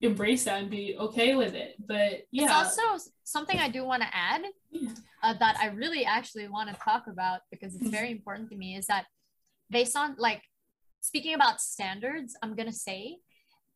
embrace 0.01 0.45
that 0.45 0.61
and 0.63 0.71
be 0.71 0.97
okay 0.99 1.35
with 1.35 1.55
it. 1.55 1.75
But 1.87 2.23
yeah, 2.31 2.45
it's 2.45 2.79
also 2.79 3.11
something 3.25 3.59
I 3.59 3.69
do 3.69 3.85
want 3.85 4.03
to 4.03 4.09
add 4.13 4.43
yeah. 4.71 4.91
uh, 5.23 5.35
that 5.39 5.57
I 5.61 5.67
really 5.67 6.05
actually 6.05 6.49
want 6.49 6.71
to 6.71 6.77
talk 6.83 7.05
about 7.07 7.41
because 7.51 7.75
it's 7.75 7.89
very 7.89 8.11
important 8.11 8.51
to 8.51 8.57
me 8.57 8.77
is 8.77 8.87
that 8.87 9.07
based 9.71 9.97
on 9.97 10.17
like 10.19 10.43
speaking 11.01 11.35
about 11.35 11.61
standards, 11.61 12.37
I'm 12.43 12.57
gonna 12.57 12.73
say 12.73 13.19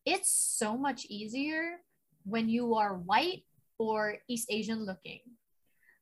it's 0.05 0.31
so 0.59 0.77
much 0.77 1.07
easier 1.09 1.77
when 2.25 2.49
you 2.49 2.75
are 2.75 2.97
white 2.97 3.45
or 3.79 4.17
East 4.29 4.49
Asian 4.51 4.85
looking. 4.85 5.21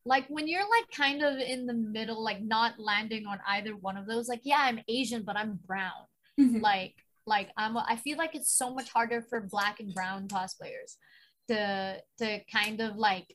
Like 0.05 0.27
when 0.29 0.49
you're 0.49 0.69
like 0.69 0.91
kind 0.91 1.23
of 1.23 1.39
in 1.39 1.67
the 1.67 1.75
middle, 1.75 2.23
like 2.23 2.43
not 2.43 2.79
landing 2.79 3.27
on 3.27 3.39
either 3.47 3.77
one 3.77 3.97
of 3.97 4.07
those, 4.07 4.29
like, 4.29 4.41
yeah, 4.43 4.59
I'm 4.61 4.81
Asian, 4.89 5.23
but 5.23 5.37
I'm 5.37 5.61
brown. 5.65 6.07
Mm-hmm. 6.41 6.59
Like 6.61 6.95
like 7.27 7.51
i'm 7.57 7.77
i 7.77 7.97
feel 7.97 8.19
like 8.19 8.35
it's 8.35 8.53
so 8.53 8.73
much 8.73 8.91
harder 8.91 9.23
for 9.23 9.41
black 9.41 9.81
and 9.81 9.95
brown 9.95 10.27
cosplayers 10.29 10.97
to 11.49 11.97
to 12.19 12.41
kind 12.53 12.81
of 12.81 12.97
like 12.97 13.27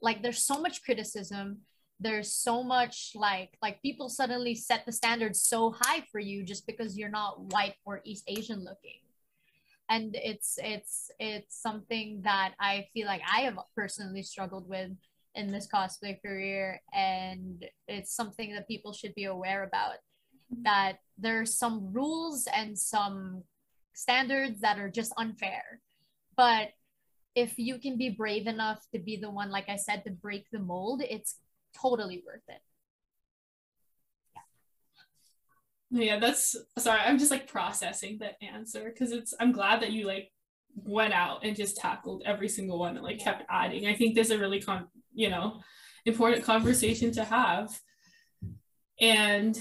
like 0.00 0.22
there's 0.22 0.42
so 0.42 0.60
much 0.60 0.82
criticism. 0.82 1.58
There's 2.00 2.32
so 2.32 2.62
much 2.62 3.12
like 3.14 3.50
like 3.60 3.82
people 3.82 4.08
suddenly 4.08 4.54
set 4.54 4.86
the 4.86 4.92
standards 4.92 5.42
so 5.42 5.74
high 5.80 6.04
for 6.12 6.20
you 6.20 6.44
just 6.44 6.66
because 6.66 6.96
you're 6.96 7.08
not 7.08 7.52
white 7.52 7.74
or 7.84 8.00
east 8.04 8.24
asian 8.28 8.60
looking. 8.60 9.00
And 9.90 10.14
it's 10.14 10.58
it's 10.62 11.10
it's 11.18 11.60
something 11.60 12.20
that 12.22 12.54
i 12.60 12.86
feel 12.92 13.06
like 13.06 13.22
i 13.30 13.40
have 13.40 13.58
personally 13.74 14.22
struggled 14.22 14.68
with 14.68 14.92
in 15.34 15.48
this 15.48 15.66
cosplay 15.66 16.20
career. 16.22 16.80
And 16.94 17.64
it's 17.88 18.14
something 18.14 18.54
that 18.54 18.68
people 18.68 18.92
should 18.92 19.14
be 19.16 19.24
aware 19.24 19.64
about 19.64 19.94
that 20.62 20.98
there's 21.18 21.56
some 21.56 21.92
rules 21.92 22.48
and 22.54 22.78
some 22.78 23.42
standards 23.94 24.60
that 24.60 24.78
are 24.78 24.90
just 24.90 25.12
unfair. 25.16 25.80
But 26.36 26.70
if 27.34 27.58
you 27.58 27.78
can 27.78 27.96
be 27.96 28.10
brave 28.10 28.46
enough 28.46 28.84
to 28.92 28.98
be 28.98 29.16
the 29.16 29.30
one, 29.30 29.50
like 29.50 29.68
I 29.68 29.76
said, 29.76 30.04
to 30.04 30.10
break 30.10 30.46
the 30.50 30.58
mold, 30.58 31.02
it's 31.08 31.36
totally 31.80 32.22
worth 32.26 32.42
it. 32.48 32.60
Yeah, 35.90 36.14
yeah 36.14 36.18
that's 36.18 36.56
sorry, 36.78 37.00
I'm 37.04 37.18
just 37.18 37.30
like 37.30 37.48
processing 37.48 38.18
that 38.18 38.36
answer 38.42 38.90
because 38.92 39.12
it's 39.12 39.34
I'm 39.40 39.52
glad 39.52 39.82
that 39.82 39.92
you 39.92 40.06
like 40.06 40.30
went 40.74 41.12
out 41.12 41.44
and 41.44 41.56
just 41.56 41.76
tackled 41.76 42.22
every 42.24 42.48
single 42.48 42.78
one 42.78 42.96
and 42.96 43.04
like 43.04 43.18
kept 43.18 43.44
adding. 43.50 43.86
I 43.86 43.94
think 43.94 44.14
there's 44.14 44.30
a 44.30 44.38
really 44.38 44.60
con 44.60 44.86
you 45.12 45.30
know 45.30 45.60
important 46.04 46.44
conversation 46.44 47.12
to 47.12 47.24
have. 47.24 47.78
And 49.00 49.58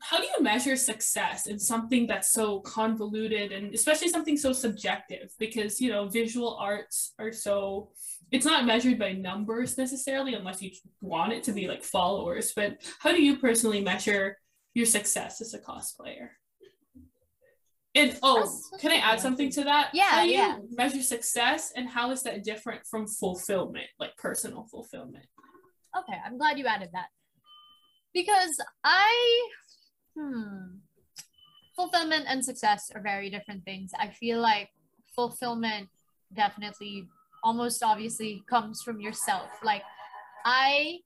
how 0.00 0.18
do 0.18 0.24
you 0.26 0.42
measure 0.42 0.76
success 0.76 1.46
in 1.46 1.58
something 1.58 2.06
that's 2.06 2.32
so 2.32 2.60
convoluted 2.60 3.50
and 3.52 3.74
especially 3.74 4.08
something 4.08 4.36
so 4.36 4.52
subjective 4.52 5.32
because 5.38 5.80
you 5.80 5.90
know 5.90 6.06
visual 6.08 6.56
arts 6.60 7.14
are 7.18 7.32
so 7.32 7.90
it's 8.30 8.46
not 8.46 8.64
measured 8.64 8.98
by 8.98 9.12
numbers 9.12 9.76
necessarily 9.76 10.34
unless 10.34 10.62
you 10.62 10.70
want 11.00 11.32
it 11.32 11.42
to 11.42 11.52
be 11.52 11.66
like 11.66 11.82
followers 11.82 12.52
but 12.54 12.78
how 13.00 13.10
do 13.10 13.22
you 13.22 13.36
personally 13.38 13.80
measure 13.80 14.36
your 14.74 14.86
success 14.86 15.40
as 15.40 15.54
a 15.54 15.58
cosplayer 15.58 16.28
And 17.94 18.16
oh, 18.22 18.48
can 18.80 18.92
i 18.92 18.96
add 18.96 19.18
something 19.18 19.50
to 19.50 19.64
that? 19.64 19.90
Yeah, 19.92 20.04
How 20.10 20.22
do 20.22 20.28
you 20.28 20.34
yeah. 20.34 20.58
measure 20.70 21.02
success 21.02 21.72
and 21.74 21.88
how 21.88 22.10
is 22.12 22.22
that 22.22 22.44
different 22.44 22.86
from 22.86 23.06
fulfillment, 23.08 23.86
like 23.98 24.16
personal 24.16 24.64
fulfillment? 24.70 25.26
Okay, 25.98 26.18
I'm 26.24 26.36
glad 26.38 26.58
you 26.58 26.66
added 26.66 26.90
that. 26.92 27.08
Because 28.14 28.54
I 28.84 29.48
hmm 30.18 30.78
fulfillment 31.78 32.24
and 32.26 32.44
success 32.44 32.90
are 32.92 33.00
very 33.00 33.30
different 33.30 33.64
things. 33.64 33.92
I 33.96 34.08
feel 34.08 34.40
like 34.40 34.70
fulfillment 35.14 35.88
definitely 36.34 37.06
almost 37.44 37.84
obviously 37.84 38.42
comes 38.50 38.82
from 38.82 39.00
yourself. 39.00 39.48
Like 39.62 39.84
I 40.44 40.98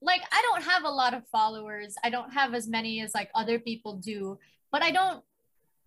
like 0.00 0.22
I 0.30 0.40
don't 0.42 0.62
have 0.62 0.84
a 0.84 0.88
lot 0.88 1.14
of 1.14 1.26
followers. 1.32 1.96
I 2.04 2.10
don't 2.10 2.32
have 2.32 2.54
as 2.54 2.68
many 2.68 3.00
as 3.02 3.12
like 3.12 3.30
other 3.34 3.58
people 3.58 3.96
do, 3.96 4.38
but 4.70 4.82
I 4.82 4.92
don't 4.92 5.24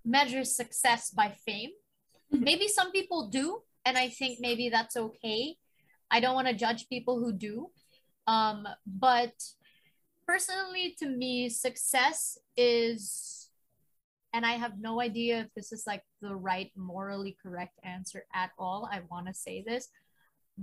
measure 0.03 0.43
success 0.43 1.09
by 1.09 1.29
fame. 1.45 1.71
Mhm. 2.34 2.43
Maybe 2.43 2.67
some 2.67 2.91
people 2.91 3.29
do, 3.29 3.63
and 3.86 3.97
I 3.97 4.09
think 4.09 4.39
maybe 4.41 4.67
that's 4.67 4.97
okay. 4.97 5.55
I 6.11 6.19
don't 6.19 6.36
want 6.36 6.49
to 6.49 6.53
judge 6.53 6.89
people 6.89 7.15
who 7.17 7.31
do. 7.31 7.71
Um, 8.27 8.67
but 8.86 9.34
personally, 10.28 10.95
to 10.99 11.07
me, 11.07 11.49
success 11.49 12.38
is, 12.57 13.49
and 14.34 14.45
I 14.45 14.53
have 14.53 14.80
no 14.80 15.01
idea 15.01 15.41
if 15.41 15.53
this 15.55 15.71
is 15.71 15.84
like 15.86 16.03
the 16.21 16.36
right 16.36 16.71
morally 16.76 17.38
correct 17.41 17.80
answer 17.84 18.26
at 18.34 18.51
all. 18.57 18.89
I 18.91 19.01
want 19.09 19.28
to 19.28 19.34
say 19.34 19.63
this, 19.65 19.89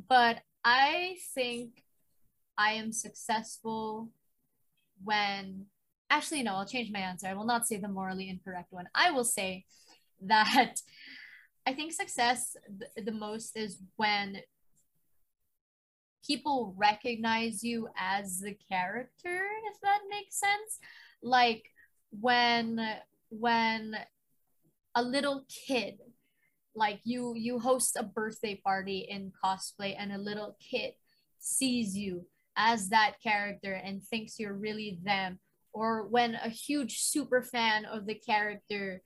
but 0.08 0.38
I 0.64 1.16
think 1.34 1.84
I 2.58 2.72
am 2.72 2.92
successful 2.92 4.10
when, 5.02 5.66
actually, 6.10 6.42
no, 6.42 6.54
I'll 6.54 6.66
change 6.66 6.90
my 6.92 7.00
answer. 7.00 7.26
I 7.26 7.34
will 7.34 7.46
not 7.46 7.66
say 7.66 7.78
the 7.78 7.88
morally 7.88 8.28
incorrect 8.28 8.72
one. 8.72 8.88
I 8.94 9.10
will 9.10 9.24
say 9.24 9.64
that 10.22 10.76
I 11.66 11.72
think 11.72 11.92
success 11.92 12.56
th- 12.78 13.06
the 13.06 13.12
most 13.12 13.56
is 13.56 13.78
when 13.96 14.38
people 16.26 16.74
recognize 16.76 17.62
you 17.62 17.88
as 17.96 18.40
the 18.40 18.56
character 18.70 19.42
if 19.72 19.80
that 19.82 20.00
makes 20.10 20.38
sense. 20.38 20.78
Like 21.22 21.64
when 22.10 22.80
when 23.30 23.96
a 24.94 25.02
little 25.02 25.44
kid 25.48 25.98
like 26.74 27.00
you 27.04 27.34
you 27.36 27.58
host 27.58 27.96
a 27.96 28.02
birthday 28.02 28.60
party 28.64 29.06
in 29.08 29.32
cosplay 29.44 29.94
and 29.98 30.12
a 30.12 30.18
little 30.18 30.56
kid 30.60 30.92
sees 31.38 31.96
you 31.96 32.26
as 32.56 32.88
that 32.90 33.14
character 33.22 33.72
and 33.72 34.02
thinks 34.02 34.38
you're 34.38 34.54
really 34.54 34.98
them. 35.02 35.38
Or 35.72 36.06
when 36.08 36.34
a 36.34 36.48
huge 36.48 36.98
super 36.98 37.42
fan 37.42 37.84
of 37.84 38.06
the 38.06 38.14
character 38.14 39.02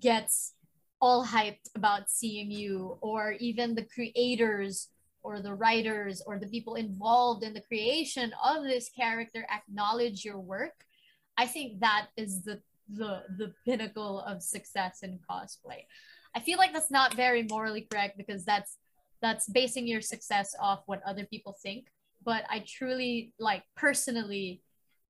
gets 0.00 0.54
all 1.00 1.24
hyped 1.26 1.68
about 1.74 2.10
seeing 2.10 2.50
you 2.50 2.98
or 3.02 3.32
even 3.38 3.74
the 3.74 3.84
creators 3.84 4.88
or 5.26 5.40
the 5.40 5.58
writers 5.62 6.22
or 6.26 6.38
the 6.38 6.52
people 6.54 6.74
involved 6.76 7.42
in 7.42 7.52
the 7.54 7.66
creation 7.70 8.32
of 8.50 8.64
this 8.64 8.88
character 8.88 9.42
acknowledge 9.58 10.24
your 10.24 10.38
work 10.38 10.76
i 11.36 11.46
think 11.54 11.80
that 11.80 12.06
is 12.16 12.42
the 12.48 12.60
the 12.88 13.22
the 13.36 13.52
pinnacle 13.64 14.20
of 14.20 14.42
success 14.42 15.02
in 15.02 15.18
cosplay. 15.28 15.84
I 16.34 16.40
feel 16.40 16.58
like 16.58 16.72
that's 16.72 16.90
not 16.90 17.14
very 17.14 17.42
morally 17.42 17.86
correct 17.90 18.16
because 18.16 18.44
that's 18.44 18.78
that's 19.22 19.48
basing 19.48 19.86
your 19.86 20.00
success 20.00 20.54
off 20.60 20.82
what 20.86 21.02
other 21.06 21.24
people 21.24 21.56
think 21.62 21.86
but 22.24 22.44
i 22.50 22.62
truly 22.66 23.32
like 23.38 23.62
personally 23.74 24.60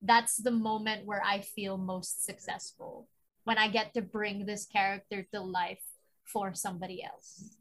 that's 0.02 0.36
the 0.36 0.50
moment 0.50 1.04
where 1.04 1.22
i 1.24 1.40
feel 1.40 1.76
most 1.76 2.24
successful 2.24 3.08
when 3.44 3.58
i 3.58 3.66
get 3.66 3.92
to 3.92 4.00
bring 4.00 4.46
this 4.46 4.64
character 4.64 5.26
to 5.34 5.40
life 5.40 5.82
for 6.24 6.54
somebody 6.54 7.02
else 7.02 7.56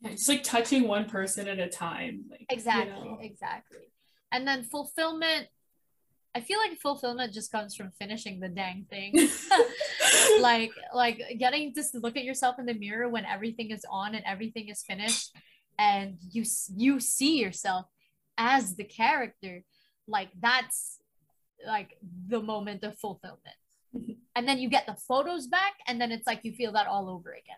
Yeah, 0.00 0.10
Just 0.10 0.28
like 0.28 0.42
touching 0.42 0.86
one 0.86 1.06
person 1.08 1.48
at 1.48 1.58
a 1.58 1.68
time. 1.68 2.24
Like, 2.30 2.40
you 2.40 2.46
Exactly, 2.50 3.08
know. 3.08 3.18
exactly. 3.20 3.78
And 4.30 4.46
then 4.46 4.62
fulfillment, 4.62 5.48
I 6.34 6.40
feel 6.40 6.58
like 6.58 6.78
fulfillment 6.78 7.32
just 7.32 7.50
comes 7.50 7.74
from 7.74 7.90
finishing 7.98 8.38
the 8.40 8.48
dang 8.48 8.86
thing. 8.88 9.14
like 10.40 10.70
like 10.94 11.20
getting 11.38 11.74
to 11.74 11.82
look 11.94 12.16
at 12.16 12.24
yourself 12.24 12.56
in 12.58 12.66
the 12.66 12.74
mirror 12.74 13.08
when 13.08 13.24
everything 13.24 13.70
is 13.70 13.84
on 13.90 14.14
and 14.14 14.24
everything 14.24 14.68
is 14.68 14.82
finished 14.82 15.32
and 15.78 16.18
you 16.32 16.44
you 16.76 17.00
see 17.00 17.40
yourself 17.40 17.86
as 18.36 18.76
the 18.76 18.84
character. 18.84 19.64
Like 20.06 20.28
that's 20.40 20.98
like 21.66 21.96
the 22.28 22.40
moment 22.40 22.84
of 22.84 22.98
fulfillment. 22.98 23.56
Mhm. 23.96 24.16
And 24.36 24.46
then 24.46 24.58
you 24.58 24.68
get 24.68 24.86
the 24.86 24.94
photos 24.94 25.46
back 25.48 25.74
and 25.88 26.00
then 26.00 26.12
it's 26.12 26.26
like 26.26 26.44
you 26.44 26.52
feel 26.52 26.72
that 26.72 26.86
all 26.86 27.08
over 27.08 27.30
again. 27.32 27.56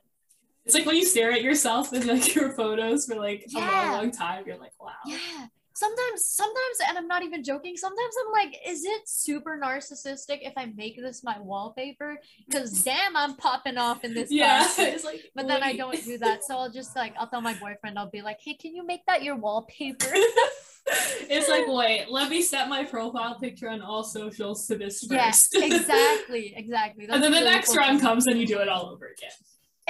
It's 0.64 0.74
like 0.74 0.86
when 0.86 0.96
you 0.96 1.04
stare 1.04 1.32
at 1.32 1.42
yourself 1.42 1.92
in 1.92 2.06
like 2.06 2.34
your 2.34 2.52
photos 2.52 3.06
for 3.06 3.16
like 3.16 3.46
a 3.54 3.58
long, 3.58 3.92
long 3.92 4.10
time, 4.10 4.44
you're 4.46 4.58
like, 4.58 4.72
wow. 4.80 4.92
Yeah. 5.06 5.46
Sometimes, 5.72 6.26
sometimes, 6.26 6.78
and 6.86 6.98
I'm 6.98 7.06
not 7.06 7.22
even 7.22 7.42
joking. 7.42 7.74
Sometimes 7.74 8.14
I'm 8.20 8.32
like, 8.32 8.54
is 8.66 8.84
it 8.84 9.08
super 9.08 9.58
narcissistic 9.58 10.40
if 10.42 10.52
I 10.54 10.66
make 10.76 11.00
this 11.00 11.24
my 11.24 11.38
wallpaper? 11.38 12.18
Because 12.46 12.84
damn, 12.84 13.16
I'm 13.16 13.34
popping 13.36 13.78
off 13.78 14.04
in 14.04 14.12
this. 14.12 14.30
Yeah. 14.32 14.66
It's 14.76 15.04
like, 15.04 15.22
But 15.34 15.48
then 15.48 15.62
I 15.62 15.74
don't 15.74 16.04
do 16.04 16.18
that. 16.18 16.44
So 16.44 16.58
I'll 16.58 16.70
just 16.70 16.94
like, 16.94 17.14
I'll 17.18 17.28
tell 17.28 17.40
my 17.40 17.54
boyfriend, 17.54 17.98
I'll 17.98 18.10
be 18.10 18.20
like, 18.20 18.40
hey, 18.44 18.54
can 18.54 18.74
you 18.74 18.84
make 18.84 19.06
that 19.06 19.22
your 19.22 19.36
wallpaper? 19.36 20.06
it's 20.86 21.48
like, 21.48 21.64
wait, 21.66 22.10
let 22.10 22.28
me 22.28 22.42
set 22.42 22.68
my 22.68 22.84
profile 22.84 23.38
picture 23.38 23.70
on 23.70 23.80
all 23.80 24.04
socials 24.04 24.66
to 24.66 24.76
this 24.76 25.06
yes, 25.08 25.48
first. 25.50 25.64
exactly, 25.64 26.52
exactly. 26.54 27.06
and 27.08 27.22
then 27.22 27.32
the 27.32 27.38
really 27.38 27.50
next 27.50 27.74
run 27.74 27.92
fulfilling. 27.92 28.00
comes 28.00 28.26
and 28.26 28.38
you 28.38 28.46
do 28.46 28.58
it 28.58 28.68
all 28.68 28.86
over 28.86 29.06
again. 29.06 29.30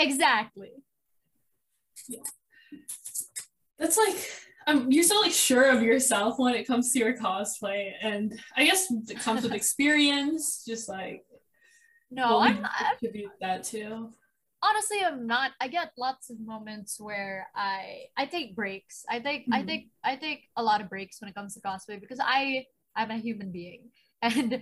Exactly. 0.01 0.71
Yeah. 2.09 2.21
That's 3.79 3.97
like 3.97 4.17
um, 4.67 4.91
you're 4.91 5.05
so 5.05 5.21
like 5.21 5.33
sure 5.33 5.71
of 5.71 5.83
yourself 5.83 6.39
when 6.39 6.55
it 6.55 6.67
comes 6.67 6.93
to 6.93 6.99
your 6.99 7.17
cosplay, 7.17 7.93
and 8.03 8.39
I 8.57 8.65
guess 8.65 8.91
it 9.09 9.21
comes 9.21 9.43
with 9.43 9.53
experience. 9.61 10.65
Just 10.67 10.89
like 10.89 11.25
No, 12.11 12.41
I'm, 12.41 12.59
I'm 12.65 12.95
attribute 12.95 13.33
that 13.41 13.65
too. 13.65 14.13
honestly 14.63 14.99
i'm 15.03 15.27
not 15.27 15.53
i 15.65 15.67
get 15.69 15.89
lots 15.97 16.29
of 16.29 16.37
moments 16.39 17.01
where 17.01 17.49
i 17.57 18.05
i 18.21 18.27
take 18.27 18.55
breaks 18.55 19.05
i 19.09 19.17
take 19.19 19.47
i 19.57 19.63
Mhm. 19.63 19.67
take 19.71 19.85
i 20.05 20.13
take 20.17 20.41
a 20.57 20.63
lot 20.63 20.83
of 20.83 20.91
breaks 20.91 21.17
when 21.21 21.31
it 21.31 21.35
comes 21.35 21.55
to 21.55 21.61
cosplay 21.65 21.97
because 21.99 22.21
i 22.21 22.67
i'm 22.95 23.11
a 23.11 23.17
human 23.17 23.51
being 23.51 23.89
and 24.23 24.61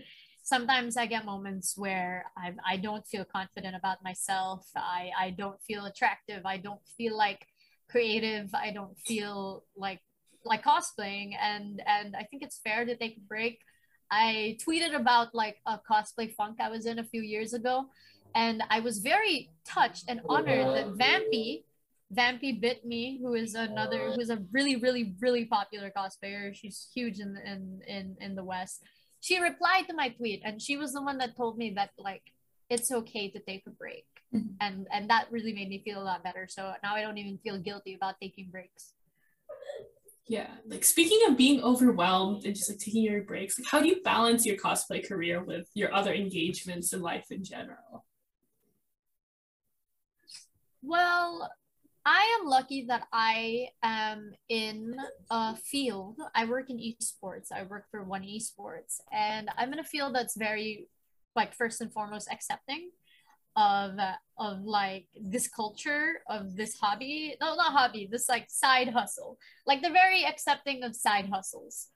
sometimes 0.48 0.96
i 0.96 1.06
get 1.06 1.24
moments 1.24 1.76
where 1.76 2.24
i 2.36 2.52
i 2.66 2.76
don't 2.76 3.06
feel 3.06 3.24
confident 3.24 3.74
about 3.76 4.02
myself. 4.02 4.66
I 4.76 5.10
i 5.24 5.30
don't 5.30 5.60
feel 5.68 5.84
attractive. 5.84 6.42
I 6.44 6.56
don't 6.56 6.84
feel 6.96 7.16
like 7.16 7.46
creative. 7.92 8.46
I 8.54 8.70
don't 8.72 8.96
feel 8.98 9.64
like 9.76 10.00
like 10.44 10.62
cosplaying. 10.64 11.28
And 11.50 11.82
and 11.86 12.16
i 12.16 12.24
think 12.24 12.42
it's 12.42 12.58
fair 12.66 12.84
to 12.84 12.96
take 12.96 13.16
a 13.18 13.28
break. 13.34 13.58
I 14.10 14.56
tweeted 14.64 14.94
about 14.94 15.34
like 15.34 15.56
a 15.66 15.78
cosplay 15.90 16.28
funk 16.34 16.56
i 16.66 16.70
was 16.70 16.86
in 16.86 16.98
a 16.98 17.04
few 17.12 17.22
years 17.34 17.52
ago 17.52 17.74
and 18.34 18.62
I 18.70 18.80
was 18.80 18.98
very 18.98 19.50
touched 19.64 20.04
and 20.08 20.20
honored 20.28 20.68
that 20.76 20.94
Vampy, 20.94 21.64
Vampy 22.14 22.60
Bit 22.60 22.84
Me, 22.84 23.18
who 23.20 23.34
is 23.34 23.54
another, 23.54 24.12
who's 24.12 24.30
a 24.30 24.38
really, 24.52 24.76
really, 24.76 25.14
really 25.20 25.44
popular 25.44 25.92
cosplayer. 25.96 26.54
She's 26.54 26.88
huge 26.94 27.20
in 27.20 27.36
in 27.44 27.80
in 27.86 28.16
in 28.20 28.34
the 28.34 28.44
West. 28.44 28.82
She 29.20 29.40
replied 29.40 29.88
to 29.88 29.94
my 29.94 30.10
tweet, 30.10 30.42
and 30.44 30.60
she 30.62 30.76
was 30.76 30.92
the 30.92 31.02
one 31.02 31.18
that 31.18 31.36
told 31.36 31.58
me 31.58 31.74
that 31.74 31.90
like 31.98 32.22
it's 32.70 32.92
okay 32.92 33.30
to 33.30 33.40
take 33.40 33.66
a 33.66 33.70
break, 33.70 34.06
Mhm. 34.34 34.56
and 34.60 34.86
and 34.92 35.10
that 35.10 35.30
really 35.32 35.52
made 35.52 35.68
me 35.68 35.82
feel 35.84 36.00
a 36.00 36.04
lot 36.04 36.22
better. 36.22 36.46
So 36.48 36.74
now 36.82 36.94
I 36.94 37.02
don't 37.02 37.18
even 37.18 37.38
feel 37.38 37.58
guilty 37.58 37.94
about 37.94 38.20
taking 38.20 38.50
breaks. 38.50 38.94
Yeah, 40.28 40.58
like 40.66 40.84
speaking 40.84 41.20
of 41.26 41.38
being 41.38 41.62
overwhelmed 41.62 42.44
and 42.44 42.54
just 42.54 42.68
like 42.68 42.78
taking 42.78 43.02
your 43.02 43.22
breaks, 43.22 43.58
like 43.58 43.68
how 43.70 43.80
do 43.80 43.88
you 43.88 44.02
balance 44.02 44.44
your 44.44 44.56
cosplay 44.56 45.06
career 45.06 45.42
with 45.42 45.70
your 45.74 45.92
other 45.94 46.12
engagements 46.12 46.92
in 46.92 47.00
life 47.00 47.30
in 47.30 47.42
general? 47.42 48.04
Well, 50.82 51.50
I 52.10 52.38
am 52.40 52.48
lucky 52.48 52.86
that 52.86 53.06
I 53.12 53.68
am 53.82 54.32
in 54.48 54.96
a 55.30 55.54
field. 55.54 56.16
I 56.34 56.46
work 56.46 56.70
in 56.70 56.78
esports. 56.78 57.52
I 57.52 57.64
work 57.64 57.84
for 57.90 58.02
one 58.02 58.22
esports, 58.22 59.02
and 59.12 59.50
I'm 59.58 59.74
in 59.74 59.78
a 59.78 59.84
field 59.84 60.14
that's 60.14 60.34
very, 60.34 60.88
like, 61.36 61.52
first 61.52 61.82
and 61.82 61.92
foremost, 61.92 62.32
accepting 62.32 62.92
of 63.56 63.98
of 64.38 64.64
like 64.64 65.08
this 65.20 65.48
culture 65.48 66.22
of 66.30 66.56
this 66.56 66.78
hobby. 66.80 67.36
No, 67.42 67.56
not 67.56 67.72
hobby. 67.74 68.08
This 68.10 68.26
like 68.26 68.46
side 68.48 68.88
hustle. 68.88 69.36
Like 69.66 69.82
they're 69.82 69.92
very 69.92 70.24
accepting 70.24 70.84
of 70.84 70.96
side 70.96 71.28
hustles, 71.28 71.88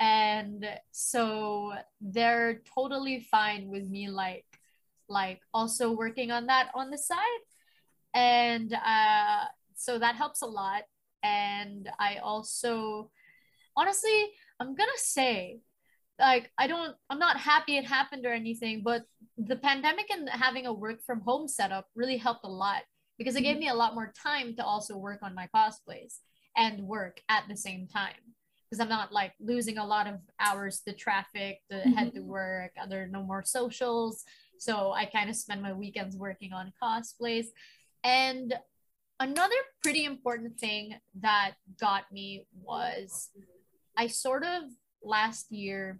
and 0.00 0.66
so 0.90 1.72
they're 2.00 2.62
totally 2.74 3.20
fine 3.30 3.68
with 3.68 3.88
me 3.88 4.10
like 4.10 4.46
like 5.08 5.40
also 5.54 5.92
working 5.92 6.32
on 6.32 6.46
that 6.46 6.72
on 6.74 6.90
the 6.90 6.98
side 6.98 7.42
and 8.16 8.74
uh, 8.74 9.44
so 9.76 9.98
that 9.98 10.16
helps 10.16 10.42
a 10.42 10.46
lot 10.46 10.82
and 11.22 11.88
i 12.00 12.16
also 12.16 13.10
honestly 13.76 14.32
i'm 14.60 14.74
gonna 14.74 14.90
say 14.96 15.60
like 16.18 16.50
I 16.58 16.66
don't 16.66 16.96
I'm 17.10 17.18
not 17.18 17.36
happy 17.38 17.76
it 17.76 17.84
happened 17.84 18.24
or 18.24 18.32
anything, 18.32 18.82
but 18.82 19.02
the 19.36 19.56
pandemic 19.56 20.06
and 20.10 20.28
having 20.30 20.66
a 20.66 20.72
work 20.72 21.02
from 21.04 21.20
home 21.20 21.46
setup 21.46 21.88
really 21.94 22.16
helped 22.16 22.44
a 22.44 22.48
lot 22.48 22.84
because 23.18 23.36
it 23.36 23.42
gave 23.42 23.56
Mhm. 23.56 23.60
me 23.60 23.68
a 23.68 23.74
lot 23.74 23.94
more 23.94 24.12
time 24.16 24.56
to 24.56 24.64
also 24.64 24.96
work 24.96 25.20
on 25.22 25.34
my 25.34 25.48
cosplays 25.54 26.20
and 26.56 26.80
work 26.82 27.20
at 27.28 27.44
the 27.48 27.56
same 27.56 27.86
time 27.86 28.16
because 28.64 28.80
I'm 28.80 28.88
not 28.88 29.12
like 29.12 29.34
losing 29.40 29.78
a 29.78 29.86
lot 29.86 30.06
of 30.06 30.16
hours 30.40 30.80
to 30.88 30.94
traffic, 30.94 31.60
to 31.70 31.80
head 31.80 32.14
to 32.14 32.20
Mhm. 32.20 32.24
work. 32.24 32.72
There 32.88 33.02
are 33.04 33.08
no 33.08 33.22
more 33.22 33.44
socials, 33.44 34.24
so 34.58 34.92
I 34.92 35.04
kind 35.04 35.28
of 35.30 35.36
spend 35.36 35.62
my 35.62 35.74
weekends 35.74 36.16
working 36.16 36.54
on 36.54 36.72
cosplays. 36.82 37.48
And 38.06 38.54
another 39.18 39.60
pretty 39.82 40.04
important 40.04 40.60
thing 40.60 40.94
that 41.20 41.54
got 41.80 42.04
me 42.12 42.46
was 42.62 43.30
I 43.96 44.06
sort 44.06 44.44
of 44.44 44.62
last 45.02 45.50
year 45.50 45.98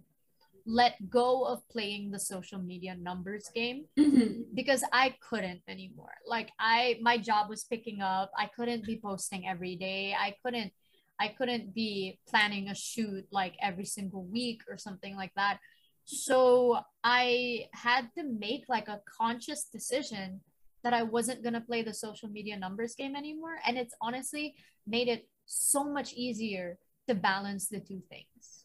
let 0.65 1.09
go 1.09 1.43
of 1.43 1.67
playing 1.69 2.11
the 2.11 2.19
social 2.19 2.59
media 2.59 2.93
numbers 2.95 3.49
game 3.55 3.85
Mhm. 3.97 4.53
because 4.53 4.83
I 4.91 5.15
couldn't 5.27 5.63
anymore. 5.67 6.15
Like 6.25 6.49
I 6.59 6.99
my 7.01 7.17
job 7.17 7.49
was 7.49 7.63
picking 7.63 8.01
up. 8.01 8.31
I 8.37 8.47
couldn't 8.55 8.85
be 8.85 8.99
posting 8.99 9.47
every 9.47 9.75
day. 9.75 10.13
I 10.13 10.35
couldn't 10.43 10.71
I 11.19 11.27
couldn't 11.29 11.73
be 11.73 12.19
planning 12.29 12.69
a 12.69 12.75
shoot 12.75 13.25
like 13.31 13.55
every 13.61 13.85
single 13.85 14.23
week 14.37 14.61
or 14.69 14.77
something 14.77 15.15
like 15.15 15.33
that. 15.35 15.59
So 16.05 16.79
I 17.03 17.67
had 17.73 18.03
to 18.17 18.23
make 18.23 18.63
like 18.69 18.87
a 18.87 19.01
conscious 19.19 19.61
decision 19.65 20.41
that 20.87 20.93
I 20.93 21.03
wasn't 21.03 21.43
going 21.43 21.53
to 21.53 21.59
play 21.59 21.83
the 21.83 21.93
social 21.93 22.29
media 22.29 22.57
numbers 22.57 22.95
game 22.95 23.13
anymore 23.13 23.57
and 23.67 23.77
it's 23.77 23.93
honestly 23.99 24.55
made 24.87 25.09
it 25.09 25.27
so 25.45 25.83
much 25.83 26.13
easier 26.13 26.77
to 27.09 27.13
balance 27.13 27.67
the 27.67 27.81
two 27.81 28.01
things. 28.09 28.63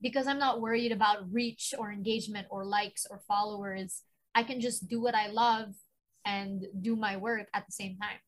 Because 0.00 0.26
I'm 0.26 0.40
not 0.40 0.60
worried 0.60 0.90
about 0.90 1.32
reach 1.32 1.72
or 1.78 1.92
engagement 1.92 2.48
or 2.50 2.64
likes 2.64 3.06
or 3.08 3.22
followers 3.28 4.02
I 4.34 4.42
can 4.42 4.60
just 4.60 4.88
do 4.88 5.00
what 5.00 5.14
I 5.14 5.28
love 5.28 5.68
and 6.24 6.66
do 6.80 6.96
my 6.96 7.16
work 7.16 7.46
at 7.54 7.64
the 7.66 7.72
same 7.72 7.96
time. 7.96 8.18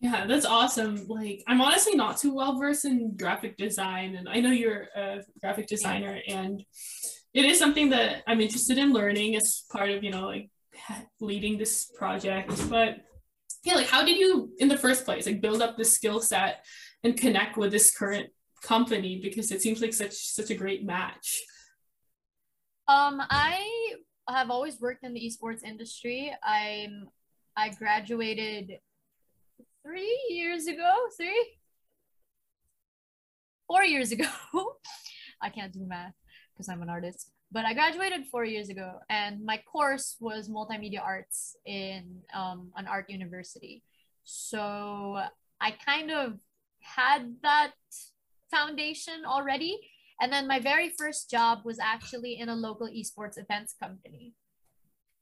Yeah, 0.00 0.26
that's 0.26 0.46
awesome. 0.46 1.06
Like, 1.06 1.42
I'm 1.46 1.60
honestly 1.60 1.96
not 1.96 2.16
too 2.16 2.34
well 2.34 2.56
versed 2.58 2.86
in 2.86 3.14
graphic 3.16 3.58
design, 3.58 4.14
and 4.14 4.26
I 4.28 4.40
know 4.40 4.52
you're 4.52 4.86
a 4.94 5.20
graphic 5.40 5.66
designer, 5.66 6.20
and 6.28 6.64
it 7.34 7.44
is 7.44 7.58
something 7.58 7.90
that 7.90 8.22
I'm 8.26 8.40
interested 8.40 8.78
in 8.78 8.92
learning 8.92 9.34
as 9.34 9.64
part 9.72 9.90
of, 9.90 10.04
you 10.04 10.10
know, 10.10 10.28
like 10.28 10.50
leading 11.20 11.58
this 11.58 11.90
project. 11.96 12.50
But 12.68 12.98
yeah, 13.64 13.74
like, 13.74 13.86
how 13.88 14.04
did 14.04 14.18
you, 14.18 14.50
in 14.58 14.68
the 14.68 14.76
first 14.76 15.04
place, 15.04 15.26
like 15.26 15.40
build 15.40 15.62
up 15.62 15.76
this 15.76 15.94
skill 15.94 16.20
set 16.20 16.64
and 17.04 17.16
connect 17.16 17.56
with 17.56 17.70
this 17.70 17.96
current 17.96 18.30
company? 18.62 19.20
Because 19.22 19.50
it 19.52 19.62
seems 19.62 19.80
like 19.80 19.92
such 19.92 20.14
such 20.14 20.50
a 20.50 20.54
great 20.54 20.84
match. 20.84 21.40
Um, 22.86 23.20
I 23.30 23.94
have 24.28 24.50
always 24.50 24.80
worked 24.80 25.04
in 25.04 25.14
the 25.14 25.20
esports 25.20 25.62
industry. 25.62 26.34
I'm 26.42 27.08
I 27.56 27.70
graduated 27.70 28.78
three 29.82 30.26
years 30.30 30.66
ago, 30.66 30.92
three, 31.16 31.56
four 33.66 33.84
years 33.84 34.12
ago. 34.12 34.28
I 35.42 35.50
can't 35.50 35.72
do 35.72 35.84
math 35.86 36.14
because 36.54 36.68
I'm 36.68 36.82
an 36.82 36.88
artist. 36.88 37.30
But 37.50 37.64
I 37.64 37.72
graduated 37.72 38.26
four 38.26 38.44
years 38.44 38.68
ago, 38.68 38.98
and 39.08 39.44
my 39.44 39.62
course 39.70 40.16
was 40.20 40.50
multimedia 40.50 41.02
arts 41.02 41.56
in 41.64 42.20
um, 42.34 42.70
an 42.76 42.86
art 42.86 43.08
university. 43.08 43.82
So 44.24 45.22
I 45.60 45.70
kind 45.84 46.10
of 46.10 46.34
had 46.80 47.36
that 47.42 47.72
foundation 48.50 49.24
already. 49.26 49.78
And 50.20 50.32
then 50.32 50.46
my 50.46 50.60
very 50.60 50.90
first 50.98 51.30
job 51.30 51.60
was 51.64 51.78
actually 51.78 52.38
in 52.38 52.48
a 52.48 52.54
local 52.54 52.88
esports 52.88 53.38
events 53.38 53.74
company. 53.80 54.34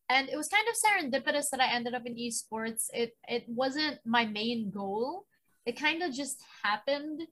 And 0.09 0.29
it 0.29 0.37
was 0.37 0.49
kind 0.49 0.66
of 0.68 0.74
serendipitous 0.74 1.51
that 1.51 1.61
I 1.61 1.72
ended 1.72 1.95
up 1.95 2.07
in 2.07 2.16
esports. 2.16 2.87
It 2.93 3.16
it 3.29 3.45
wasn't 3.49 3.99
my 4.05 4.24
main 4.24 4.70
goal. 4.70 5.27
It 5.66 5.79
kind 5.79 6.03
of 6.03 6.14
just 6.14 6.39
happened 6.62 7.22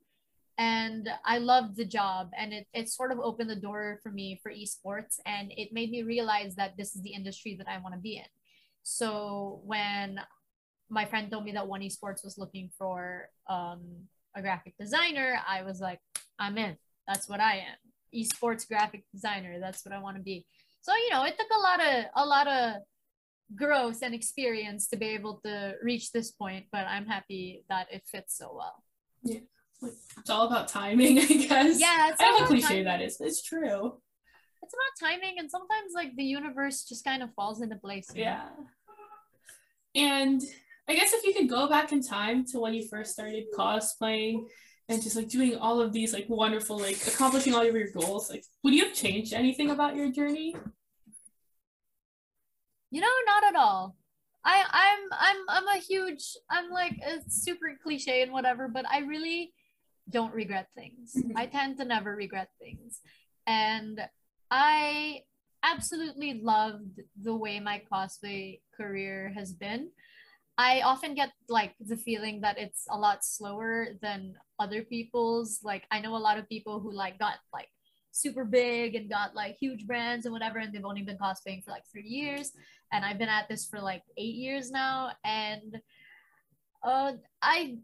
and 0.57 1.09
I 1.25 1.39
loved 1.39 1.75
the 1.75 1.85
job 1.85 2.31
and 2.37 2.53
it, 2.53 2.67
it 2.73 2.89
sort 2.89 3.11
of 3.11 3.19
opened 3.19 3.49
the 3.49 3.55
door 3.55 3.99
for 4.01 4.11
me 4.11 4.39
for 4.41 4.51
esports 4.51 5.19
and 5.25 5.51
it 5.57 5.73
made 5.73 5.91
me 5.91 6.03
realize 6.03 6.55
that 6.55 6.77
this 6.77 6.95
is 6.95 7.01
the 7.01 7.13
industry 7.13 7.55
that 7.57 7.67
I 7.67 7.79
want 7.79 7.93
to 7.93 7.99
be 7.99 8.17
in. 8.17 8.25
So 8.83 9.59
when 9.65 10.19
my 10.89 11.05
friend 11.05 11.29
told 11.29 11.43
me 11.43 11.51
that 11.53 11.67
one 11.67 11.81
esports 11.81 12.23
was 12.23 12.37
looking 12.37 12.69
for 12.77 13.29
um, 13.49 13.81
a 14.35 14.41
graphic 14.41 14.75
designer, 14.79 15.39
I 15.47 15.63
was 15.63 15.81
like, 15.81 15.99
I'm 16.39 16.57
in. 16.57 16.77
That's 17.07 17.27
what 17.27 17.39
I 17.39 17.57
am. 17.57 17.77
Esports 18.13 18.67
graphic 18.67 19.03
designer. 19.13 19.59
That's 19.59 19.83
what 19.85 19.93
I 19.93 19.99
want 19.99 20.17
to 20.17 20.23
be. 20.23 20.45
So 20.81 20.93
you 20.95 21.09
know, 21.11 21.23
it 21.25 21.35
took 21.37 21.49
a 21.55 21.59
lot 21.59 21.79
of 21.81 22.05
a 22.15 22.25
lot 22.25 22.47
of 22.47 22.75
growth 23.55 23.99
and 24.01 24.13
experience 24.15 24.87
to 24.87 24.97
be 24.97 25.07
able 25.07 25.39
to 25.45 25.75
reach 25.83 26.11
this 26.11 26.31
point, 26.31 26.65
but 26.71 26.85
I'm 26.87 27.05
happy 27.05 27.63
that 27.69 27.87
it 27.91 28.03
fits 28.05 28.37
so 28.37 28.51
well. 28.55 28.83
It's 29.81 30.29
all 30.29 30.47
about 30.47 30.67
timing, 30.67 31.19
I 31.19 31.25
guess. 31.25 31.79
Yeah, 31.79 32.09
it's 32.09 32.21
I 32.21 32.25
all 32.25 32.39
how 32.39 32.45
cliche 32.47 32.67
timing. 32.67 32.83
that 32.85 33.01
is. 33.01 33.17
It's 33.19 33.41
true. 33.43 33.99
It's 34.63 34.73
about 34.73 35.09
timing, 35.09 35.35
and 35.37 35.49
sometimes 35.51 35.91
like 35.93 36.15
the 36.15 36.23
universe 36.23 36.83
just 36.85 37.03
kind 37.03 37.21
of 37.21 37.31
falls 37.33 37.61
into 37.61 37.75
place. 37.75 38.07
you 38.15 38.25
know? 38.25 38.31
Yeah. 38.31 38.49
And 39.95 40.41
I 40.89 40.95
guess 40.95 41.13
if 41.13 41.23
you 41.25 41.33
could 41.33 41.49
go 41.49 41.67
back 41.69 41.91
in 41.91 42.01
time 42.01 42.45
to 42.47 42.59
when 42.59 42.73
you 42.73 42.87
first 42.87 43.13
started 43.13 43.45
cosplaying 43.57 44.45
and 44.89 45.01
just 45.01 45.15
like 45.15 45.29
doing 45.29 45.55
all 45.57 45.79
of 45.81 45.93
these 45.93 46.13
like 46.13 46.25
wonderful, 46.29 46.77
like 46.77 46.97
accomplishing 47.07 47.53
all 47.53 47.65
of 47.65 47.73
your 47.73 47.89
goals, 47.91 48.29
like 48.29 48.43
would 48.63 48.73
you 48.73 48.85
have 48.85 48.93
changed 48.93 49.33
anything 49.33 49.69
about 49.71 49.95
your 49.95 50.11
journey? 50.11 50.55
You 52.91 53.01
know, 53.01 53.07
not 53.25 53.43
at 53.43 53.55
all. 53.55 53.95
I 54.43 54.63
I'm 54.71 54.99
I'm 55.11 55.37
I'm 55.49 55.77
a 55.77 55.79
huge 55.81 56.23
I'm 56.49 56.69
like 56.69 56.93
it's 57.01 57.43
super 57.43 57.77
cliche 57.81 58.21
and 58.21 58.31
whatever, 58.31 58.67
but 58.67 58.85
I 58.89 58.99
really 58.99 59.53
don't 60.09 60.33
regret 60.33 60.69
things. 60.75 61.15
I 61.35 61.45
tend 61.45 61.77
to 61.77 61.85
never 61.85 62.15
regret 62.15 62.49
things. 62.59 62.99
And 63.47 64.01
I 64.51 65.21
absolutely 65.63 66.41
loved 66.41 67.01
the 67.21 67.35
way 67.35 67.59
my 67.59 67.81
cosplay 67.91 68.59
career 68.75 69.31
has 69.35 69.53
been. 69.53 69.89
I 70.57 70.81
often 70.81 71.15
get 71.15 71.31
like 71.49 71.73
the 71.79 71.97
feeling 71.97 72.41
that 72.41 72.57
it's 72.57 72.85
a 72.89 72.97
lot 72.97 73.25
slower 73.25 73.87
than 74.01 74.35
other 74.59 74.83
people's. 74.83 75.59
Like 75.63 75.83
I 75.91 75.99
know 75.99 76.15
a 76.15 76.17
lot 76.17 76.37
of 76.37 76.47
people 76.47 76.79
who 76.79 76.93
like 76.93 77.19
got 77.19 77.35
like 77.51 77.67
super 78.11 78.45
big 78.45 78.95
and 78.95 79.09
got 79.09 79.35
like 79.35 79.57
huge 79.57 79.85
brands 79.85 80.25
and 80.25 80.31
whatever, 80.31 80.59
and 80.59 80.73
they've 80.73 80.85
only 80.85 81.01
been 81.01 81.17
cosplaying 81.17 81.63
for 81.63 81.71
like 81.71 81.83
three 81.91 82.07
years. 82.07 82.53
And 82.93 83.03
I've 83.03 83.17
been 83.17 83.27
at 83.27 83.49
this 83.49 83.65
for 83.65 83.81
like 83.81 84.03
eight 84.17 84.35
years 84.35 84.71
now, 84.71 85.11
and 85.25 85.81
uh, 86.83 87.13
I 87.41 87.77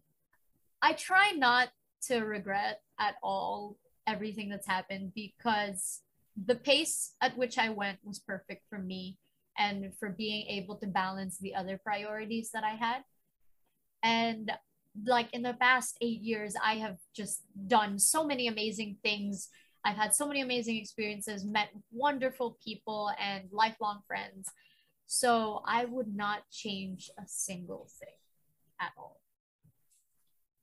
I 0.82 0.94
try 0.94 1.32
not 1.32 1.70
to 2.08 2.20
regret 2.20 2.82
at 3.00 3.16
all 3.22 3.78
everything 4.08 4.50
that's 4.50 4.68
happened 4.68 5.12
because 5.16 6.02
the 6.46 6.56
pace 6.56 7.14
at 7.22 7.38
which 7.38 7.58
I 7.58 7.70
went 7.70 8.00
was 8.04 8.20
perfect 8.20 8.64
for 8.70 8.80
me 8.80 9.18
and 9.58 9.94
for 10.00 10.10
being 10.10 10.48
able 10.48 10.76
to 10.78 10.88
balance 10.88 11.38
the 11.38 11.56
other 11.56 11.78
priorities 11.78 12.52
that 12.52 12.64
I 12.64 12.72
had. 12.72 13.04
And 14.02 14.52
like 15.06 15.34
in 15.34 15.44
the 15.44 15.54
past 15.54 15.98
eight 16.02 16.22
years, 16.22 16.56
I 16.64 16.76
have 16.76 16.98
just 17.16 17.44
done 17.68 18.00
so 18.00 18.26
many 18.26 18.48
amazing 18.48 18.98
things. 19.04 19.50
I've 19.84 19.98
had 19.98 20.14
so 20.14 20.28
many 20.28 20.42
amazing 20.42 20.78
experiences, 20.78 21.46
met 21.46 21.70
wonderful 21.92 22.58
people 22.64 23.12
and 23.20 23.46
lifelong 23.52 24.02
friends. 24.08 24.50
So 25.06 25.62
I 25.66 25.86
would 25.86 26.16
not 26.16 26.50
change 26.50 27.10
a 27.18 27.24
single 27.28 27.88
thing 28.00 28.16
at 28.80 28.92
all. 28.98 29.21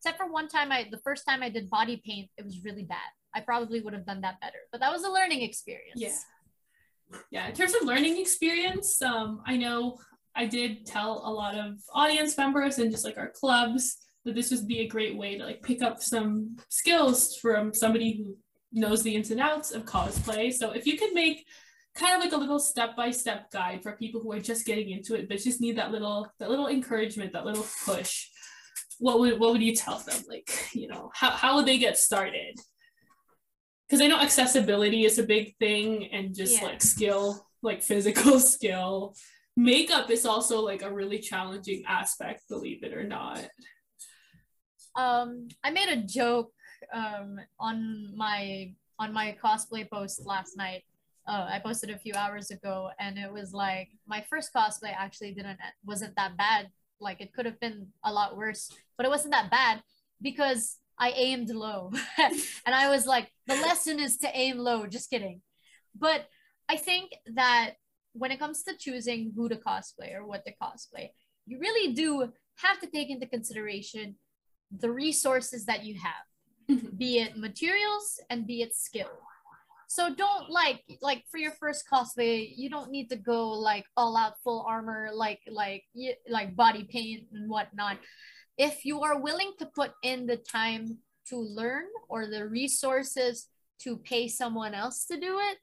Except 0.09 0.23
for 0.23 0.33
one 0.33 0.49
time 0.49 0.73
I 0.73 0.89
the 0.91 0.99
first 0.99 1.27
time 1.27 1.43
I 1.43 1.51
did 1.51 1.69
body 1.69 2.01
paint, 2.03 2.31
it 2.39 2.45
was 2.45 2.65
really 2.65 2.85
bad. 2.85 3.11
I 3.35 3.41
probably 3.41 3.83
would 3.83 3.93
have 3.93 4.07
done 4.07 4.23
that 4.23 4.41
better. 4.41 4.57
But 4.73 4.81
that 4.81 4.91
was 4.91 5.05
a 5.05 5.11
learning 5.11 5.43
experience. 5.43 6.01
Yeah. 6.01 7.19
Yeah. 7.31 7.49
In 7.49 7.55
terms 7.55 7.75
of 7.75 7.83
learning 7.83 8.19
experience, 8.19 9.03
um, 9.03 9.43
I 9.47 9.59
know 9.59 9.99
I 10.35 10.47
did 10.47 10.87
tell 10.87 11.21
a 11.25 11.31
lot 11.31 11.57
of 11.57 11.75
audience 11.93 12.39
members 12.39 12.79
and 12.79 12.91
just 12.91 13.05
like 13.05 13.19
our 13.19 13.29
clubs 13.29 13.99
that 14.25 14.35
this 14.35 14.51
would 14.51 14.67
be 14.67 14.81
a 14.81 14.89
great 14.89 15.15
way 15.15 15.37
to 15.37 15.45
like 15.45 15.63
pick 15.63 15.83
up 15.83 16.03
some 16.03 16.57
skills 16.71 17.37
from 17.37 17.75
somebody 17.75 18.17
who 18.17 18.37
knows 18.73 19.03
the 19.03 19.15
ins 19.15 19.31
and 19.31 19.41
outs 19.41 19.73
of 19.73 19.85
cosplay. 19.85 20.51
So 20.51 20.71
if 20.71 20.87
you 20.87 20.97
could 20.97 21.13
make 21.13 21.45
kind 21.95 22.15
of 22.15 22.23
like 22.23 22.33
a 22.33 22.37
little 22.37 22.59
step-by-step 22.59 23.51
guide 23.51 23.83
for 23.83 23.93
people 23.93 24.23
who 24.23 24.33
are 24.33 24.41
just 24.41 24.65
getting 24.65 24.91
into 24.91 25.15
it 25.17 25.29
but 25.29 25.39
just 25.39 25.61
need 25.61 25.77
that 25.77 25.91
little 25.91 26.33
that 26.39 26.49
little 26.49 26.69
encouragement, 26.69 27.33
that 27.33 27.45
little 27.45 27.67
push, 27.85 28.29
what 28.99 29.19
would 29.21 29.39
what 29.41 29.53
would 29.53 29.63
you 29.63 29.75
tell 29.75 29.99
them? 29.99 30.23
Like, 30.29 30.51
you 30.75 30.89
know, 30.89 31.11
how, 31.15 31.31
how 31.31 31.57
would 31.57 31.67
they 31.67 31.79
get 31.79 31.97
started? 31.99 32.59
Because 33.87 34.01
I 34.03 34.07
know 34.07 34.21
accessibility 34.21 35.05
is 35.05 35.19
a 35.19 35.23
big 35.23 35.57
thing 35.59 36.07
and 36.13 36.35
just 36.35 36.61
Yeah. 36.61 36.69
like 36.69 36.83
skill, 36.83 37.47
like 37.63 37.83
physical 37.83 38.39
skill. 38.55 39.15
Makeup 39.57 40.11
is 40.11 40.25
also 40.27 40.61
like 40.61 40.83
a 40.83 40.93
really 40.93 41.19
challenging 41.19 41.83
aspect, 41.89 42.43
believe 42.49 42.83
it 42.85 42.93
or 42.95 43.05
not. 43.05 43.49
um 44.97 45.47
i 45.65 45.71
made 45.71 45.89
a 45.89 45.97
joke 46.19 46.51
um 46.93 47.39
on 47.61 47.77
my 48.17 48.73
on 48.99 49.13
my 49.13 49.37
cosplay 49.43 49.89
post 49.89 50.27
last 50.27 50.57
night. 50.57 50.83
Uh, 51.27 51.47
I 51.55 51.59
posted 51.61 51.91
a 51.91 51.99
few 51.99 52.15
hours 52.15 52.51
ago, 52.51 52.89
and 52.99 53.19
it 53.19 53.31
was 53.31 53.53
like 53.53 53.89
my 54.09 54.25
first 54.31 54.49
cosplay 54.57 54.93
actually 54.97 55.33
didn't 55.35 55.59
wasn't 55.85 56.15
that 56.17 56.37
bad. 56.37 56.69
Like 57.01 57.21
it 57.21 57.33
could 57.33 57.47
have 57.47 57.61
been 57.61 57.89
a 58.05 58.13
lot 58.13 58.37
worse, 58.37 58.71
but 58.97 59.07
it 59.07 59.11
wasn't 59.11 59.33
that 59.33 59.51
bad 59.51 59.83
because 60.21 60.77
I 60.99 61.11
aimed 61.11 61.51
low, 61.51 61.93
and 62.19 62.75
I 62.75 62.89
was 62.89 63.07
like, 63.07 63.31
the 63.47 63.55
lesson 63.55 64.01
is 64.01 64.17
to 64.19 64.37
aim 64.37 64.59
low. 64.59 64.87
Just 64.87 65.11
kidding, 65.11 65.43
but 65.97 66.27
I 66.69 66.77
think 66.77 67.13
that 67.35 67.75
when 68.13 68.33
it 68.33 68.41
comes 68.41 68.65
to 68.65 68.77
choosing 68.77 69.33
who 69.37 69.49
to 69.49 69.57
cosplay 69.57 70.15
or 70.15 70.27
what 70.27 70.45
to 70.45 70.53
cosplay, 70.61 71.11
you 71.47 71.59
really 71.61 71.95
do 71.95 72.33
have 72.57 72.81
to 72.81 72.87
take 72.89 73.11
into 73.11 73.27
consideration 73.27 74.17
the 74.77 74.91
resources 74.91 75.65
that 75.67 75.85
you 75.85 75.95
have 75.95 76.27
mm-hmm. 76.71 76.97
be 76.97 77.19
it 77.19 77.37
materials 77.37 78.21
and 78.31 78.47
be 78.47 78.63
it 78.63 78.75
skill 78.75 79.09
so 79.89 80.15
don't 80.15 80.51
like 80.51 80.85
like 81.01 81.25
for 81.31 81.39
your 81.39 81.53
first 81.53 81.85
cosplay 81.91 82.53
you 82.55 82.69
don't 82.69 82.91
need 82.91 83.09
to 83.09 83.17
go 83.17 83.49
like 83.49 83.87
all 83.97 84.19
out 84.19 84.35
full 84.45 84.65
armor 84.69 85.09
like 85.15 85.41
like 85.51 85.83
like 86.29 86.55
body 86.55 86.85
paint 86.85 87.25
and 87.33 87.51
whatnot. 87.51 87.97
If 88.59 88.85
you 88.85 89.03
are 89.03 89.19
willing 89.19 89.53
to 89.59 89.67
put 89.67 89.93
in 90.03 90.27
the 90.27 90.37
time 90.37 90.99
to 91.31 91.39
learn 91.39 91.87
or 92.09 92.27
the 92.27 92.47
resources 92.47 93.49
to 93.81 93.97
pay 93.97 94.29
someone 94.29 94.75
else 94.75 95.07
to 95.07 95.19
do 95.19 95.39
it 95.39 95.59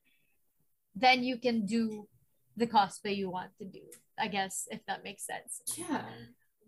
then 0.96 1.24
you 1.24 1.38
can 1.38 1.66
do 1.66 2.08
the 2.58 2.66
cosplay 2.66 3.16
you 3.16 3.30
want 3.30 3.52
to 3.60 3.66
do 3.66 3.82
i 4.18 4.28
guess 4.28 4.68
if 4.72 4.80
that 4.88 5.04
makes 5.04 5.26
sense. 5.26 5.62
Yeah. 5.78 6.06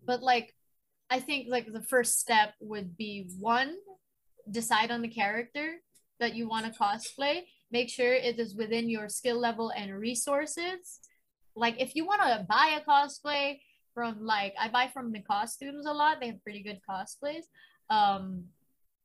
But 0.06 0.22
like 0.22 0.54
i 1.10 1.20
think 1.20 1.48
like 1.50 1.72
the 1.72 1.82
first 1.82 2.20
step 2.20 2.54
would 2.60 2.98
be 2.98 3.30
one 3.40 3.76
decide 4.50 4.92
on 4.92 5.02
the 5.02 5.08
character 5.08 5.82
that 6.20 6.36
you 6.36 6.48
want 6.48 6.66
to 6.66 6.80
cosplay 6.80 7.44
make 7.72 7.90
sure 7.90 8.14
it 8.14 8.40
is 8.40 8.56
within 8.56 8.90
your 8.90 9.10
skill 9.10 9.40
level 9.40 9.72
and 9.76 9.94
resources. 9.94 11.00
Like 11.56 11.76
if 11.80 11.96
you 11.96 12.06
want 12.06 12.22
to 12.22 12.46
buy 12.48 12.80
a 12.80 12.90
cosplay 12.90 13.60
from 13.94 14.24
like 14.24 14.54
i 14.60 14.68
buy 14.68 14.88
from 14.94 15.12
the 15.12 15.20
costumes 15.22 15.88
a 15.88 15.92
lot 15.92 16.20
they 16.20 16.28
have 16.28 16.44
pretty 16.44 16.62
good 16.62 16.80
cosplays 16.88 17.46
um 17.90 18.44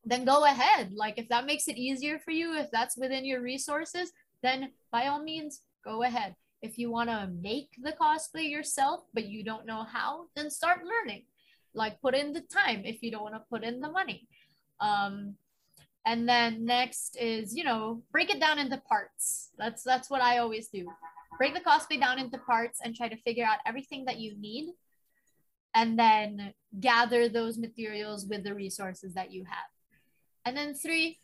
then 0.04 0.24
go 0.24 0.44
ahead. 0.44 0.92
Like 0.92 1.16
if 1.16 1.28
that 1.28 1.46
makes 1.46 1.68
it 1.68 1.78
easier 1.78 2.18
for 2.18 2.32
you 2.32 2.56
if 2.58 2.70
that's 2.72 2.96
within 2.98 3.24
your 3.24 3.40
resources 3.40 4.12
then 4.42 4.72
by 4.90 5.06
all 5.06 5.22
means 5.22 5.60
go 5.84 6.02
ahead. 6.02 6.34
If 6.60 6.76
you 6.76 6.90
want 6.90 7.08
to 7.08 7.30
make 7.40 7.70
the 7.82 7.92
cosplay 7.92 8.50
yourself 8.50 9.04
but 9.14 9.26
you 9.26 9.44
don't 9.44 9.66
know 9.66 9.84
how 9.84 10.26
then 10.36 10.50
start 10.50 10.80
learning. 10.84 11.24
Like 11.74 12.02
put 12.02 12.14
in 12.14 12.32
the 12.32 12.42
time 12.42 12.82
if 12.84 13.02
you 13.02 13.10
don't 13.10 13.22
want 13.22 13.34
to 13.34 13.50
put 13.50 13.64
in 13.64 13.80
the 13.80 13.90
money. 13.90 14.28
Um 14.80 15.36
and 16.04 16.28
then 16.28 16.64
next 16.64 17.16
is 17.20 17.54
you 17.54 17.64
know 17.64 18.02
break 18.10 18.30
it 18.30 18.40
down 18.40 18.58
into 18.58 18.76
parts. 18.88 19.50
That's 19.58 19.82
that's 19.82 20.10
what 20.10 20.22
i 20.22 20.38
always 20.38 20.68
do. 20.68 20.86
Break 21.38 21.54
the 21.54 21.60
cosplay 21.60 21.98
down 21.98 22.18
into 22.18 22.38
parts 22.38 22.80
and 22.82 22.94
try 22.94 23.08
to 23.08 23.16
figure 23.16 23.44
out 23.44 23.58
everything 23.66 24.04
that 24.06 24.18
you 24.18 24.36
need. 24.38 24.72
And 25.74 25.98
then 25.98 26.52
gather 26.80 27.30
those 27.30 27.56
materials 27.56 28.26
with 28.26 28.44
the 28.44 28.54
resources 28.54 29.14
that 29.14 29.32
you 29.32 29.44
have. 29.44 29.70
And 30.44 30.54
then 30.54 30.74
three 30.74 31.18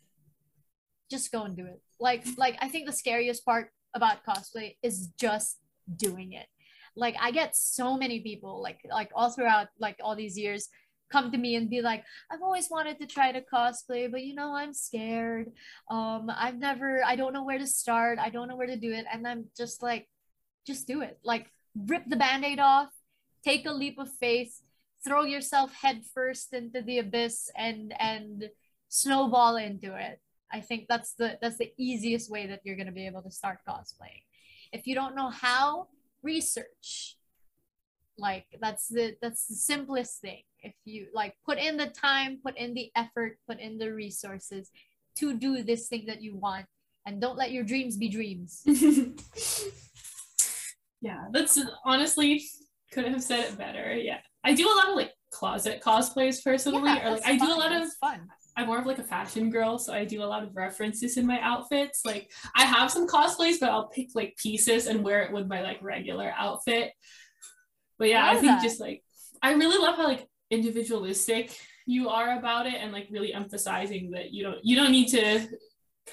just 1.11 1.31
go 1.31 1.43
and 1.43 1.55
do 1.55 1.65
it. 1.65 1.81
Like 1.99 2.25
like 2.37 2.57
i 2.61 2.69
think 2.69 2.85
the 2.85 2.93
scariest 2.93 3.45
part 3.45 3.71
about 3.93 4.25
cosplay 4.25 4.77
is 4.81 5.09
just 5.19 5.57
doing 5.95 6.33
it. 6.33 6.47
Like 6.95 7.15
i 7.21 7.31
get 7.31 7.55
so 7.55 7.97
many 7.97 8.21
people 8.21 8.61
like 8.61 8.79
like 8.89 9.11
all 9.13 9.29
throughout 9.29 9.67
like 9.77 9.97
all 10.01 10.15
these 10.15 10.37
years 10.37 10.69
come 11.11 11.31
to 11.31 11.37
me 11.37 11.55
and 11.55 11.69
be 11.69 11.81
like 11.81 12.03
i've 12.31 12.41
always 12.41 12.69
wanted 12.69 12.99
to 12.99 13.07
try 13.07 13.31
to 13.31 13.41
cosplay 13.41 14.09
but 14.11 14.23
you 14.23 14.33
know 14.35 14.53
i'm 14.53 14.73
scared. 14.73 15.51
Um 15.89 16.31
i've 16.35 16.57
never 16.57 17.03
i 17.05 17.15
don't 17.15 17.33
know 17.33 17.43
where 17.43 17.59
to 17.59 17.67
start. 17.67 18.19
I 18.19 18.29
don't 18.29 18.47
know 18.47 18.55
where 18.55 18.67
to 18.67 18.77
do 18.77 18.91
it. 18.91 19.05
And 19.11 19.27
i'm 19.27 19.45
just 19.57 19.81
like 19.83 20.07
just 20.65 20.87
do 20.87 21.01
it. 21.01 21.19
Like 21.23 21.51
rip 21.75 22.03
the 22.07 22.15
band-aid 22.15 22.59
off 22.59 22.89
take 23.43 23.65
a 23.65 23.71
leap 23.71 23.97
of 23.97 24.09
faith 24.19 24.61
throw 25.05 25.23
yourself 25.23 25.73
head 25.73 26.01
first 26.13 26.53
into 26.53 26.81
the 26.81 26.99
abyss 26.99 27.49
and 27.55 27.93
and 27.99 28.49
snowball 28.89 29.55
into 29.55 29.95
it. 29.95 30.19
I 30.51 30.61
think 30.61 30.87
that's 30.89 31.13
the 31.13 31.37
that's 31.41 31.57
the 31.57 31.71
easiest 31.77 32.29
way 32.29 32.47
that 32.47 32.61
you're 32.63 32.75
going 32.75 32.87
to 32.87 32.91
be 32.91 33.05
able 33.05 33.21
to 33.21 33.31
start 33.31 33.59
cosplaying. 33.67 34.23
If 34.73 34.87
you 34.87 34.95
don't 34.95 35.15
know 35.15 35.29
how 35.29 35.87
research. 36.23 37.17
Like 38.17 38.45
that's 38.59 38.87
the 38.89 39.15
that's 39.21 39.47
the 39.47 39.55
simplest 39.55 40.19
thing 40.19 40.43
if 40.61 40.73
you 40.85 41.07
like 41.13 41.35
put 41.45 41.57
in 41.57 41.77
the 41.77 41.87
time 41.87 42.39
put 42.43 42.57
in 42.57 42.73
the 42.73 42.91
effort 42.95 43.37
put 43.47 43.59
in 43.59 43.77
the 43.77 43.91
resources 43.91 44.69
to 45.15 45.37
do 45.37 45.63
this 45.63 45.87
thing 45.87 46.05
that 46.07 46.21
you 46.21 46.35
want 46.35 46.65
and 47.05 47.21
don't 47.21 47.37
let 47.37 47.51
your 47.51 47.63
dreams 47.63 47.97
be 47.97 48.09
dreams 48.09 48.63
yeah 51.01 51.25
that's 51.31 51.59
honestly 51.85 52.43
couldn't 52.91 53.13
have 53.13 53.23
said 53.23 53.39
it 53.41 53.57
better 53.57 53.93
yeah 53.93 54.19
i 54.43 54.53
do 54.53 54.67
a 54.67 54.75
lot 54.75 54.89
of 54.89 54.95
like 54.95 55.11
closet 55.31 55.81
cosplays 55.81 56.43
personally 56.43 56.83
yeah, 56.83 57.07
or 57.07 57.11
like 57.11 57.25
i 57.25 57.37
do 57.37 57.45
a 57.45 57.53
lot 57.53 57.71
of 57.71 57.87
fun 58.01 58.27
I'm 58.59 58.67
more 58.67 58.79
of 58.79 58.85
like 58.85 58.99
a 58.99 59.03
fashion 59.03 59.49
girl, 59.49 59.77
so 59.79 59.93
I 59.93 60.03
do 60.03 60.21
a 60.21 60.25
lot 60.25 60.43
of 60.43 60.53
references 60.53 61.15
in 61.15 61.25
my 61.25 61.39
outfits. 61.39 62.01
Like 62.03 62.29
I 62.53 62.65
have 62.65 62.91
some 62.91 63.07
cosplays, 63.07 63.55
but 63.57 63.69
I'll 63.69 63.87
pick 63.87 64.09
like 64.15 64.35
pieces 64.35 64.87
and 64.87 65.01
wear 65.01 65.21
it 65.21 65.31
with 65.31 65.47
my 65.47 65.61
like 65.61 65.81
regular 65.81 66.33
outfit. 66.37 66.91
But 67.97 68.09
yeah, 68.09 68.25
I, 68.25 68.31
I 68.31 68.33
think 68.33 68.47
that. 68.47 68.61
just 68.61 68.81
like 68.81 69.01
I 69.41 69.53
really 69.53 69.77
love 69.77 69.95
how 69.95 70.07
like 70.07 70.27
individualistic 70.49 71.55
you 71.89 72.07
are 72.07 72.37
about 72.37 72.67
it 72.67 72.75
and 72.75 72.91
like 72.91 73.07
really 73.09 73.33
emphasizing 73.33 74.11
that 74.11 74.31
you 74.31 74.43
don't 74.43 74.63
you 74.63 74.75
don't 74.75 74.91
need 74.91 75.07
to 75.07 75.47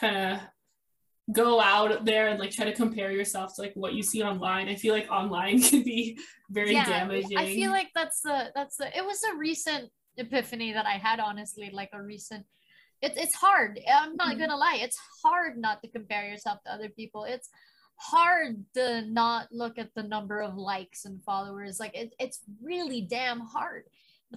kind 0.01 0.17
of 0.17 0.41
go 1.33 1.61
out 1.61 2.05
there 2.05 2.29
and 2.29 2.39
like 2.39 2.51
try 2.51 2.65
to 2.65 2.73
compare 2.73 3.11
yourself 3.11 3.55
to 3.55 3.61
like 3.61 3.73
what 3.75 3.93
you 3.93 4.03
see 4.03 4.23
online. 4.23 4.69
I 4.69 4.77
feel 4.77 4.95
like 4.95 5.11
online 5.11 5.61
can 5.71 5.83
be 5.83 6.19
very 6.51 6.73
yeah, 6.73 6.87
damaging. 6.87 7.37
I 7.37 7.47
feel 7.47 7.71
like 7.71 7.89
that's 7.95 8.23
the 8.23 8.51
that's 8.55 8.77
the 8.77 8.97
it 8.97 9.05
was 9.05 9.23
a 9.25 9.37
recent 9.37 9.91
epiphany 10.17 10.73
that 10.73 10.87
I 10.87 10.93
had 10.93 11.21
honestly, 11.21 11.71
like 11.73 11.91
a 11.93 12.03
recent 12.03 12.47
it's 13.03 13.19
it's 13.19 13.35
hard. 13.35 13.79
I'm 13.93 14.17
not 14.17 14.29
mm-hmm. 14.29 14.41
gonna 14.41 14.57
lie, 14.57 14.79
it's 14.81 14.99
hard 15.23 15.59
not 15.59 15.83
to 15.83 15.89
compare 15.89 16.27
yourself 16.27 16.63
to 16.65 16.73
other 16.73 16.89
people. 16.89 17.25
It's 17.25 17.51
hard 17.97 18.65
to 18.75 19.03
not 19.03 19.49
look 19.53 19.79
at 19.79 19.95
the 19.95 20.03
number 20.03 20.41
of 20.41 20.57
likes 20.57 21.05
and 21.05 21.23
followers. 21.23 21.79
Like 21.81 21.95
it, 21.95 22.15
it's 22.19 22.41
really 22.63 23.03
damn 23.03 23.41
hard 23.41 23.85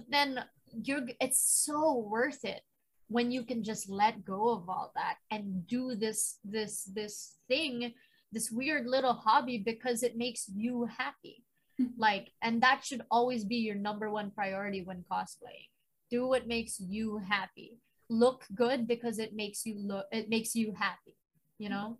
then 0.08 0.44
you're 0.72 1.06
it's 1.20 1.64
so 1.64 1.96
worth 1.98 2.44
it 2.44 2.62
when 3.08 3.30
you 3.30 3.42
can 3.42 3.62
just 3.64 3.88
let 3.90 4.24
go 4.24 4.50
of 4.50 4.68
all 4.68 4.92
that 4.94 5.16
and 5.30 5.66
do 5.66 5.94
this 5.94 6.38
this 6.44 6.84
this 6.94 7.36
thing 7.48 7.92
this 8.32 8.50
weird 8.50 8.86
little 8.86 9.14
hobby 9.14 9.58
because 9.58 10.02
it 10.02 10.16
makes 10.16 10.48
you 10.48 10.88
happy. 10.98 11.44
Mm-hmm. 11.80 11.98
like 11.98 12.28
and 12.42 12.62
that 12.62 12.84
should 12.84 13.00
always 13.10 13.42
be 13.42 13.56
your 13.56 13.74
number 13.74 14.10
one 14.10 14.30
priority 14.30 14.82
when 14.82 15.04
cosplaying. 15.10 15.70
Do 16.10 16.26
what 16.26 16.46
makes 16.46 16.78
you 16.78 17.22
happy. 17.26 17.78
Look 18.10 18.44
good 18.54 18.86
because 18.86 19.18
it 19.18 19.34
makes 19.34 19.64
you 19.64 19.76
look 19.78 20.06
it 20.12 20.28
makes 20.28 20.54
you 20.54 20.74
happy 20.76 21.16
you 21.60 21.68
know? 21.68 21.98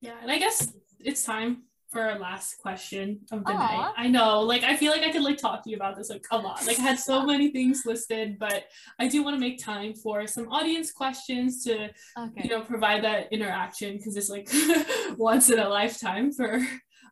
Yeah 0.00 0.16
and 0.22 0.30
i 0.30 0.38
guess 0.38 0.72
it's 0.98 1.24
time 1.24 1.64
for 1.90 2.02
our 2.02 2.18
last 2.18 2.58
question 2.58 3.20
of 3.32 3.44
the 3.44 3.50
Aww. 3.50 3.58
night. 3.58 3.92
I 3.96 4.08
know, 4.08 4.40
like 4.40 4.62
I 4.62 4.76
feel 4.76 4.92
like 4.92 5.02
I 5.02 5.10
could 5.10 5.22
like 5.22 5.38
talk 5.38 5.64
to 5.64 5.70
you 5.70 5.76
about 5.76 5.96
this 5.96 6.08
like 6.08 6.24
a 6.30 6.38
lot. 6.38 6.64
Like 6.66 6.78
I 6.78 6.82
had 6.82 6.98
so 6.98 7.26
many 7.26 7.50
things 7.50 7.82
listed, 7.84 8.38
but 8.38 8.64
I 8.98 9.08
do 9.08 9.22
want 9.24 9.36
to 9.36 9.40
make 9.40 9.62
time 9.62 9.94
for 9.94 10.26
some 10.26 10.48
audience 10.48 10.92
questions 10.92 11.64
to 11.64 11.90
okay. 12.18 12.42
you 12.44 12.50
know 12.50 12.62
provide 12.62 13.02
that 13.04 13.32
interaction 13.32 13.96
because 13.96 14.16
it's 14.16 14.30
like 14.30 14.48
once 15.18 15.50
in 15.50 15.58
a 15.58 15.68
lifetime 15.68 16.32
for 16.32 16.60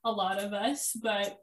a 0.05 0.11
lot 0.11 0.39
of 0.39 0.53
us. 0.53 0.97
But 1.03 1.37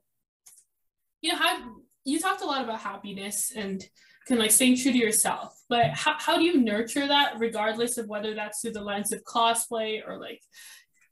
you 1.21 1.31
know, 1.31 1.37
how 1.37 1.75
you 2.05 2.19
talked 2.19 2.41
a 2.41 2.45
lot 2.45 2.63
about 2.63 2.79
happiness 2.79 3.51
and 3.55 3.83
can 4.27 4.39
like 4.39 4.51
staying 4.51 4.75
true 4.75 4.91
to 4.91 4.97
yourself 4.97 5.55
but 5.69 5.91
how, 5.91 6.15
how 6.17 6.37
do 6.37 6.43
you 6.43 6.59
nurture 6.59 7.07
that 7.07 7.35
regardless 7.37 7.99
of 7.99 8.07
whether 8.07 8.33
that's 8.33 8.61
through 8.61 8.71
the 8.71 8.81
lens 8.81 9.11
of 9.11 9.23
cosplay 9.23 10.01
or 10.05 10.19
like 10.19 10.41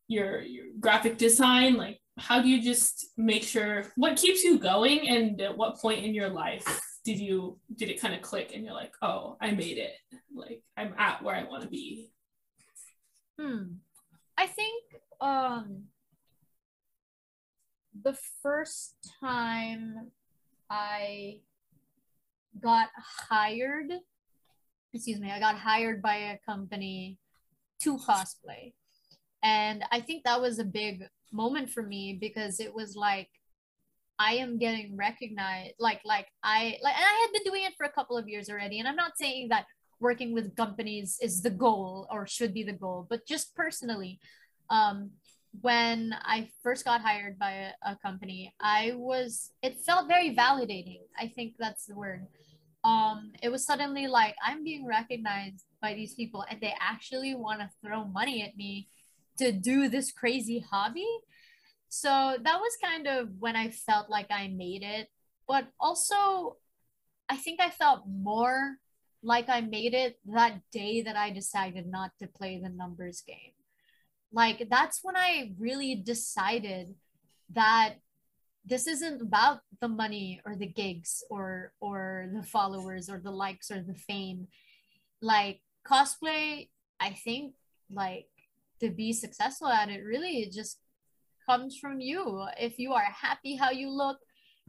your 0.08 0.42
your 0.42 0.66
graphic 0.80 1.18
design 1.18 1.76
like 1.76 2.00
how 2.18 2.41
do 2.41 2.47
you 2.47 2.61
just 2.61 3.07
make 3.18 3.43
sure 3.43 3.86
what 3.95 4.18
keeps 4.18 4.43
you 4.43 4.59
going 4.59 5.09
and 5.09 5.41
at 5.41 5.57
what 5.57 5.80
point 5.80 6.03
in 6.03 6.14
your 6.14 6.30
life 6.30 6.82
did 7.03 7.20
you 7.20 7.59
did 7.76 7.89
it 7.89 7.99
kind 7.99 8.14
of 8.14 8.22
click 8.22 8.51
and 8.53 8.64
you're 8.64 8.74
like 8.74 8.93
oh 9.01 9.36
i 9.41 9.51
made 9.51 9.78
it. 9.78 9.93
Like 10.34 10.61
i'm 10.78 10.93
at 10.97 11.24
where 11.24 11.36
i 11.36 11.43
want 11.43 11.64
to 11.64 11.70
be. 11.70 12.11
Hmm. 13.39 13.64
I 14.38 14.47
think 14.47 14.84
um 15.22 15.86
the 18.03 18.18
first 18.41 18.95
time 19.20 20.11
i 20.70 21.39
got 22.61 22.89
hired 23.30 23.91
excuse 24.93 25.20
me 25.20 25.32
i 25.32 25.39
got 25.39 25.55
hired 25.55 26.01
by 26.01 26.16
a 26.16 26.38
company 26.45 27.18
to 27.82 27.97
cosplay. 27.97 28.74
And 29.41 29.84
i 29.91 29.99
think 29.99 30.24
that 30.26 30.41
was 30.41 30.59
a 30.59 30.64
big 30.64 31.03
moment 31.32 31.70
for 31.70 31.84
me 31.84 32.18
because 32.20 32.60
it 32.60 32.74
was 32.74 32.96
like 32.96 33.30
I 34.20 34.34
am 34.36 34.58
getting 34.58 34.96
recognized 34.96 35.74
like 35.80 36.02
like 36.06 36.28
I 36.44 36.78
like 36.82 36.96
and 36.96 37.06
I 37.06 37.20
had 37.22 37.34
been 37.34 37.52
doing 37.52 37.64
it 37.64 37.74
for 37.78 37.86
a 37.86 37.92
couple 37.92 38.18
of 38.18 38.28
years 38.28 38.50
already 38.50 38.80
and 38.80 38.88
I'm 38.88 38.96
not 38.96 39.18
saying 39.18 39.50
that 39.50 39.66
working 40.04 40.34
with 40.34 40.56
companies 40.56 41.18
is 41.22 41.42
the 41.42 41.50
goal 41.50 42.08
or 42.12 42.28
should 42.28 42.54
be 42.54 42.62
the 42.62 42.74
goal, 42.74 43.08
but 43.10 43.26
just 43.26 43.56
personally, 43.56 44.20
um, 44.70 45.12
when 45.62 46.14
I 46.22 46.50
first 46.62 46.84
got 46.84 47.02
hired 47.02 47.40
by 47.40 47.52
a, 47.52 47.92
a, 47.92 47.98
company, 48.04 48.54
I 48.60 48.94
was, 48.96 49.52
it 49.62 49.80
felt 49.86 50.08
very 50.08 50.36
validating. 50.36 51.02
I 51.18 51.28
think 51.28 51.54
that's 51.58 51.86
the 51.86 51.96
word. 51.96 52.28
Um, 52.84 53.32
it 53.42 53.50
was 53.50 53.66
suddenly 53.66 54.08
like 54.08 54.36
I'm 54.46 54.64
being 54.64 54.86
recognized 54.86 55.64
by 55.82 55.94
these 55.94 56.16
people 56.16 56.44
and 56.50 56.60
they 56.60 56.74
actually 56.82 57.34
want 57.34 57.62
to 57.62 57.70
throw 57.82 58.04
money 58.04 58.44
at 58.44 58.58
me 58.58 58.90
to 59.38 59.52
do 59.52 59.90
this 59.90 60.12
crazy 60.12 60.60
hobby. 60.60 61.08
So 61.90 62.38
that 62.42 62.60
was 62.60 62.78
kind 62.84 63.08
of 63.08 63.30
when 63.40 63.56
I 63.56 63.70
felt 63.70 64.10
like 64.10 64.32
I 64.32 64.48
made 64.48 64.84
it. 64.84 65.10
But 65.48 65.68
also, 65.80 66.58
I 67.30 67.38
think 67.38 67.62
I 67.62 67.70
felt 67.70 68.04
more 68.08 68.78
like 69.22 69.48
I 69.48 69.62
made 69.62 69.94
it 69.94 70.20
that 70.26 70.60
day 70.72 71.02
that 71.02 71.16
I 71.16 71.32
decided 71.32 71.88
not 71.88 72.12
to 72.20 72.28
play 72.28 72.60
the 72.60 72.70
numbers 72.70 73.24
game. 73.26 73.56
Like 74.32 74.68
that's 74.70 75.00
when 75.04 75.16
I 75.16 75.54
really 75.58 75.96
decided 75.96 76.96
that 77.54 77.96
this 78.66 78.88
isn't 78.88 79.22
about 79.22 79.60
the 79.80 79.88
money 79.88 80.42
or 80.46 80.56
the 80.56 80.68
gigs 80.68 81.24
or 81.30 81.74
or 81.80 82.30
the 82.34 82.44
followers 82.44 83.10
or 83.10 83.20
the 83.20 83.32
likes 83.32 83.70
or 83.72 83.82
the 83.82 83.94
fame. 83.96 84.48
Like 85.22 85.62
cosplay, 85.88 86.70
I 87.00 87.12
think 87.12 87.54
like 87.92 88.28
to 88.84 88.92
be 88.92 89.14
successful 89.14 89.68
at 89.68 89.90
it 89.90 90.04
really 90.04 90.42
it 90.44 90.52
just 90.52 90.78
comes 91.46 91.78
from 91.78 92.00
you. 92.00 92.46
If 92.60 92.80
you 92.80 92.94
are 92.94 93.04
happy 93.04 93.56
how 93.56 93.72
you 93.72 93.90
look, 93.90 94.18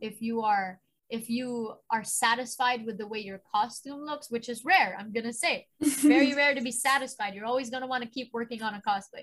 if 0.00 0.20
you 0.20 0.42
are 0.42 0.80
if 1.10 1.28
you 1.28 1.74
are 1.90 2.02
satisfied 2.02 2.84
with 2.86 2.96
the 2.96 3.06
way 3.06 3.18
your 3.18 3.40
costume 3.54 4.04
looks, 4.04 4.30
which 4.30 4.48
is 4.48 4.64
rare, 4.64 4.96
I'm 4.98 5.12
gonna 5.12 5.32
say, 5.32 5.66
very 5.80 6.34
rare 6.34 6.54
to 6.54 6.62
be 6.62 6.72
satisfied. 6.72 7.34
You're 7.34 7.44
always 7.44 7.70
gonna 7.70 7.86
want 7.86 8.02
to 8.02 8.08
keep 8.08 8.30
working 8.32 8.62
on 8.62 8.74
a 8.74 8.82
cosplay. 8.86 9.22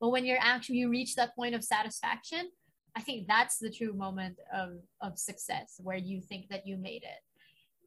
But 0.00 0.10
when 0.10 0.24
you're 0.24 0.38
actually 0.40 0.76
you 0.76 0.90
reach 0.90 1.14
that 1.14 1.34
point 1.34 1.54
of 1.54 1.64
satisfaction, 1.64 2.50
I 2.96 3.00
think 3.00 3.26
that's 3.26 3.58
the 3.58 3.70
true 3.70 3.94
moment 3.94 4.38
of 4.52 4.78
of 5.00 5.18
success 5.18 5.80
where 5.82 5.96
you 5.96 6.20
think 6.20 6.48
that 6.50 6.66
you 6.66 6.76
made 6.76 7.02
it. 7.02 7.22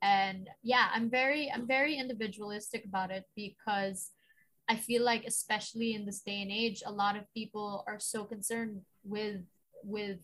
And 0.02 0.48
yeah, 0.64 0.88
I'm 0.94 1.10
very 1.10 1.52
I'm 1.52 1.68
very 1.68 1.98
individualistic 1.98 2.86
about 2.86 3.12
it 3.12 3.26
because 3.36 4.12
I 4.70 4.76
feel 4.76 5.04
like 5.04 5.24
especially 5.26 5.94
in 5.94 6.06
this 6.06 6.22
day 6.22 6.42
and 6.42 6.52
age, 6.52 6.84
a 6.86 6.92
lot 6.92 7.16
of 7.16 7.32
people 7.34 7.84
are 7.88 8.00
so 8.00 8.26
concerned 8.26 8.82
with 9.04 9.42
with 9.84 10.20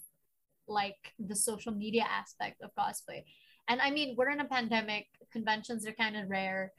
like 0.67 1.13
the 1.19 1.35
social 1.35 1.73
media 1.73 2.03
aspect 2.09 2.61
of 2.61 2.71
cosplay. 2.75 3.23
And 3.67 3.81
I 3.81 3.91
mean, 3.91 4.15
we're 4.17 4.29
in 4.29 4.39
a 4.41 4.45
pandemic, 4.45 5.07
conventions 5.31 5.87
are 5.87 5.93
kind 5.93 6.17
of 6.17 6.29
rare, 6.29 6.73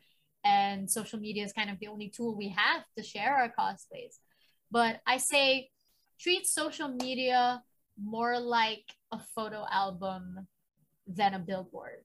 and 0.44 0.90
social 0.90 1.18
media 1.18 1.44
is 1.44 1.52
kind 1.52 1.70
of 1.70 1.78
the 1.78 1.88
only 1.88 2.08
tool 2.08 2.36
we 2.36 2.48
have 2.48 2.84
to 2.96 3.02
share 3.02 3.34
our 3.34 3.52
cosplays. 3.58 4.18
But 4.70 5.00
I 5.06 5.16
say 5.16 5.70
treat 6.20 6.46
social 6.46 6.88
media 6.88 7.62
more 8.02 8.38
like 8.38 8.84
a 9.12 9.18
photo 9.34 9.64
album 9.70 10.46
than 11.06 11.34
a 11.34 11.38
billboard. 11.38 12.04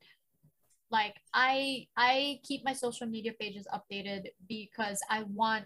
Like 0.92 1.16
I 1.34 1.88
I 1.96 2.40
keep 2.44 2.66
my 2.66 2.74
social 2.74 3.08
media 3.08 3.34
pages 3.40 3.68
updated 3.74 4.28
because 4.48 5.00
I 5.10 5.24
want 5.24 5.66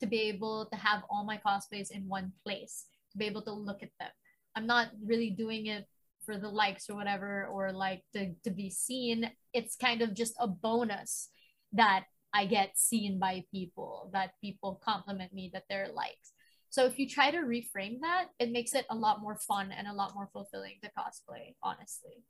to 0.00 0.06
be 0.06 0.20
able 0.22 0.66
to 0.72 0.76
have 0.76 1.02
all 1.08 1.24
my 1.24 1.38
cosplays 1.38 1.90
in 1.90 2.08
one 2.08 2.32
place, 2.44 2.86
to 3.12 3.18
be 3.18 3.26
able 3.26 3.42
to 3.42 3.52
look 3.52 3.82
at 3.82 3.90
them 4.00 4.10
I'm 4.54 4.66
not 4.66 4.88
really 5.04 5.30
doing 5.30 5.66
it 5.66 5.86
for 6.24 6.38
the 6.38 6.48
likes 6.48 6.88
or 6.88 6.96
whatever 6.96 7.46
or 7.46 7.72
like 7.72 8.02
to, 8.14 8.32
to 8.44 8.50
be 8.50 8.70
seen. 8.70 9.30
It's 9.52 9.76
kind 9.76 10.00
of 10.00 10.14
just 10.14 10.34
a 10.38 10.46
bonus 10.48 11.28
that 11.72 12.04
I 12.32 12.46
get 12.46 12.78
seen 12.78 13.18
by 13.18 13.44
people, 13.50 14.10
that 14.12 14.32
people 14.40 14.80
compliment 14.82 15.32
me, 15.32 15.50
that 15.52 15.64
they're 15.68 15.88
likes. 15.92 16.32
So 16.70 16.86
if 16.86 16.98
you 16.98 17.08
try 17.08 17.30
to 17.30 17.38
reframe 17.38 18.00
that, 18.00 18.26
it 18.38 18.50
makes 18.50 18.74
it 18.74 18.86
a 18.90 18.96
lot 18.96 19.20
more 19.20 19.36
fun 19.36 19.70
and 19.70 19.86
a 19.86 19.92
lot 19.92 20.14
more 20.14 20.28
fulfilling 20.32 20.74
to 20.82 20.90
cosplay, 20.98 21.54
honestly. 21.62 22.24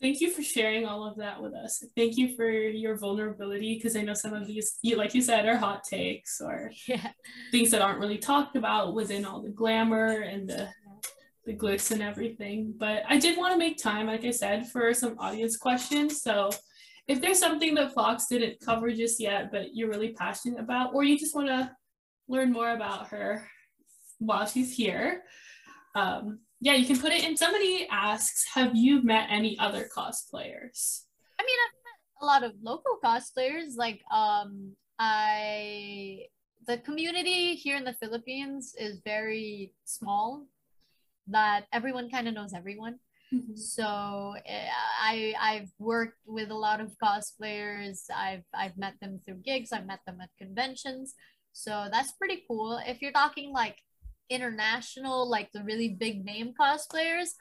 Thank 0.00 0.20
you 0.20 0.30
for 0.30 0.42
sharing 0.42 0.84
all 0.84 1.06
of 1.06 1.16
that 1.16 1.42
with 1.42 1.54
us. 1.54 1.82
Thank 1.96 2.18
you 2.18 2.36
for 2.36 2.50
your 2.50 2.98
vulnerability 2.98 3.76
because 3.76 3.96
I 3.96 4.02
know 4.02 4.12
some 4.12 4.34
of 4.34 4.46
these, 4.46 4.78
you 4.82 4.96
like 4.96 5.14
you 5.14 5.22
said, 5.22 5.46
are 5.46 5.56
hot 5.56 5.84
takes 5.84 6.40
or 6.40 6.70
yeah. 6.86 7.12
things 7.50 7.70
that 7.70 7.80
aren't 7.80 8.00
really 8.00 8.18
talked 8.18 8.56
about 8.56 8.94
within 8.94 9.24
all 9.24 9.40
the 9.40 9.50
glamour 9.50 10.20
and 10.22 10.48
the 10.48 10.68
the 11.46 11.54
glitz 11.54 11.92
and 11.92 12.02
everything. 12.02 12.74
But 12.76 13.04
I 13.08 13.18
did 13.18 13.38
want 13.38 13.52
to 13.52 13.58
make 13.58 13.78
time, 13.78 14.08
like 14.08 14.24
I 14.24 14.32
said, 14.32 14.66
for 14.66 14.92
some 14.92 15.16
audience 15.18 15.56
questions. 15.56 16.20
So 16.20 16.50
if 17.08 17.20
there's 17.20 17.38
something 17.38 17.74
that 17.76 17.94
Fox 17.94 18.26
didn't 18.26 18.60
cover 18.60 18.90
just 18.90 19.20
yet, 19.20 19.50
but 19.52 19.74
you're 19.74 19.88
really 19.88 20.12
passionate 20.12 20.58
about, 20.58 20.92
or 20.92 21.04
you 21.04 21.16
just 21.16 21.36
want 21.36 21.46
to 21.46 21.70
learn 22.28 22.52
more 22.52 22.72
about 22.72 23.08
her 23.08 23.48
while 24.18 24.44
she's 24.44 24.76
here, 24.76 25.22
um, 25.94 26.40
yeah, 26.60 26.74
you 26.74 26.86
can 26.86 26.98
put 26.98 27.12
it 27.12 27.24
in. 27.24 27.36
Somebody 27.36 27.86
asks, 27.90 28.46
have 28.54 28.74
you 28.74 29.02
met 29.02 29.28
any 29.30 29.58
other 29.58 29.88
cosplayers? 29.94 31.02
I 31.38 31.42
mean, 31.42 31.58
I've 31.66 31.78
met 31.84 32.22
a 32.22 32.24
lot 32.24 32.42
of 32.42 32.52
local 32.62 32.98
cosplayers. 33.04 33.76
Like, 33.76 34.00
um, 34.10 34.72
I 34.98 36.26
the 36.66 36.78
community 36.78 37.54
here 37.54 37.76
in 37.76 37.84
the 37.84 37.92
Philippines 37.94 38.74
is 38.78 39.00
very 39.04 39.72
small. 39.84 40.46
That 41.28 41.66
everyone 41.72 42.10
kind 42.10 42.28
of 42.28 42.34
knows 42.34 42.54
everyone. 42.54 42.98
Mm-hmm. 43.34 43.56
So 43.56 44.34
eh, 44.46 44.68
I 45.02 45.34
I've 45.40 45.70
worked 45.78 46.18
with 46.26 46.50
a 46.50 46.54
lot 46.54 46.80
of 46.80 46.96
cosplayers. 47.02 48.04
I've 48.14 48.44
I've 48.54 48.76
met 48.78 48.94
them 49.00 49.20
through 49.24 49.42
gigs. 49.44 49.72
I've 49.72 49.86
met 49.86 50.00
them 50.06 50.20
at 50.22 50.30
conventions. 50.38 51.14
So 51.52 51.88
that's 51.90 52.12
pretty 52.12 52.44
cool. 52.48 52.80
If 52.86 53.02
you're 53.02 53.12
talking 53.12 53.52
like 53.52 53.76
international, 54.30 55.28
like 55.28 55.52
the 55.52 55.62
really 55.62 55.90
big 55.90 56.24
name 56.24 56.52
cosplayers. 56.58 57.34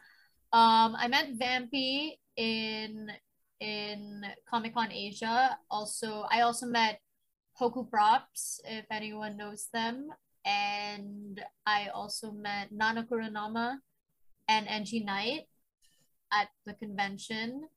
Um, 0.54 0.96
I 0.96 1.08
met 1.08 1.38
Vampy 1.38 2.18
in 2.38 3.12
in 3.60 4.24
Comic 4.50 4.74
Con 4.74 4.92
Asia. 4.92 5.58
Also, 5.70 6.26
I 6.30 6.42
also 6.42 6.66
met 6.66 7.00
Hoku 7.60 7.90
Props, 7.90 8.60
if 8.66 8.86
anyone 8.92 9.38
knows 9.38 9.68
them. 9.74 10.10
And 10.46 11.42
I 11.66 11.88
also 11.88 12.32
met 12.32 12.72
Nana 12.72 13.04
Kuronama 13.04 13.78
and 14.48 14.68
Angie 14.68 15.04
Knight 15.04 15.48
at 16.32 16.50
the 16.66 16.74
convention. 16.74 17.68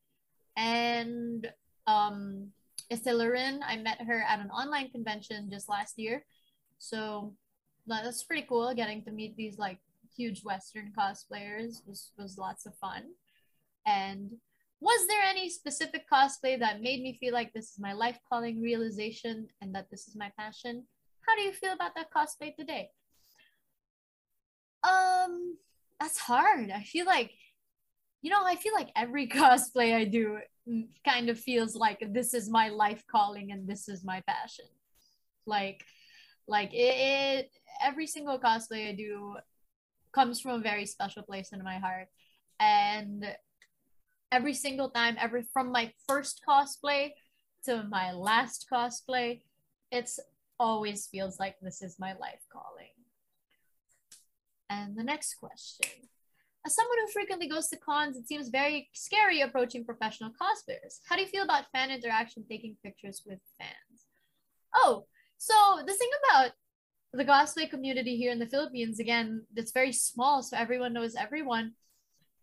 And 0.57 1.49
um, 1.87 2.53
Ithilierin, 2.93 3.61
I 3.67 3.77
met 3.77 4.03
her 4.03 4.23
at 4.29 4.41
an 4.41 4.51
online 4.51 4.91
convention 4.91 5.49
just 5.51 5.69
last 5.69 5.99
year. 5.99 6.25
So 6.79 7.35
that's 7.89 8.23
pretty 8.23 8.47
cool 8.49 8.75
getting 8.75 9.03
to 9.05 9.11
meet 9.11 9.37
these 9.37 9.59
like 9.59 9.79
huge 10.17 10.43
western 10.45 10.93
cosplayers 10.97 11.87
was 11.87 12.13
was 12.19 12.39
lots 12.39 12.67
of 12.67 12.75
fun. 12.77 13.05
And 13.87 14.33
was 14.81 15.07
there 15.09 15.23
any 15.23 15.49
specific 15.49 16.05
cosplay 16.11 16.59
that 16.59 16.83
made 16.83 17.03
me 17.03 17.17
feel 17.19 17.33
like 17.33 17.53
this 17.53 17.73
is 17.73 17.79
my 17.79 17.93
life 17.93 18.19
calling 18.29 18.63
realization 18.63 19.49
and 19.61 19.75
that 19.75 19.91
this 19.91 20.07
is 20.09 20.17
my 20.17 20.31
passion? 20.39 20.85
How 21.27 21.37
do 21.37 21.43
you 21.43 21.53
feel 21.53 21.73
about 21.73 21.95
that 21.97 22.13
cosplay 22.13 22.55
today? 22.55 22.91
Um 24.83 25.57
that's 26.01 26.19
hard. 26.19 26.71
I 26.71 26.83
feel 26.83 27.07
like 27.07 27.33
you 28.21 28.31
know 28.31 28.45
i 28.45 28.57
feel 28.57 28.75
like 28.75 28.91
every 28.97 29.29
cosplay 29.41 29.95
i 29.95 30.05
do 30.05 30.39
kind 31.05 31.29
of 31.29 31.39
feels 31.39 31.75
like 31.75 32.03
this 32.13 32.35
is 32.35 32.51
my 32.51 32.69
life 32.69 33.05
calling 33.11 33.53
and 33.53 33.67
this 33.67 33.89
is 33.89 34.05
my 34.05 34.23
passion. 34.27 34.67
Like 35.47 35.85
like 36.49 36.73
it, 36.73 36.77
it 36.77 37.51
every 37.85 38.07
single 38.07 38.39
cosplay 38.39 38.89
I 38.89 38.93
do 38.93 39.37
comes 40.13 40.41
from 40.41 40.53
a 40.53 40.59
very 40.59 40.87
special 40.87 41.23
place 41.23 41.53
in 41.53 41.63
my 41.63 41.79
heart. 41.79 42.09
And 42.59 43.25
every 44.33 44.55
single 44.55 44.91
time, 44.91 45.17
every 45.21 45.45
from 45.53 45.71
my 45.71 45.93
first 46.09 46.41
cosplay 46.49 47.11
to 47.67 47.85
my 47.85 48.13
last 48.13 48.67
cosplay, 48.73 49.43
it's 49.93 50.19
always 50.59 51.07
feels 51.07 51.39
like 51.39 51.57
this 51.61 51.83
is 51.83 51.99
my 51.99 52.15
life 52.15 52.45
calling. 52.53 52.95
And 54.71 54.97
the 54.97 55.05
next 55.05 55.35
question. 55.35 55.91
As 56.67 56.75
someone 56.75 56.99
who 57.01 57.13
frequently 57.13 57.49
goes 57.49 57.69
to 57.69 57.79
cons, 57.79 58.17
it 58.17 58.27
seems 58.27 58.49
very 58.49 58.91
scary 58.93 59.41
approaching 59.41 59.85
professional 59.85 60.31
cosplayers. 60.31 60.99
How 61.09 61.17
do 61.17 61.23
you 61.23 61.29
feel 61.29 61.45
about 61.45 61.71
fan 61.73 61.91
interaction 61.91 62.45
taking 62.49 62.77
pictures 62.83 63.23
with 63.25 63.39
fans? 63.59 64.07
Oh, 64.75 65.07
so 65.39 65.55
the 65.87 65.95
thing 65.95 66.11
about 66.25 66.51
the 67.13 67.25
cosplay 67.25 67.71
community 67.71 68.17
here 68.17 68.33
in 68.33 68.39
the 68.39 68.47
Philippines, 68.47 69.01
again, 69.01 69.45
it's 69.57 69.73
very 69.73 69.93
small, 69.93 70.43
so 70.43 70.57
everyone 70.57 70.93
knows 70.93 71.15
everyone. 71.15 71.73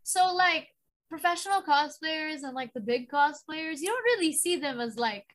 So 0.04 0.34
like 0.34 0.70
professional 1.10 1.62
cosplayers 1.62 2.44
and 2.44 2.54
like 2.54 2.74
the 2.74 2.82
big 2.82 3.10
cosplayers, 3.10 3.80
you 3.80 3.88
don't 3.88 4.04
really 4.04 4.34
see 4.34 4.56
them 4.56 4.80
as 4.80 4.98
like 4.98 5.26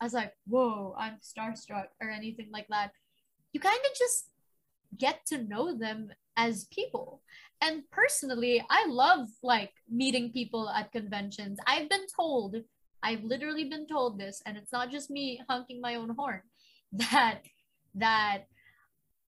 as 0.00 0.12
like, 0.12 0.32
whoa, 0.46 0.94
I'm 0.98 1.18
starstruck 1.22 1.86
or 2.00 2.10
anything 2.10 2.48
like 2.52 2.68
that. 2.68 2.92
You 3.52 3.60
kind 3.60 3.78
of 3.78 3.98
just 3.98 4.30
get 4.98 5.24
to 5.26 5.42
know 5.42 5.76
them 5.76 6.10
as 6.36 6.66
people. 6.72 7.22
And 7.60 7.82
personally, 7.90 8.64
I 8.70 8.86
love 8.86 9.28
like 9.42 9.72
meeting 9.88 10.32
people 10.32 10.68
at 10.68 10.92
conventions. 10.92 11.58
I've 11.66 11.88
been 11.88 12.06
told 12.14 12.56
I've 13.04 13.22
literally 13.22 13.64
been 13.64 13.86
told 13.86 14.18
this, 14.18 14.40
and 14.46 14.56
it's 14.56 14.72
not 14.72 14.90
just 14.90 15.10
me 15.10 15.40
honking 15.48 15.78
my 15.78 15.96
own 15.96 16.14
horn, 16.16 16.40
that 17.10 17.40
that 17.94 18.44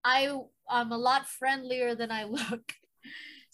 I 0.05 0.37
I'm 0.69 0.93
a 0.93 0.99
lot 0.99 1.29
friendlier 1.29 1.95
than 1.95 2.11
I 2.11 2.25
look. 2.25 2.73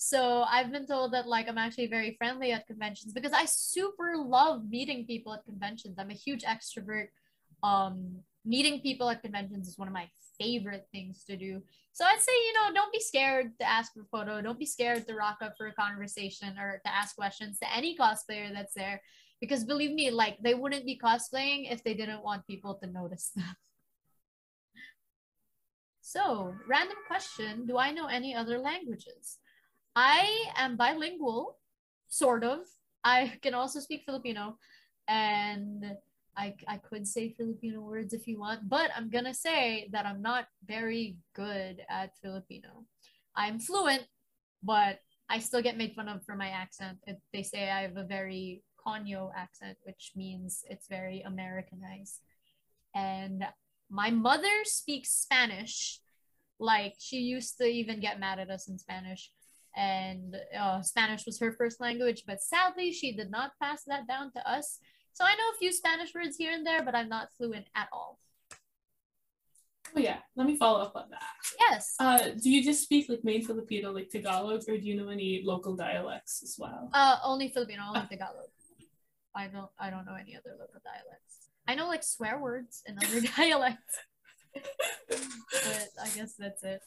So 0.05 0.43
I've 0.51 0.73
been 0.73 0.85
told 0.85 1.13
that 1.13 1.29
like 1.29 1.49
I'm 1.49 1.59
actually 1.59 1.87
very 1.87 2.17
friendly 2.19 2.51
at 2.51 2.67
conventions 2.67 3.13
because 3.13 3.33
I 3.33 3.45
super 3.45 4.15
love 4.17 4.69
meeting 4.69 5.07
people 5.07 5.33
at 5.33 5.45
conventions. 5.45 5.95
I'm 5.97 6.11
a 6.11 6.15
huge 6.15 6.43
extrovert. 6.43 7.07
Um, 7.63 8.17
meeting 8.45 8.81
people 8.81 9.09
at 9.09 9.23
conventions 9.23 9.69
is 9.69 9.79
one 9.79 9.87
of 9.87 9.95
my 9.95 10.09
favorite 10.41 10.89
things 10.91 11.23
to 11.29 11.37
do. 11.37 11.63
So 11.93 12.05
I'd 12.05 12.21
say, 12.21 12.33
you 12.33 12.53
know, 12.55 12.75
don't 12.75 12.93
be 12.93 12.99
scared 12.99 13.53
to 13.61 13.69
ask 13.69 13.95
for 13.95 14.01
a 14.01 14.05
photo. 14.07 14.43
Don't 14.43 14.59
be 14.59 14.67
scared 14.67 15.07
to 15.07 15.15
rock 15.15 15.39
up 15.41 15.55
for 15.57 15.69
a 15.69 15.73
conversation 15.73 16.59
or 16.59 16.81
to 16.85 16.93
ask 16.93 17.15
questions 17.15 17.61
to 17.61 17.73
any 17.73 17.97
cosplayer 17.97 18.53
that's 18.53 18.75
there. 18.75 19.01
Because 19.41 19.63
believe 19.63 19.93
me, 19.93 20.11
like 20.11 20.37
they 20.43 20.55
wouldn't 20.55 20.85
be 20.85 20.99
cosplaying 20.99 21.73
if 21.73 21.85
they 21.85 21.95
didn't 21.95 22.25
want 22.25 22.45
people 22.49 22.75
to 22.83 22.89
notice 22.89 23.31
them. 23.37 23.45
So, 26.13 26.55
random 26.69 26.99
question 27.07 27.65
Do 27.65 27.79
I 27.79 27.91
know 27.91 28.05
any 28.05 28.37
other 28.37 28.59
languages? 28.59 29.39
I 29.97 30.45
am 30.57 30.77
bilingual, 30.77 31.57
sort 32.09 32.45
of. 32.45 32.69
I 33.03 33.33
can 33.41 33.55
also 33.55 33.81
speak 33.81 34.03
Filipino, 34.05 34.59
and 35.09 35.97
I, 36.37 36.55
I 36.69 36.77
could 36.77 37.09
say 37.09 37.33
Filipino 37.33 37.81
words 37.81 38.13
if 38.13 38.27
you 38.27 38.39
want, 38.39 38.69
but 38.69 38.91
I'm 38.95 39.09
gonna 39.09 39.33
say 39.33 39.89
that 39.93 40.05
I'm 40.05 40.21
not 40.21 40.49
very 40.67 41.17
good 41.35 41.81
at 41.89 42.19
Filipino. 42.21 42.85
I'm 43.35 43.59
fluent, 43.59 44.05
but 44.63 45.01
I 45.31 45.39
still 45.39 45.63
get 45.63 45.79
made 45.79 45.95
fun 45.95 46.11
of 46.11 46.27
for 46.27 46.37
my 46.37 46.49
accent. 46.49 46.99
It, 47.07 47.23
they 47.33 47.43
say 47.43 47.71
I 47.71 47.81
have 47.89 47.97
a 47.97 48.05
very 48.05 48.63
Conyo 48.87 49.31
accent, 49.35 49.79
which 49.85 50.13
means 50.15 50.63
it's 50.69 50.89
very 50.89 51.23
Americanized. 51.23 52.21
And 52.95 53.47
my 53.93 54.11
mother 54.11 54.65
speaks 54.65 55.11
Spanish. 55.11 56.01
Like 56.59 56.95
she 56.99 57.19
used 57.19 57.59
to 57.59 57.65
even 57.65 58.01
get 58.01 58.19
mad 58.19 58.39
at 58.39 58.51
us 58.51 58.69
in 58.69 58.79
Spanish 58.79 59.31
and 59.77 60.37
uh, 60.59 60.83
Spanish 60.83 61.25
was 61.27 61.39
her 61.41 61.53
first 61.53 61.81
language, 61.81 62.25
but 62.27 62.43
sadly, 62.43 62.93
she 62.93 63.13
did 63.13 63.31
not 63.31 63.53
pass 63.61 63.85
that 63.87 64.07
down 64.07 64.33
to 64.33 64.51
us. 64.51 64.79
So 65.13 65.25
I 65.25 65.35
know 65.35 65.45
a 65.55 65.59
few 65.59 65.73
Spanish 65.73 66.15
words 66.15 66.37
here 66.37 66.53
and 66.53 66.67
there, 66.67 66.83
but 66.83 66.95
I'm 66.95 67.09
not 67.09 67.29
fluent 67.37 67.67
at 67.75 67.89
all. 67.93 68.19
Oh 69.95 70.01
yeah, 70.01 70.19
let 70.37 70.47
me 70.47 70.57
follow 70.57 70.81
up 70.81 70.97
on 70.97 71.11
that. 71.11 71.21
Yes. 71.59 71.97
Uh, 71.99 72.31
do 72.43 72.51
you 72.51 72.63
just 72.65 72.83
speak 72.83 73.09
like 73.09 73.25
main 73.25 73.45
Filipino, 73.45 73.93
like 73.93 74.09
Tagalog, 74.09 74.63
or 74.69 74.79
do 74.79 74.87
you 74.87 74.97
know 74.97 75.09
any 75.09 75.43
local 75.45 75.77
dialects 75.77 76.43
as 76.43 76.57
well? 76.59 76.89
Uh, 76.95 77.19
only 77.25 77.49
Filipino, 77.49 77.83
only 77.89 78.07
Tagalog. 78.09 78.49
I 79.35 79.49
don't, 79.49 79.71
I 79.79 79.91
don't 79.91 80.07
know 80.07 80.15
any 80.15 80.37
other 80.37 80.57
local 80.59 80.81
dialects. 80.85 81.42
I 81.67 81.75
know 81.75 81.89
like 81.89 82.03
swear 82.03 82.39
words 82.39 82.83
and 82.87 82.99
other 83.03 83.21
dialects, 83.37 83.99
but 84.55 85.89
I 86.03 86.09
guess 86.15 86.35
that's 86.39 86.63
it. 86.63 86.81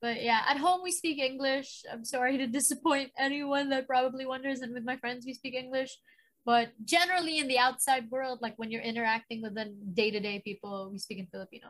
But 0.00 0.22
yeah, 0.22 0.40
at 0.48 0.58
home 0.58 0.80
we 0.82 0.92
speak 0.92 1.18
English. 1.18 1.82
I'm 1.90 2.04
sorry 2.04 2.36
to 2.38 2.46
disappoint 2.46 3.10
anyone 3.18 3.70
that 3.70 3.86
probably 3.86 4.26
wonders, 4.26 4.60
and 4.60 4.74
with 4.74 4.84
my 4.84 4.96
friends 4.96 5.24
we 5.24 5.34
speak 5.34 5.54
English. 5.54 5.96
But 6.44 6.72
generally, 6.84 7.38
in 7.38 7.46
the 7.46 7.58
outside 7.58 8.10
world, 8.10 8.40
like 8.42 8.54
when 8.56 8.70
you're 8.70 8.82
interacting 8.82 9.42
with 9.42 9.54
the 9.54 9.72
day 9.94 10.10
to 10.10 10.18
day 10.18 10.42
people, 10.44 10.90
we 10.90 10.98
speak 10.98 11.18
in 11.18 11.26
Filipino. 11.26 11.68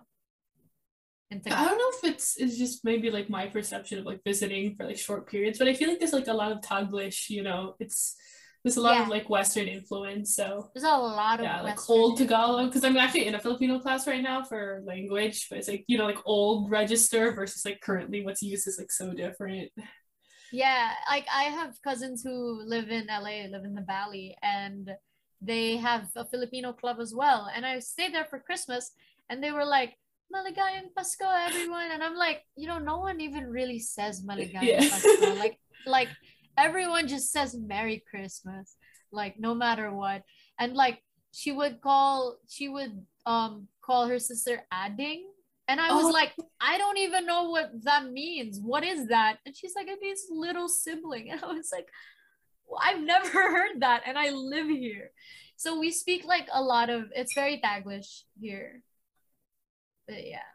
I 1.46 1.64
don't 1.64 1.78
know 1.78 2.08
if 2.08 2.14
it's 2.14 2.36
it's 2.36 2.58
just 2.58 2.84
maybe 2.84 3.10
like 3.10 3.30
my 3.30 3.46
perception 3.46 3.98
of 3.98 4.04
like 4.04 4.20
visiting 4.24 4.74
for 4.76 4.84
like 4.84 4.98
short 4.98 5.28
periods, 5.28 5.58
but 5.58 5.68
I 5.68 5.74
feel 5.74 5.88
like 5.88 5.98
there's 5.98 6.12
like 6.12 6.28
a 6.28 6.34
lot 6.34 6.52
of 6.52 6.60
Taglish, 6.60 7.30
you 7.30 7.42
know, 7.42 7.74
it's 7.78 8.16
there's 8.64 8.76
a 8.76 8.80
lot 8.80 8.94
yeah. 8.94 9.02
of 9.02 9.08
like 9.08 9.28
Western 9.28 9.66
influence. 9.66 10.36
So 10.36 10.70
there's 10.74 10.84
a 10.84 10.96
lot 10.96 11.40
of 11.40 11.44
yeah, 11.44 11.62
like 11.62 11.90
old 11.90 12.18
Tagalog. 12.18 12.66
Because 12.66 12.84
I'm 12.84 12.96
actually 12.96 13.26
in 13.26 13.34
a 13.34 13.40
Filipino 13.40 13.80
class 13.80 14.06
right 14.06 14.22
now 14.22 14.42
for 14.44 14.82
language, 14.86 15.48
but 15.48 15.58
it's 15.58 15.68
like 15.68 15.84
you 15.88 15.98
know 15.98 16.06
like 16.06 16.18
old 16.24 16.70
register 16.70 17.32
versus 17.32 17.64
like 17.64 17.80
currently 17.80 18.24
what's 18.24 18.42
used 18.42 18.68
is 18.68 18.78
like 18.78 18.92
so 18.92 19.12
different. 19.12 19.70
Yeah, 20.52 20.92
like 21.08 21.26
I 21.34 21.44
have 21.44 21.80
cousins 21.82 22.22
who 22.22 22.62
live 22.64 22.90
in 22.90 23.06
LA, 23.06 23.48
live 23.50 23.64
in 23.64 23.74
the 23.74 23.84
Valley, 23.86 24.36
and 24.42 24.90
they 25.40 25.76
have 25.78 26.08
a 26.14 26.24
Filipino 26.24 26.72
club 26.72 26.98
as 27.00 27.12
well. 27.14 27.50
And 27.52 27.66
I 27.66 27.80
stayed 27.80 28.14
there 28.14 28.26
for 28.26 28.38
Christmas, 28.38 28.92
and 29.28 29.42
they 29.42 29.50
were 29.50 29.64
like, 29.64 29.98
"Maligayang 30.32 30.94
Pasko, 30.96 31.26
everyone!" 31.48 31.90
And 31.90 32.02
I'm 32.02 32.14
like, 32.14 32.44
you 32.54 32.68
know, 32.68 32.78
no 32.78 32.98
one 32.98 33.20
even 33.20 33.50
really 33.50 33.80
says 33.80 34.22
Maligayang 34.28 34.62
yeah. 34.62 34.80
Pasko. 34.86 35.36
Like, 35.36 35.58
like 35.84 36.08
everyone 36.56 37.08
just 37.08 37.32
says 37.32 37.56
Merry 37.56 38.02
Christmas, 38.10 38.76
like 39.10 39.38
no 39.38 39.54
matter 39.54 39.92
what. 39.92 40.22
And 40.58 40.74
like 40.74 41.02
she 41.32 41.52
would 41.52 41.80
call 41.80 42.38
she 42.48 42.68
would 42.68 43.04
um 43.26 43.68
call 43.84 44.06
her 44.06 44.18
sister 44.18 44.62
ading. 44.70 45.28
And 45.68 45.80
I 45.80 45.94
was 45.94 46.06
oh. 46.06 46.10
like, 46.10 46.32
I 46.60 46.76
don't 46.76 46.98
even 46.98 47.24
know 47.24 47.48
what 47.48 47.70
that 47.84 48.10
means. 48.10 48.58
What 48.60 48.84
is 48.84 49.08
that? 49.08 49.38
And 49.46 49.56
she's 49.56 49.74
like, 49.74 49.88
it 49.88 50.00
means 50.02 50.26
little 50.28 50.68
sibling. 50.68 51.28
And 51.30 51.42
I 51.42 51.52
was 51.52 51.70
like, 51.72 51.88
well, 52.66 52.80
I've 52.82 53.00
never 53.00 53.28
heard 53.30 53.80
that. 53.80 54.02
And 54.06 54.18
I 54.18 54.30
live 54.30 54.68
here. 54.68 55.12
So 55.56 55.78
we 55.78 55.92
speak 55.92 56.24
like 56.24 56.48
a 56.52 56.62
lot 56.62 56.90
of 56.90 57.04
it's 57.14 57.34
very 57.34 57.60
Taglish 57.64 58.22
here. 58.38 58.82
But 60.08 60.26
yeah 60.26 60.51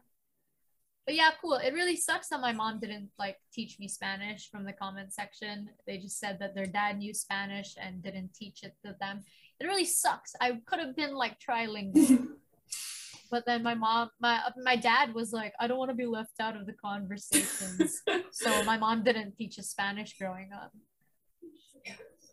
but 1.08 1.16
yeah, 1.16 1.32
cool. 1.42 1.54
It 1.54 1.74
really 1.74 1.96
sucks 1.96 2.28
that 2.30 2.42
my 2.42 2.52
mom 2.52 2.80
didn't 2.80 3.10
like 3.18 3.38
teach 3.54 3.80
me 3.80 3.88
Spanish 3.88 4.52
from 4.52 4.66
the 4.66 4.74
comment 4.74 5.14
section. 5.14 5.70
They 5.88 5.98
just 5.98 6.20
said 6.20 6.38
that 6.42 6.54
their 6.54 6.66
dad 6.66 6.98
knew 6.98 7.14
Spanish 7.14 7.76
and 7.82 8.04
didn't 8.04 8.34
teach 8.34 8.62
it 8.64 8.74
to 8.86 8.94
them. 9.00 9.22
It 9.62 9.66
really 9.66 9.86
sucks. 9.86 10.36
I 10.42 10.60
could 10.66 10.80
have 10.80 10.98
been 10.98 11.16
like 11.16 11.38
trilingual. 11.40 12.28
but 13.32 13.46
then 13.46 13.64
my 13.64 13.74
mom 13.74 14.10
my 14.20 14.40
my 14.64 14.76
dad 14.76 15.14
was 15.14 15.34
like 15.34 15.54
i 15.60 15.68
don't 15.68 15.78
want 15.78 15.90
to 15.92 15.96
be 15.96 16.06
left 16.06 16.40
out 16.40 16.56
of 16.56 16.66
the 16.66 16.72
conversations 16.74 18.02
so 18.32 18.64
my 18.64 18.78
mom 18.78 19.04
didn't 19.04 19.36
teach 19.36 19.60
us 19.60 19.68
spanish 19.68 20.18
growing 20.18 20.50
up 20.54 20.72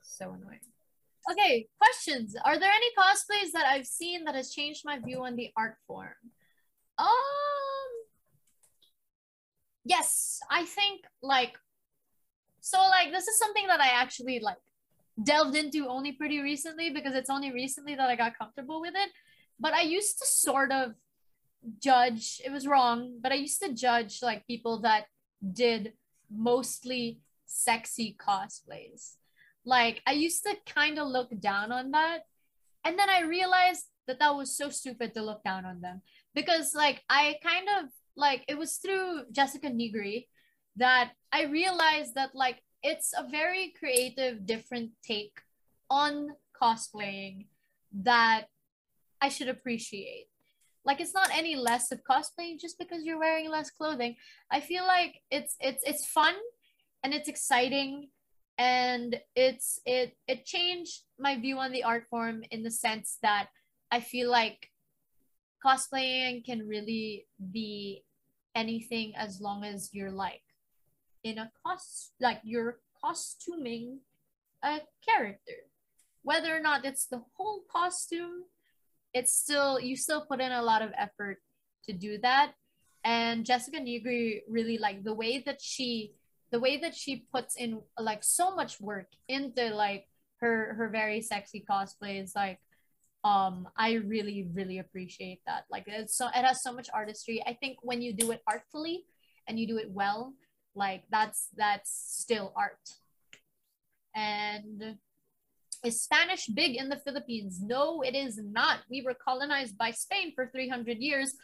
so 0.05 0.27
annoying 0.27 0.61
okay 1.29 1.66
questions 1.81 2.37
are 2.45 2.61
there 2.61 2.70
any 2.70 2.87
cosplays 2.97 3.51
that 3.53 3.66
i've 3.66 3.87
seen 3.87 4.25
that 4.25 4.37
has 4.37 4.53
changed 4.53 4.83
my 4.85 4.99
view 5.01 5.25
on 5.25 5.35
the 5.35 5.51
art 5.57 5.75
form 5.87 6.14
um 6.99 7.64
yes, 9.85 10.41
I 10.51 10.64
think 10.64 11.03
like 11.22 11.59
so 12.61 12.78
like 12.78 13.12
this 13.12 13.28
is 13.28 13.39
something 13.39 13.66
that 13.66 13.80
I 13.80 13.89
actually 13.89 14.41
like 14.41 14.57
delved 15.22 15.55
into 15.55 15.87
only 15.87 16.12
pretty 16.12 16.41
recently 16.41 16.91
because 16.91 17.14
it's 17.14 17.30
only 17.30 17.53
recently 17.53 17.95
that 17.95 18.09
I 18.09 18.16
got 18.16 18.39
comfortable 18.39 18.80
with 18.80 18.95
it. 18.97 19.11
But 19.61 19.74
I 19.74 19.82
used 19.82 20.18
to 20.18 20.26
sort 20.26 20.72
of 20.72 20.95
judge, 21.80 22.41
it 22.45 22.51
was 22.51 22.66
wrong, 22.66 23.18
but 23.22 23.32
I 23.32 23.37
used 23.37 23.62
to 23.62 23.72
judge 23.72 24.20
like 24.22 24.47
people 24.47 24.80
that 24.80 25.05
did 25.53 25.93
mostly 26.35 27.20
sexy 27.47 28.16
cosplays. 28.18 29.16
Like 29.64 30.03
I 30.07 30.12
used 30.12 30.43
to 30.45 30.57
kind 30.66 30.99
of 30.99 31.09
look 31.09 31.39
down 31.41 31.70
on 31.70 31.93
that. 31.93 32.22
And 32.85 32.99
then 32.99 33.09
I 33.09 33.22
realized 33.22 33.87
that 34.07 34.18
that 34.18 34.35
was 34.35 34.57
so 34.57 34.68
stupid 34.68 35.14
to 35.14 35.22
look 35.22 35.43
down 35.45 35.64
on 35.64 35.80
them 35.80 36.03
because 36.35 36.74
like 36.74 37.03
I 37.09 37.37
kind 37.43 37.68
of 37.78 37.91
like 38.17 38.45
it 38.49 38.59
was 38.59 38.77
through 38.77 39.25
Jessica 39.33 39.69
Nigri 39.69 40.27
that 40.77 41.12
I 41.33 41.45
realized 41.45 42.15
that 42.15 42.31
like 42.35 42.62
it's 42.83 43.12
a 43.17 43.29
very 43.29 43.73
creative, 43.79 44.47
different 44.47 44.91
take 45.03 45.41
on 45.91 46.31
cosplaying 46.61 47.47
that 47.93 48.47
I 49.21 49.29
should 49.29 49.49
appreciate. 49.49 50.27
Like 50.85 51.01
it's 51.01 51.15
not 51.15 51.31
any 51.33 51.57
less 51.57 51.91
of 51.93 52.03
cosplaying 52.05 52.61
just 52.61 52.79
because 52.79 53.05
you're 53.05 53.19
wearing 53.19 53.49
less 53.49 53.71
clothing. 53.71 54.17
I 54.51 54.61
feel 54.61 54.87
like 54.87 55.23
it's 55.31 55.57
it's 55.61 55.83
it's 55.85 56.07
fun 56.07 56.35
and 57.03 57.15
it's 57.15 57.29
exciting 57.29 58.09
and 58.59 59.19
it's 59.35 59.81
it 59.87 60.17
it 60.29 60.45
changed 60.45 61.03
my 61.19 61.39
view 61.39 61.59
on 61.59 61.73
the 61.73 61.85
art 61.85 62.05
form 62.11 62.45
in 62.51 62.62
the 62.62 62.71
sense 62.71 63.19
that 63.23 63.49
I 63.91 64.01
feel 64.01 64.31
like 64.31 64.71
cosplaying 65.65 66.45
can 66.45 66.67
really 66.67 67.27
be 67.53 68.05
anything 68.55 69.12
as 69.17 69.41
long 69.41 69.65
as 69.65 69.91
you're 69.93 70.11
like 70.11 70.43
in 71.25 71.39
a 71.39 71.51
cost 71.65 72.12
like 72.21 72.41
you're 72.45 72.79
costuming 73.03 74.01
a 74.62 74.81
character. 75.07 75.69
Whether 76.23 76.57
or 76.57 76.61
not 76.61 76.85
it's 76.85 77.07
the 77.07 77.23
whole 77.37 77.62
costume 77.71 78.45
it's 79.12 79.37
still 79.37 79.79
you 79.81 79.97
still 79.97 80.27
put 80.27 80.41
in 80.41 80.53
a 80.53 80.62
lot 80.62 80.83
of 80.83 80.91
effort 80.97 81.39
to 81.87 81.93
do 81.93 82.19
that. 82.19 82.53
And 83.05 83.45
jessica 83.45 83.79
nigri 83.79 84.41
really 84.49 84.79
like 84.79 85.05
the 85.05 85.15
way 85.15 85.43
that 85.47 85.61
she 85.61 86.15
the 86.51 86.61
way 86.61 86.79
that 86.79 86.95
she 86.95 87.27
puts 87.33 87.57
in 87.57 87.81
like 87.99 88.23
so 88.23 88.55
much 88.55 88.81
work 88.81 89.09
into 89.29 89.75
like 89.75 90.07
her 90.41 90.75
her 90.75 90.89
very 90.89 91.21
sexy 91.21 91.65
cosplays 91.69 92.31
like 92.37 92.61
um 93.25 93.66
i 93.77 93.95
really 93.95 94.49
really 94.53 94.79
appreciate 94.79 95.41
that 95.47 95.64
like 95.70 95.85
it's 95.87 96.16
so 96.16 96.27
it 96.29 96.45
has 96.45 96.62
so 96.62 96.72
much 96.72 96.89
artistry 96.93 97.43
i 97.47 97.55
think 97.55 97.79
when 97.83 98.03
you 98.03 98.12
do 98.12 98.31
it 98.31 98.43
artfully 98.47 99.05
and 99.49 99.59
you 99.59 99.66
do 99.66 99.79
it 99.79 99.91
well 99.91 100.35
like 100.75 101.05
that's 101.11 101.49
that's 101.57 101.91
still 101.91 102.53
art 102.57 102.91
and 104.14 104.97
Is 105.85 106.01
Spanish 106.01 106.47
big 106.47 106.77
in 106.77 106.89
the 106.89 106.97
Philippines? 106.97 107.61
No, 107.61 108.01
it 108.01 108.14
is 108.16 108.41
not. 108.41 108.81
We 108.89 109.03
were 109.03 109.12
colonized 109.12 109.77
by 109.77 109.91
Spain 109.93 110.33
for 110.35 110.49
300 110.49 110.97
years, 110.97 111.37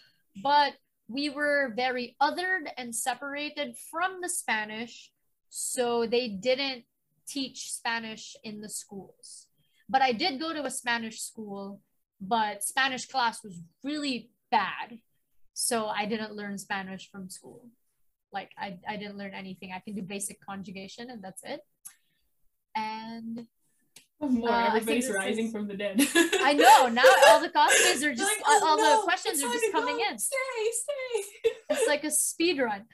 but 0.43 0.73
we 1.09 1.29
were 1.29 1.75
very 1.77 2.17
othered 2.23 2.73
and 2.79 2.97
separated 2.97 3.77
from 3.91 4.23
the 4.23 4.31
Spanish, 4.31 5.13
so 5.51 6.07
they 6.07 6.29
didn't 6.29 6.85
teach 7.29 7.71
Spanish 7.71 8.35
in 8.43 8.63
the 8.63 8.71
schools. 8.71 9.50
But 9.91 10.03
I 10.03 10.13
did 10.13 10.39
go 10.39 10.53
to 10.53 10.65
a 10.65 10.71
Spanish 10.71 11.21
school, 11.21 11.81
but 12.21 12.63
Spanish 12.63 13.07
class 13.07 13.43
was 13.43 13.61
really 13.83 14.31
bad. 14.51 15.01
So 15.53 15.87
I 15.87 16.07
didn't 16.07 16.37
learn 16.37 16.59
Spanish 16.59 17.11
from 17.11 17.29
school. 17.29 17.67
Like 18.33 18.51
I, 18.57 18.79
I 18.89 18.97
didn't 18.97 19.19
learn 19.19 19.35
anything. 19.35 19.73
I 19.75 19.81
can 19.81 19.95
do 19.97 20.03
basic 20.03 20.41
conjugation 20.41 21.11
and 21.11 21.21
that's 21.25 21.43
it. 21.43 21.61
And 22.77 23.47
more. 24.21 24.49
Uh, 24.51 24.69
Everybody's 24.69 25.11
rising 25.11 25.47
is- 25.47 25.53
from 25.53 25.67
the 25.67 25.75
dead. 25.75 26.01
I 26.15 26.53
know 26.53 26.87
now 26.89 27.03
all 27.29 27.41
the 27.41 27.49
cosplays 27.49 28.05
are 28.07 28.15
just 28.23 28.31
Like, 28.31 28.49
all, 28.49 28.61
oh, 28.63 28.67
all 28.69 28.77
no, 28.77 29.01
the 29.01 29.03
questions 29.03 29.43
are 29.43 29.53
just 29.53 29.73
coming 29.73 29.99
in. 30.09 30.19
Stay, 30.19 30.37
stay. 30.71 31.51
It's 31.71 31.89
like 31.89 32.05
a 32.05 32.13
speed 32.13 32.61
run. 32.61 32.85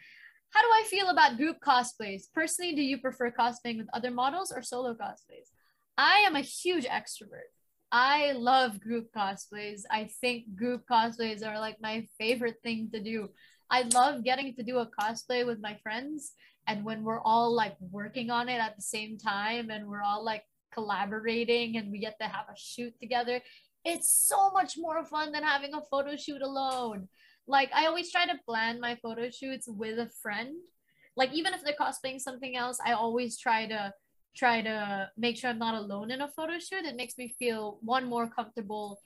How 0.51 0.63
do 0.63 0.69
I 0.73 0.85
feel 0.89 1.11
about 1.11 1.37
group 1.37 1.59
cosplays? 1.61 2.23
Personally, 2.33 2.75
do 2.75 2.81
you 2.81 2.99
prefer 2.99 3.31
cosplaying 3.31 3.77
with 3.77 3.89
other 3.93 4.11
models 4.11 4.51
or 4.51 4.63
solo 4.63 4.95
cosplays? 4.95 5.51
I 5.99 6.25
am 6.27 6.37
a 6.37 6.41
huge 6.41 6.85
extrovert. 6.85 7.51
I 7.93 8.33
love 8.33 8.81
group 8.81 9.09
cosplays. 9.17 9.83
I 9.91 10.11
think 10.21 10.57
group 10.57 10.83
cosplays 10.91 11.47
are 11.47 11.59
like 11.59 11.81
my 11.81 12.07
favorite 12.19 12.57
thing 12.63 12.91
to 12.93 13.03
do. 13.03 13.29
I 13.71 13.83
love 13.95 14.25
getting 14.25 14.55
to 14.57 14.63
do 14.63 14.79
a 14.79 14.91
cosplay 15.01 15.47
with 15.47 15.61
my 15.61 15.79
friends 15.83 16.33
and 16.67 16.85
when 16.85 17.05
we're 17.05 17.21
all 17.21 17.55
like 17.55 17.77
working 17.81 18.31
on 18.31 18.49
it 18.49 18.61
at 18.61 18.77
the 18.77 18.83
same 18.83 19.19
time 19.19 19.71
and 19.71 19.87
we're 19.87 20.03
all 20.03 20.25
like 20.25 20.45
collaborating 20.75 21.77
and 21.77 21.91
we 21.91 21.99
get 21.99 22.19
to 22.21 22.27
have 22.27 22.47
a 22.49 22.57
shoot 22.57 22.93
together. 23.01 23.41
It's 23.85 24.11
so 24.11 24.51
much 24.51 24.75
more 24.77 25.05
fun 25.05 25.33
than 25.33 25.45
having 25.45 25.75
a 25.75 25.83
photo 25.91 26.17
shoot 26.17 26.43
alone 26.43 27.09
like 27.47 27.71
I 27.75 27.87
always 27.87 28.11
try 28.11 28.27
to 28.27 28.39
plan 28.45 28.81
my 28.81 28.97
photo 28.97 29.31
shoots 29.31 29.69
with 29.69 29.99
a 29.99 30.09
friend. 30.23 30.57
Like 31.17 31.33
even 31.33 31.55
if 31.55 31.63
they're 31.63 31.75
cosplaying 31.81 32.21
something 32.21 32.57
else, 32.57 32.79
I 32.85 32.93
always 32.93 33.39
try 33.39 33.67
to 33.67 33.93
try 34.37 34.61
to 34.63 35.11
make 35.17 35.37
sure 35.37 35.51
I'm 35.51 35.59
not 35.59 35.75
alone 35.75 36.11
in 36.11 36.21
a 36.21 36.29
photo 36.29 36.59
shoot. 36.59 36.85
It 36.85 36.97
makes 36.97 37.17
me 37.19 37.35
feel 37.39 37.79
one 37.81 38.07
more 38.07 38.29
comfortable 38.29 39.01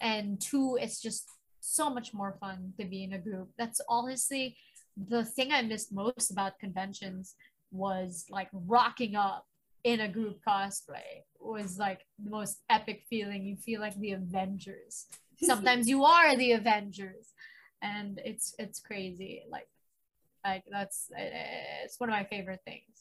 and 0.00 0.40
two 0.40 0.78
it's 0.80 1.00
just 1.00 1.28
so 1.60 1.90
much 1.90 2.14
more 2.14 2.36
fun 2.38 2.72
to 2.78 2.84
be 2.84 3.02
in 3.02 3.14
a 3.14 3.18
group. 3.18 3.48
That's 3.58 3.80
honestly 3.88 4.56
the 4.96 5.24
thing 5.24 5.52
I 5.52 5.62
missed 5.62 5.92
most 5.92 6.30
about 6.30 6.58
conventions 6.58 7.34
was 7.70 8.26
like 8.30 8.48
rocking 8.52 9.16
up 9.16 9.44
in 9.84 10.00
a 10.00 10.08
group 10.08 10.40
cosplay 10.46 11.22
was 11.40 11.78
like 11.78 12.00
the 12.22 12.30
most 12.30 12.58
epic 12.70 13.02
feeling. 13.08 13.44
You 13.44 13.56
feel 13.56 13.80
like 13.80 13.98
the 13.98 14.12
Avengers. 14.12 15.06
Sometimes 15.42 15.88
you 15.88 16.04
are 16.04 16.36
the 16.36 16.52
Avengers 16.52 17.32
and 17.82 18.20
it's 18.24 18.54
it's 18.58 18.80
crazy 18.80 19.42
like 19.50 19.68
like 20.44 20.64
that's 20.70 21.10
uh, 21.12 21.20
it's 21.84 22.00
one 22.00 22.08
of 22.08 22.14
my 22.14 22.24
favorite 22.24 22.60
things 22.64 22.95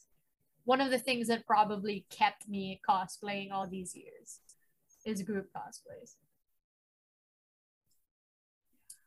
one 0.65 0.81
of 0.81 0.91
the 0.91 0.99
things 0.99 1.27
that 1.27 1.45
probably 1.45 2.05
kept 2.09 2.47
me 2.47 2.81
cosplaying 2.87 3.51
all 3.51 3.67
these 3.67 3.95
years 3.95 4.39
is 5.05 5.21
group 5.21 5.47
cosplays 5.55 6.15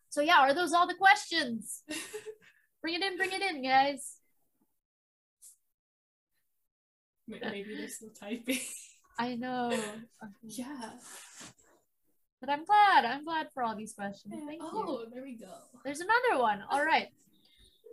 so 0.09 0.21
yeah 0.21 0.39
are 0.41 0.55
those 0.55 0.73
all 0.73 0.87
the 0.87 0.95
questions 0.95 1.83
bring 2.83 2.95
it 2.95 3.03
in 3.03 3.17
bring 3.17 3.33
it 3.33 3.43
in 3.43 3.63
guys 3.63 4.15
Maybe 7.31 7.77
they're 7.77 7.89
still 7.89 8.09
typing. 8.19 8.59
i 9.19 9.35
know 9.35 9.71
yeah. 10.43 10.91
but 12.41 12.49
i'm 12.49 12.65
glad 12.65 13.05
i'm 13.05 13.25
glad 13.25 13.49
for 13.53 13.63
all 13.63 13.77
these 13.77 13.93
questions 13.93 14.35
thank 14.47 14.63
you 14.63 14.69
oh, 14.73 15.05
there 15.13 15.23
we 15.23 15.35
go. 15.37 15.53
There's 15.85 16.01
another 16.01 16.43
one. 16.43 16.63
All 16.71 16.85
right. 16.85 17.09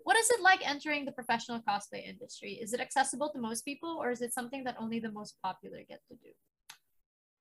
What 0.06 0.18
is 0.18 0.30
it 0.30 0.40
like 0.40 0.62
entering 0.64 1.04
the 1.04 1.12
professional 1.12 1.62
cosplay 1.68 2.08
industry? 2.08 2.60
Is 2.62 2.74
it 2.74 2.80
accessible 2.80 3.32
to 3.32 3.40
most 3.40 3.66
people 3.66 3.98
or 4.00 4.12
is 4.12 4.22
it 4.22 4.36
something 4.36 4.64
that 4.66 4.76
only 4.80 5.00
the 5.00 5.12
most 5.12 5.36
popular 5.44 5.80
get 5.90 6.00
to 6.10 6.16
do? 6.18 6.30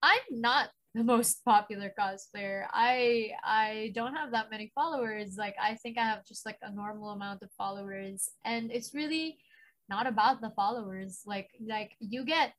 I'm 0.02 0.24
not 0.30 0.70
the 0.94 1.04
most 1.04 1.44
popular 1.44 1.92
cosplayer. 1.98 2.64
I 2.72 3.32
I 3.44 3.92
don't 3.94 4.14
have 4.14 4.30
that 4.30 4.50
many 4.50 4.72
followers. 4.74 5.36
Like 5.36 5.56
I 5.60 5.74
think 5.74 5.98
I 5.98 6.04
have 6.04 6.24
just 6.24 6.46
like 6.46 6.56
a 6.62 6.72
normal 6.72 7.10
amount 7.10 7.42
of 7.42 7.50
followers 7.52 8.30
and 8.46 8.72
it's 8.72 8.94
really 8.94 9.36
not 9.90 10.06
about 10.06 10.40
the 10.40 10.52
followers. 10.56 11.20
Like 11.26 11.50
like 11.60 11.92
you 12.00 12.24
get 12.24 12.54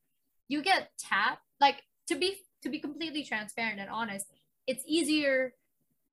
you 0.47 0.61
get 0.61 0.89
tapped 0.99 1.41
like 1.59 1.81
to 2.09 2.15
be 2.15 2.37
to 2.61 2.69
be 2.69 2.77
completely 2.77 3.23
transparent 3.23 3.79
and 3.79 3.89
honest, 3.89 4.27
it's 4.67 4.83
easier 4.85 5.55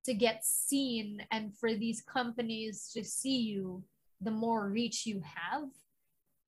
to 0.05 0.13
get 0.13 0.45
seen 0.45 1.25
and 1.31 1.55
for 1.57 1.73
these 1.73 2.01
companies 2.01 2.89
to 2.93 3.03
see 3.03 3.37
you 3.37 3.83
the 4.21 4.31
more 4.31 4.69
reach 4.69 5.05
you 5.05 5.21
have. 5.23 5.69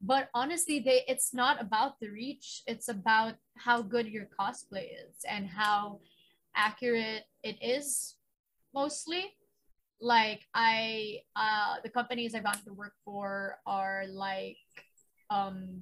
But 0.01 0.29
honestly 0.33 0.79
they 0.79 1.03
it's 1.07 1.33
not 1.33 1.61
about 1.61 1.99
the 1.99 2.09
reach. 2.09 2.63
It's 2.67 2.89
about 2.89 3.35
how 3.57 3.81
good 3.81 4.07
your 4.07 4.27
cosplay 4.39 4.87
is 5.07 5.23
and 5.27 5.47
how 5.47 5.99
accurate 6.55 7.23
it 7.43 7.57
is 7.61 8.15
mostly. 8.73 9.33
Like 10.01 10.41
i 10.53 11.19
uh 11.37 11.75
the 11.81 11.89
companies 11.89 12.35
i've 12.35 12.43
gotten 12.43 12.65
to 12.65 12.73
work 12.73 12.93
for 13.05 13.59
are 13.65 14.03
like 14.09 14.57
um 15.29 15.81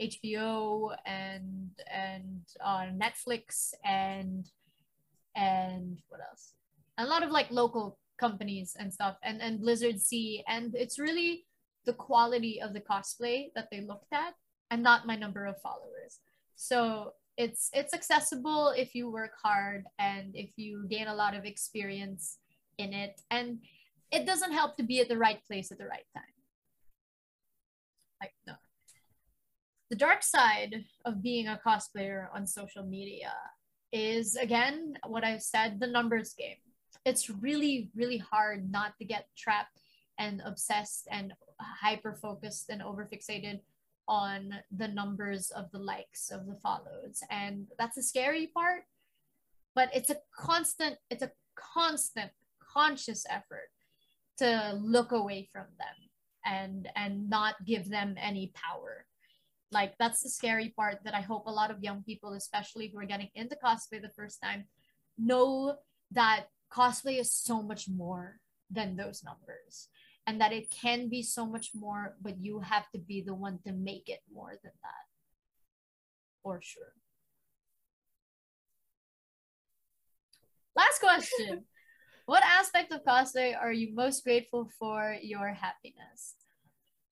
hbo 0.00 0.94
and 1.06 1.70
and 1.90 2.42
uh 2.62 2.86
netflix 2.92 3.72
and 3.84 4.50
and 5.34 5.98
what 6.08 6.20
else 6.20 6.52
a 6.98 7.06
lot 7.06 7.22
of 7.22 7.30
like 7.30 7.50
local 7.50 7.98
companies 8.18 8.76
and 8.78 8.92
stuff 8.92 9.16
and 9.24 9.42
and 9.42 9.60
blizzard 9.60 10.00
see 10.00 10.44
and 10.46 10.74
it's 10.76 10.98
really 10.98 11.44
the 11.84 11.92
quality 11.92 12.60
of 12.60 12.72
the 12.72 12.80
cosplay 12.80 13.50
that 13.54 13.68
they 13.70 13.80
looked 13.80 14.12
at 14.12 14.34
and 14.70 14.82
not 14.82 15.06
my 15.06 15.16
number 15.16 15.46
of 15.46 15.60
followers. 15.60 16.20
So 16.56 17.12
it's 17.36 17.70
it's 17.72 17.94
accessible 17.94 18.70
if 18.76 18.94
you 18.94 19.10
work 19.10 19.32
hard 19.42 19.84
and 19.98 20.34
if 20.34 20.50
you 20.56 20.86
gain 20.88 21.08
a 21.08 21.14
lot 21.14 21.34
of 21.34 21.44
experience 21.44 22.38
in 22.78 22.92
it 22.92 23.20
and 23.30 23.58
it 24.12 24.26
doesn't 24.26 24.52
help 24.52 24.76
to 24.76 24.82
be 24.82 25.00
at 25.00 25.08
the 25.08 25.18
right 25.18 25.44
place 25.46 25.72
at 25.72 25.78
the 25.78 25.86
right 25.86 26.06
time. 26.14 26.34
Like 28.20 28.32
no. 28.46 28.54
The 29.90 29.96
dark 29.96 30.22
side 30.22 30.84
of 31.04 31.22
being 31.22 31.48
a 31.48 31.60
cosplayer 31.66 32.28
on 32.34 32.46
social 32.46 32.84
media 32.84 33.32
is 33.92 34.34
again 34.34 34.98
what 35.06 35.22
i've 35.22 35.40
said 35.40 35.78
the 35.78 35.86
numbers 35.86 36.34
game 36.36 36.56
it's 37.04 37.28
really 37.30 37.90
really 37.94 38.18
hard 38.18 38.70
not 38.70 38.96
to 38.98 39.04
get 39.04 39.28
trapped 39.36 39.80
and 40.18 40.42
obsessed 40.44 41.08
and 41.10 41.32
hyper 41.60 42.14
focused 42.14 42.70
and 42.70 42.82
over 42.82 43.08
fixated 43.12 43.60
on 44.06 44.54
the 44.70 44.88
numbers 44.88 45.50
of 45.50 45.70
the 45.72 45.78
likes 45.78 46.30
of 46.30 46.46
the 46.46 46.54
follows. 46.56 47.22
And 47.30 47.68
that's 47.78 47.96
the 47.96 48.02
scary 48.02 48.48
part 48.48 48.82
but 49.74 49.90
it's 49.94 50.10
a 50.10 50.16
constant 50.36 50.96
it's 51.10 51.22
a 51.22 51.32
constant 51.56 52.30
conscious 52.60 53.24
effort 53.28 53.70
to 54.38 54.78
look 54.80 55.12
away 55.12 55.48
from 55.52 55.66
them 55.78 56.08
and 56.44 56.88
and 56.96 57.28
not 57.28 57.54
give 57.64 57.88
them 57.88 58.14
any 58.18 58.52
power. 58.54 59.06
Like 59.72 59.94
that's 59.98 60.22
the 60.22 60.28
scary 60.28 60.72
part 60.76 60.98
that 61.04 61.14
i 61.14 61.20
hope 61.20 61.46
a 61.46 61.50
lot 61.50 61.70
of 61.70 61.82
young 61.82 62.02
people 62.04 62.34
especially 62.34 62.88
who 62.88 62.98
are 63.00 63.06
getting 63.06 63.30
into 63.34 63.56
cosplay 63.56 64.00
the 64.00 64.16
first 64.16 64.40
time 64.40 64.64
know 65.18 65.76
that 66.12 66.46
cosplay 66.72 67.20
is 67.20 67.32
so 67.32 67.62
much 67.62 67.88
more 67.88 68.40
than 68.70 68.96
those 68.96 69.22
numbers. 69.22 69.88
And 70.26 70.40
that 70.40 70.52
it 70.52 70.70
can 70.70 71.08
be 71.10 71.22
so 71.22 71.44
much 71.44 71.72
more 71.74 72.16
but 72.22 72.40
you 72.40 72.60
have 72.60 72.90
to 72.92 72.98
be 72.98 73.20
the 73.20 73.34
one 73.34 73.58
to 73.66 73.72
make 73.72 74.08
it 74.08 74.20
more 74.32 74.54
than 74.62 74.72
that. 74.82 75.04
For 76.42 76.60
sure. 76.62 76.94
Last 80.76 81.00
question. 81.00 81.64
What 82.26 82.42
aspect 82.42 82.90
of 82.90 83.04
cosplay 83.04 83.52
are 83.54 83.72
you 83.72 83.94
most 83.94 84.24
grateful 84.24 84.70
for 84.78 85.14
your 85.20 85.52
happiness? 85.52 86.36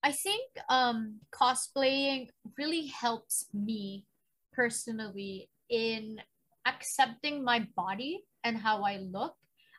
I 0.03 0.11
think 0.11 0.49
um 0.69 1.21
cosplaying 1.31 2.29
really 2.57 2.87
helps 2.87 3.47
me 3.53 4.07
personally 4.53 5.51
in 5.69 6.21
accepting 6.67 7.45
my 7.45 7.69
body 7.77 8.25
and 8.45 8.57
how 8.57 8.83
i 8.83 8.99
look 8.99 9.35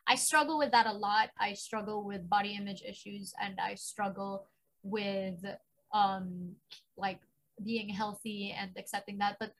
I 0.06 0.16
struggle 0.16 0.58
with 0.58 0.70
that 0.72 0.86
a 0.86 0.92
lot. 0.92 1.30
I 1.38 1.54
struggle 1.54 2.04
with 2.04 2.28
body 2.28 2.56
image 2.56 2.82
issues 2.86 3.32
and 3.40 3.58
I 3.60 3.74
struggle 3.74 4.46
with 4.82 5.44
um 5.92 6.52
like 6.96 7.20
being 7.64 7.88
healthy 7.88 8.54
and 8.58 8.70
accepting 8.76 9.18
that. 9.18 9.36
But 9.40 9.52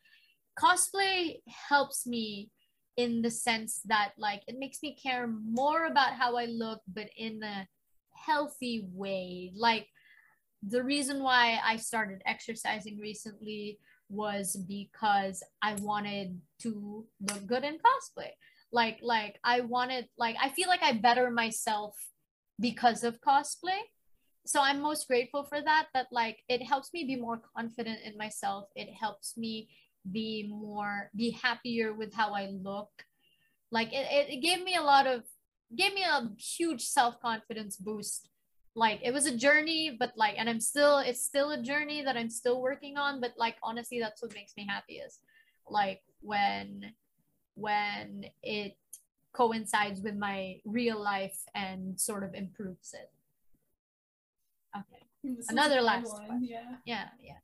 cosplay 0.59 1.41
helps 1.47 2.07
me 2.07 2.51
in 2.97 3.23
the 3.23 3.31
sense 3.31 3.81
that 3.87 4.13
like 4.19 4.43
it 4.47 4.59
makes 4.59 4.83
me 4.83 4.95
care 4.95 5.27
more 5.27 5.87
about 5.87 6.13
how 6.13 6.37
I 6.37 6.47
look, 6.47 6.81
but 6.93 7.09
in 7.17 7.43
a 7.43 7.67
healthy 8.15 8.87
way. 8.93 9.53
Like 9.57 9.89
the 10.67 10.83
reason 10.83 11.23
why 11.23 11.59
I 11.65 11.77
started 11.77 12.23
exercising 12.27 12.99
recently 12.99 13.79
was 14.11 14.57
because 14.69 15.43
I 15.63 15.75
wanted 15.77 16.39
to 16.61 17.07
look 17.21 17.47
good 17.47 17.65
in 17.65 17.79
cosplay. 17.79 18.31
Like 18.75 18.99
like 19.03 19.39
I 19.45 19.61
wanted 19.61 20.09
like 20.19 20.35
I 20.43 20.49
feel 20.49 20.67
like 20.67 20.83
I 20.83 20.95
better 20.95 21.31
myself 21.31 21.95
because 22.59 23.05
of 23.05 23.21
cosplay. 23.21 23.79
So 24.47 24.61
I'm 24.61 24.83
most 24.83 25.07
grateful 25.07 25.45
for 25.45 25.63
that 25.63 25.87
that 25.95 26.09
like 26.11 26.39
it 26.49 26.61
helps 26.61 26.93
me 26.93 27.05
be 27.05 27.15
more 27.15 27.41
confident 27.57 28.01
in 28.05 28.19
myself. 28.19 28.65
It 28.75 28.89
helps 28.93 29.37
me 29.37 29.69
be 30.11 30.49
more 30.51 31.11
be 31.15 31.31
happier 31.31 31.95
with 31.95 32.13
how 32.13 32.35
I 32.35 32.49
look. 32.51 32.91
Like 33.71 33.93
it, 33.93 34.07
it, 34.11 34.43
gave 34.43 34.65
me 34.65 34.75
a 34.75 34.83
lot 34.83 35.07
of 35.07 35.23
gave 35.77 35.95
me 35.95 36.03
a 36.03 36.31
huge 36.37 36.83
self-confidence 36.83 37.77
boost 37.77 38.29
like 38.75 38.99
it 39.05 39.13
was 39.13 39.27
a 39.27 39.37
journey 39.37 39.97
but 39.99 40.13
like 40.17 40.35
and 40.37 40.49
i'm 40.49 40.61
still 40.61 40.99
it's 40.99 41.25
still 41.25 41.53
a 41.53 41.63
journey 41.63 42.03
that 42.03 42.17
i'm 42.17 42.31
still 42.31 42.61
working 42.61 42.97
on 42.97 43.21
but 43.21 43.33
like 43.37 43.57
honestly 43.63 43.99
that's 43.99 44.21
what 44.21 44.35
makes 44.35 44.53
me 44.57 44.67
happiest 44.69 45.21
like 45.69 46.03
when 46.21 46.93
when 47.55 48.27
it 48.43 48.77
coincides 49.33 50.01
with 50.01 50.17
my 50.17 50.57
real 50.65 51.01
life 51.01 51.39
and 51.55 51.99
sort 51.99 52.23
of 52.25 52.35
improves 52.35 52.95
it. 52.95 53.11
Okay. 54.77 55.39
Another 55.49 55.81
last 55.81 56.13
one. 56.13 56.45
Yeah. 56.45 56.77
yeah 56.85 57.07
yeah. 57.23 57.39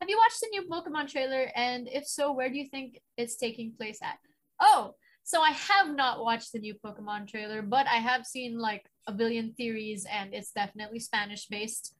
Have 0.00 0.08
you 0.08 0.18
watched 0.18 0.40
the 0.40 0.48
new 0.50 0.62
pokemon 0.62 1.10
trailer? 1.10 1.50
And 1.54 1.88
if 1.88 2.06
so 2.06 2.32
where 2.32 2.50
do 2.50 2.58
you 2.58 2.68
think 2.68 3.00
it's 3.16 3.36
taking 3.36 3.72
place 3.78 3.98
at? 4.02 4.18
Oh 4.60 4.94
so 5.28 5.42
i 5.42 5.50
have 5.50 5.94
not 5.94 6.24
watched 6.24 6.52
the 6.52 6.58
new 6.58 6.74
pokemon 6.84 7.28
trailer 7.28 7.60
but 7.60 7.86
i 7.86 7.96
have 7.96 8.24
seen 8.24 8.58
like 8.58 8.84
a 9.06 9.12
billion 9.12 9.52
theories 9.52 10.06
and 10.10 10.32
it's 10.32 10.52
definitely 10.52 10.98
spanish 10.98 11.46
based 11.46 11.94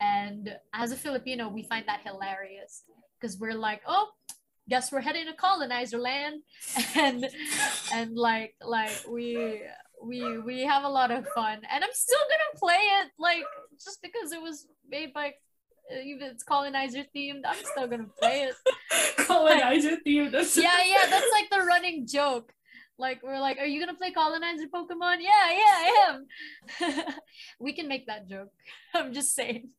and 0.00 0.56
as 0.74 0.90
a 0.90 0.96
filipino 0.96 1.48
we 1.48 1.62
find 1.62 1.86
that 1.86 2.00
hilarious 2.04 2.82
because 3.20 3.38
we're 3.38 3.54
like 3.54 3.82
oh 3.86 4.08
guess 4.68 4.92
we're 4.92 5.00
heading 5.00 5.26
to 5.26 5.34
colonizer 5.34 5.98
land. 5.98 6.42
And 6.96 7.26
and 7.92 8.16
like 8.16 8.54
like 8.64 8.92
we 9.08 9.62
we 10.02 10.38
we 10.38 10.62
have 10.62 10.84
a 10.84 10.88
lot 10.88 11.10
of 11.10 11.26
fun. 11.34 11.60
And 11.70 11.84
i'm 11.84 11.90
still 11.92 12.24
gonna 12.30 12.58
play 12.58 12.82
it 13.00 13.10
like 13.18 13.44
just 13.84 14.00
because 14.02 14.32
it 14.32 14.42
was 14.42 14.66
made 14.88 15.12
by 15.12 15.34
uh, 15.90 16.00
even 16.04 16.28
it's 16.28 16.44
colonizer 16.44 17.04
themed. 17.14 17.42
I'm 17.44 17.64
still 17.64 17.88
gonna 17.88 18.10
play 18.20 18.48
it. 18.48 18.54
Colonizer 19.26 19.96
theme. 20.04 20.30
That's 20.30 20.56
yeah 20.66 20.82
yeah 20.84 21.06
that's 21.10 21.32
like 21.32 21.50
the 21.50 21.64
running 21.66 22.06
joke. 22.06 22.52
Like 22.98 23.22
we're 23.22 23.40
like 23.40 23.58
are 23.58 23.66
you 23.66 23.80
gonna 23.80 23.98
play 23.98 24.12
colonizer 24.12 24.68
pokemon? 24.68 25.18
Yeah 25.20 25.50
yeah 25.60 25.76
i 25.84 25.90
am. 26.08 26.26
We 27.58 27.72
can 27.72 27.88
make 27.88 28.06
that 28.06 28.28
joke. 28.28 28.52
I'm 28.94 29.12
just 29.12 29.34
saying 29.34 29.70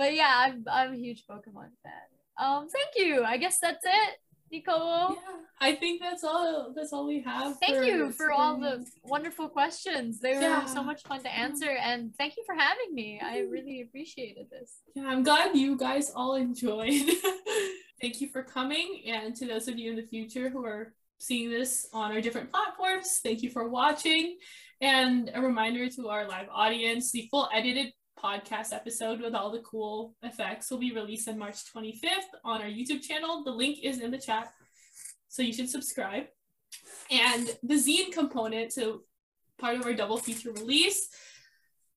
but 0.00 0.10
yeah 0.20 0.34
i'm 0.44 0.56
i'm 0.78 0.92
a 0.94 1.00
huge 1.06 1.22
pokemon 1.30 1.70
fan 1.84 2.08
um 2.44 2.62
thank 2.76 2.90
you 3.02 3.12
i 3.32 3.36
guess 3.42 3.56
that's 3.64 3.84
it 3.84 4.12
Nicole. 4.52 5.10
Yeah, 5.10 5.36
I 5.60 5.76
think 5.76 6.02
that's 6.02 6.24
all. 6.24 6.72
That's 6.74 6.92
all 6.92 7.06
we 7.06 7.20
have. 7.22 7.56
Thank 7.60 7.86
you 7.86 8.10
for 8.10 8.32
all 8.32 8.58
the 8.58 8.84
wonderful 9.04 9.48
questions. 9.48 10.18
They 10.18 10.34
were 10.34 10.40
Yeah. 10.40 10.64
so 10.64 10.82
much 10.82 11.00
fun 11.04 11.22
to 11.22 11.32
answer, 11.46 11.70
and 11.70 12.12
thank 12.18 12.36
you 12.36 12.42
for 12.44 12.56
having 12.56 12.90
me. 12.92 13.20
I 13.22 13.34
really 13.56 13.82
appreciated 13.82 14.46
this. 14.50 14.70
Yeah, 14.96 15.06
I'm 15.06 15.22
glad 15.22 15.54
you 15.56 15.76
guys 15.76 16.10
all 16.10 16.34
enjoyed. 16.34 17.06
Thank 18.02 18.20
you 18.22 18.28
for 18.34 18.42
coming, 18.42 19.02
and 19.06 19.36
to 19.36 19.44
those 19.46 19.68
of 19.68 19.78
you 19.78 19.90
in 19.92 19.96
the 19.96 20.08
future 20.14 20.48
who 20.48 20.64
are 20.64 20.94
seeing 21.18 21.48
this 21.50 21.86
on 21.92 22.10
our 22.12 22.20
different 22.20 22.50
platforms, 22.50 23.20
thank 23.22 23.42
you 23.44 23.50
for 23.50 23.68
watching. 23.68 24.38
And 24.80 25.30
a 25.34 25.40
reminder 25.50 25.84
to 25.96 26.08
our 26.08 26.26
live 26.26 26.48
audience: 26.50 27.12
the 27.12 27.28
full 27.30 27.46
edited 27.52 27.92
podcast 28.18 28.72
episode 28.72 29.20
with 29.20 29.34
all 29.34 29.50
the 29.50 29.60
cool 29.60 30.14
effects 30.22 30.70
will 30.70 30.78
be 30.78 30.92
released 30.92 31.28
on 31.28 31.38
March 31.38 31.64
25th 31.72 32.30
on 32.44 32.60
our 32.60 32.68
YouTube 32.68 33.02
channel. 33.02 33.44
The 33.44 33.50
link 33.50 33.78
is 33.82 34.00
in 34.00 34.10
the 34.10 34.18
chat, 34.18 34.52
so 35.28 35.42
you 35.42 35.52
should 35.52 35.70
subscribe. 35.70 36.24
And 37.10 37.48
the 37.62 37.74
zine 37.74 38.12
component, 38.12 38.72
so 38.72 39.02
part 39.58 39.76
of 39.76 39.86
our 39.86 39.94
double 39.94 40.18
feature 40.18 40.52
release, 40.52 41.08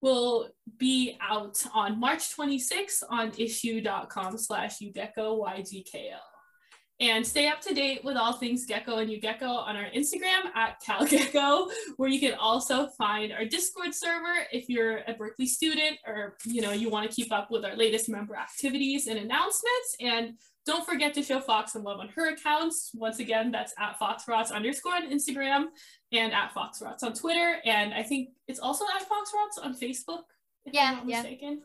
will 0.02 0.50
be 0.78 1.18
out 1.22 1.64
on 1.74 2.00
March 2.00 2.36
26th 2.36 3.04
on 3.10 3.32
issuu.com 3.32 4.38
slash 4.38 4.80
YGKO 4.80 6.33
And 7.00 7.26
stay 7.26 7.48
up 7.48 7.60
to 7.62 7.74
date 7.74 8.04
with 8.04 8.16
all 8.16 8.34
things 8.34 8.66
Gecko 8.66 8.98
and 8.98 9.10
YGKO 9.10 9.42
on 9.42 9.76
our 9.76 9.90
Instagram 9.96 10.56
at 10.56 10.82
CalGecko, 10.84 11.70
where 11.98 12.08
you 12.08 12.20
can 12.20 12.36
also 12.36 12.88
find 12.98 13.34
our 13.34 13.46
Discord 13.46 13.94
server 13.94 14.46
if 14.52 14.70
you're 14.70 15.00
a 15.08 15.14
Berkeley 15.14 15.48
student 15.48 15.98
or 16.06 16.38
you 16.46 16.62
know 16.62 16.72
you 16.72 16.90
want 16.90 17.10
to 17.10 17.16
keep 17.16 17.34
up 17.34 17.50
with 17.50 17.66
our 17.66 17.76
latest 17.76 18.10
member 18.10 18.36
activities 18.36 19.08
and 19.08 19.18
announcements. 19.18 19.96
And 20.00 20.34
don't 20.66 20.86
forget 20.86 21.14
to 21.16 21.24
show 21.24 21.40
Fox 21.40 21.74
some 21.74 21.84
love 21.84 22.00
on 22.00 22.10
her 22.10 22.32
accounts. 22.32 22.92
Once 22.94 23.20
again, 23.20 23.52
that's 23.52 23.74
at 23.78 24.00
FoxRots 24.00 24.52
underscore 24.52 24.96
on 24.96 25.12
Instagram 25.12 25.66
and 26.12 26.32
at 26.32 26.54
FoxRots 26.54 27.04
on 27.04 27.14
Twitter. 27.14 27.58
And 27.66 27.94
I 27.94 28.04
think 28.04 28.30
it's 28.48 28.60
also 28.60 28.86
at 28.96 29.02
FoxRots 29.02 29.66
on 29.66 29.76
Facebook, 29.76 30.22
if 30.66 30.74
Yeah, 30.74 31.00
I'm 31.02 31.08
not 31.08 31.42
yeah. 31.42 31.56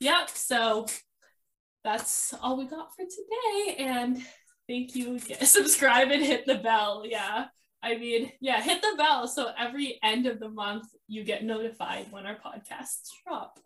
Yep. 0.00 0.30
So 0.30 0.86
that's 1.84 2.34
all 2.42 2.58
we 2.58 2.66
got 2.66 2.94
for 2.94 3.04
today. 3.04 3.76
And 3.78 4.22
thank 4.68 4.94
you. 4.94 5.18
Subscribe 5.42 6.10
and 6.10 6.22
hit 6.22 6.46
the 6.46 6.56
bell. 6.56 7.04
Yeah. 7.06 7.46
I 7.82 7.98
mean, 7.98 8.32
yeah, 8.40 8.62
hit 8.62 8.80
the 8.80 8.94
bell 8.96 9.28
so 9.28 9.50
every 9.58 9.98
end 10.02 10.26
of 10.26 10.40
the 10.40 10.48
month 10.48 10.86
you 11.06 11.22
get 11.22 11.44
notified 11.44 12.06
when 12.10 12.24
our 12.24 12.36
podcasts 12.36 13.10
drop. 13.26 13.58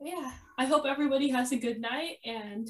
Yeah, 0.00 0.32
I 0.58 0.66
hope 0.66 0.84
everybody 0.84 1.28
has 1.28 1.52
a 1.52 1.56
good 1.56 1.80
night. 1.80 2.16
And 2.24 2.68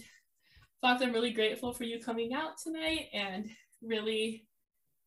Fox, 0.82 1.02
I'm 1.02 1.14
really 1.14 1.32
grateful 1.32 1.72
for 1.72 1.84
you 1.84 1.98
coming 1.98 2.34
out 2.34 2.58
tonight 2.62 3.06
and 3.14 3.48
really 3.82 4.46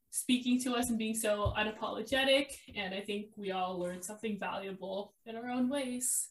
speaking 0.09 0.59
to 0.61 0.73
us 0.73 0.89
and 0.89 0.97
being 0.97 1.13
so 1.13 1.53
unapologetic. 1.55 2.47
And 2.75 2.95
I 2.95 3.01
think 3.01 3.27
we 3.37 3.51
all 3.51 3.79
learned 3.79 4.03
something 4.03 4.39
valuable 4.39 5.13
in 5.27 5.35
our 5.35 5.49
own 5.49 5.69
ways. 5.69 6.29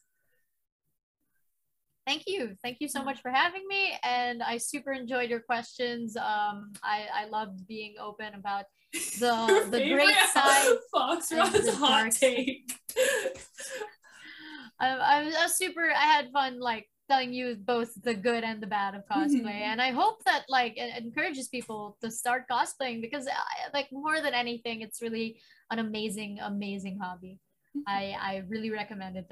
Thank 2.06 2.22
you. 2.26 2.54
Thank 2.62 2.76
you 2.80 2.88
so 2.88 3.02
much 3.02 3.20
for 3.20 3.30
having 3.32 3.66
me. 3.66 3.98
And 4.04 4.42
I 4.42 4.58
super 4.58 4.92
enjoyed 4.92 5.28
your 5.28 5.40
questions. 5.40 6.16
Um, 6.16 6.72
I, 6.82 7.06
I 7.12 7.26
loved 7.28 7.66
being 7.66 7.94
open 8.00 8.34
about 8.34 8.66
the 9.18 9.66
the 9.70 9.80
great 9.92 10.14
side. 10.32 10.76
FoxRots' 10.94 11.74
hot 11.74 12.12
take. 12.12 12.70
I, 14.78 14.88
I 14.88 15.22
was 15.24 15.34
I 15.34 15.42
was 15.44 15.56
super. 15.56 15.90
I 15.90 16.06
had 16.14 16.30
fun 16.32 16.60
like 16.60 16.86
telling 17.08 17.32
you 17.32 17.56
both 17.64 17.90
the 18.02 18.14
good 18.14 18.44
and 18.44 18.62
the 18.62 18.66
bad 18.66 18.94
of 18.94 19.02
cosplay, 19.10 19.42
Mhm. 19.62 19.70
and 19.72 19.80
I 19.82 19.90
hope 19.90 20.22
that 20.24 20.44
like 20.48 20.74
it 20.76 21.02
encourages 21.02 21.48
people 21.48 21.96
to 22.02 22.10
start 22.10 22.44
cosplaying 22.50 23.00
because 23.00 23.26
I, 23.26 23.70
like 23.72 23.88
more 23.92 24.20
than 24.20 24.34
anything, 24.34 24.80
it's 24.82 25.00
really 25.00 25.40
an 25.70 25.78
amazing, 25.78 26.38
amazing 26.42 26.98
hobby. 27.02 27.38
I 27.86 28.16
I 28.20 28.42
really 28.48 28.70
recommend 28.70 29.16
it. 29.16 29.26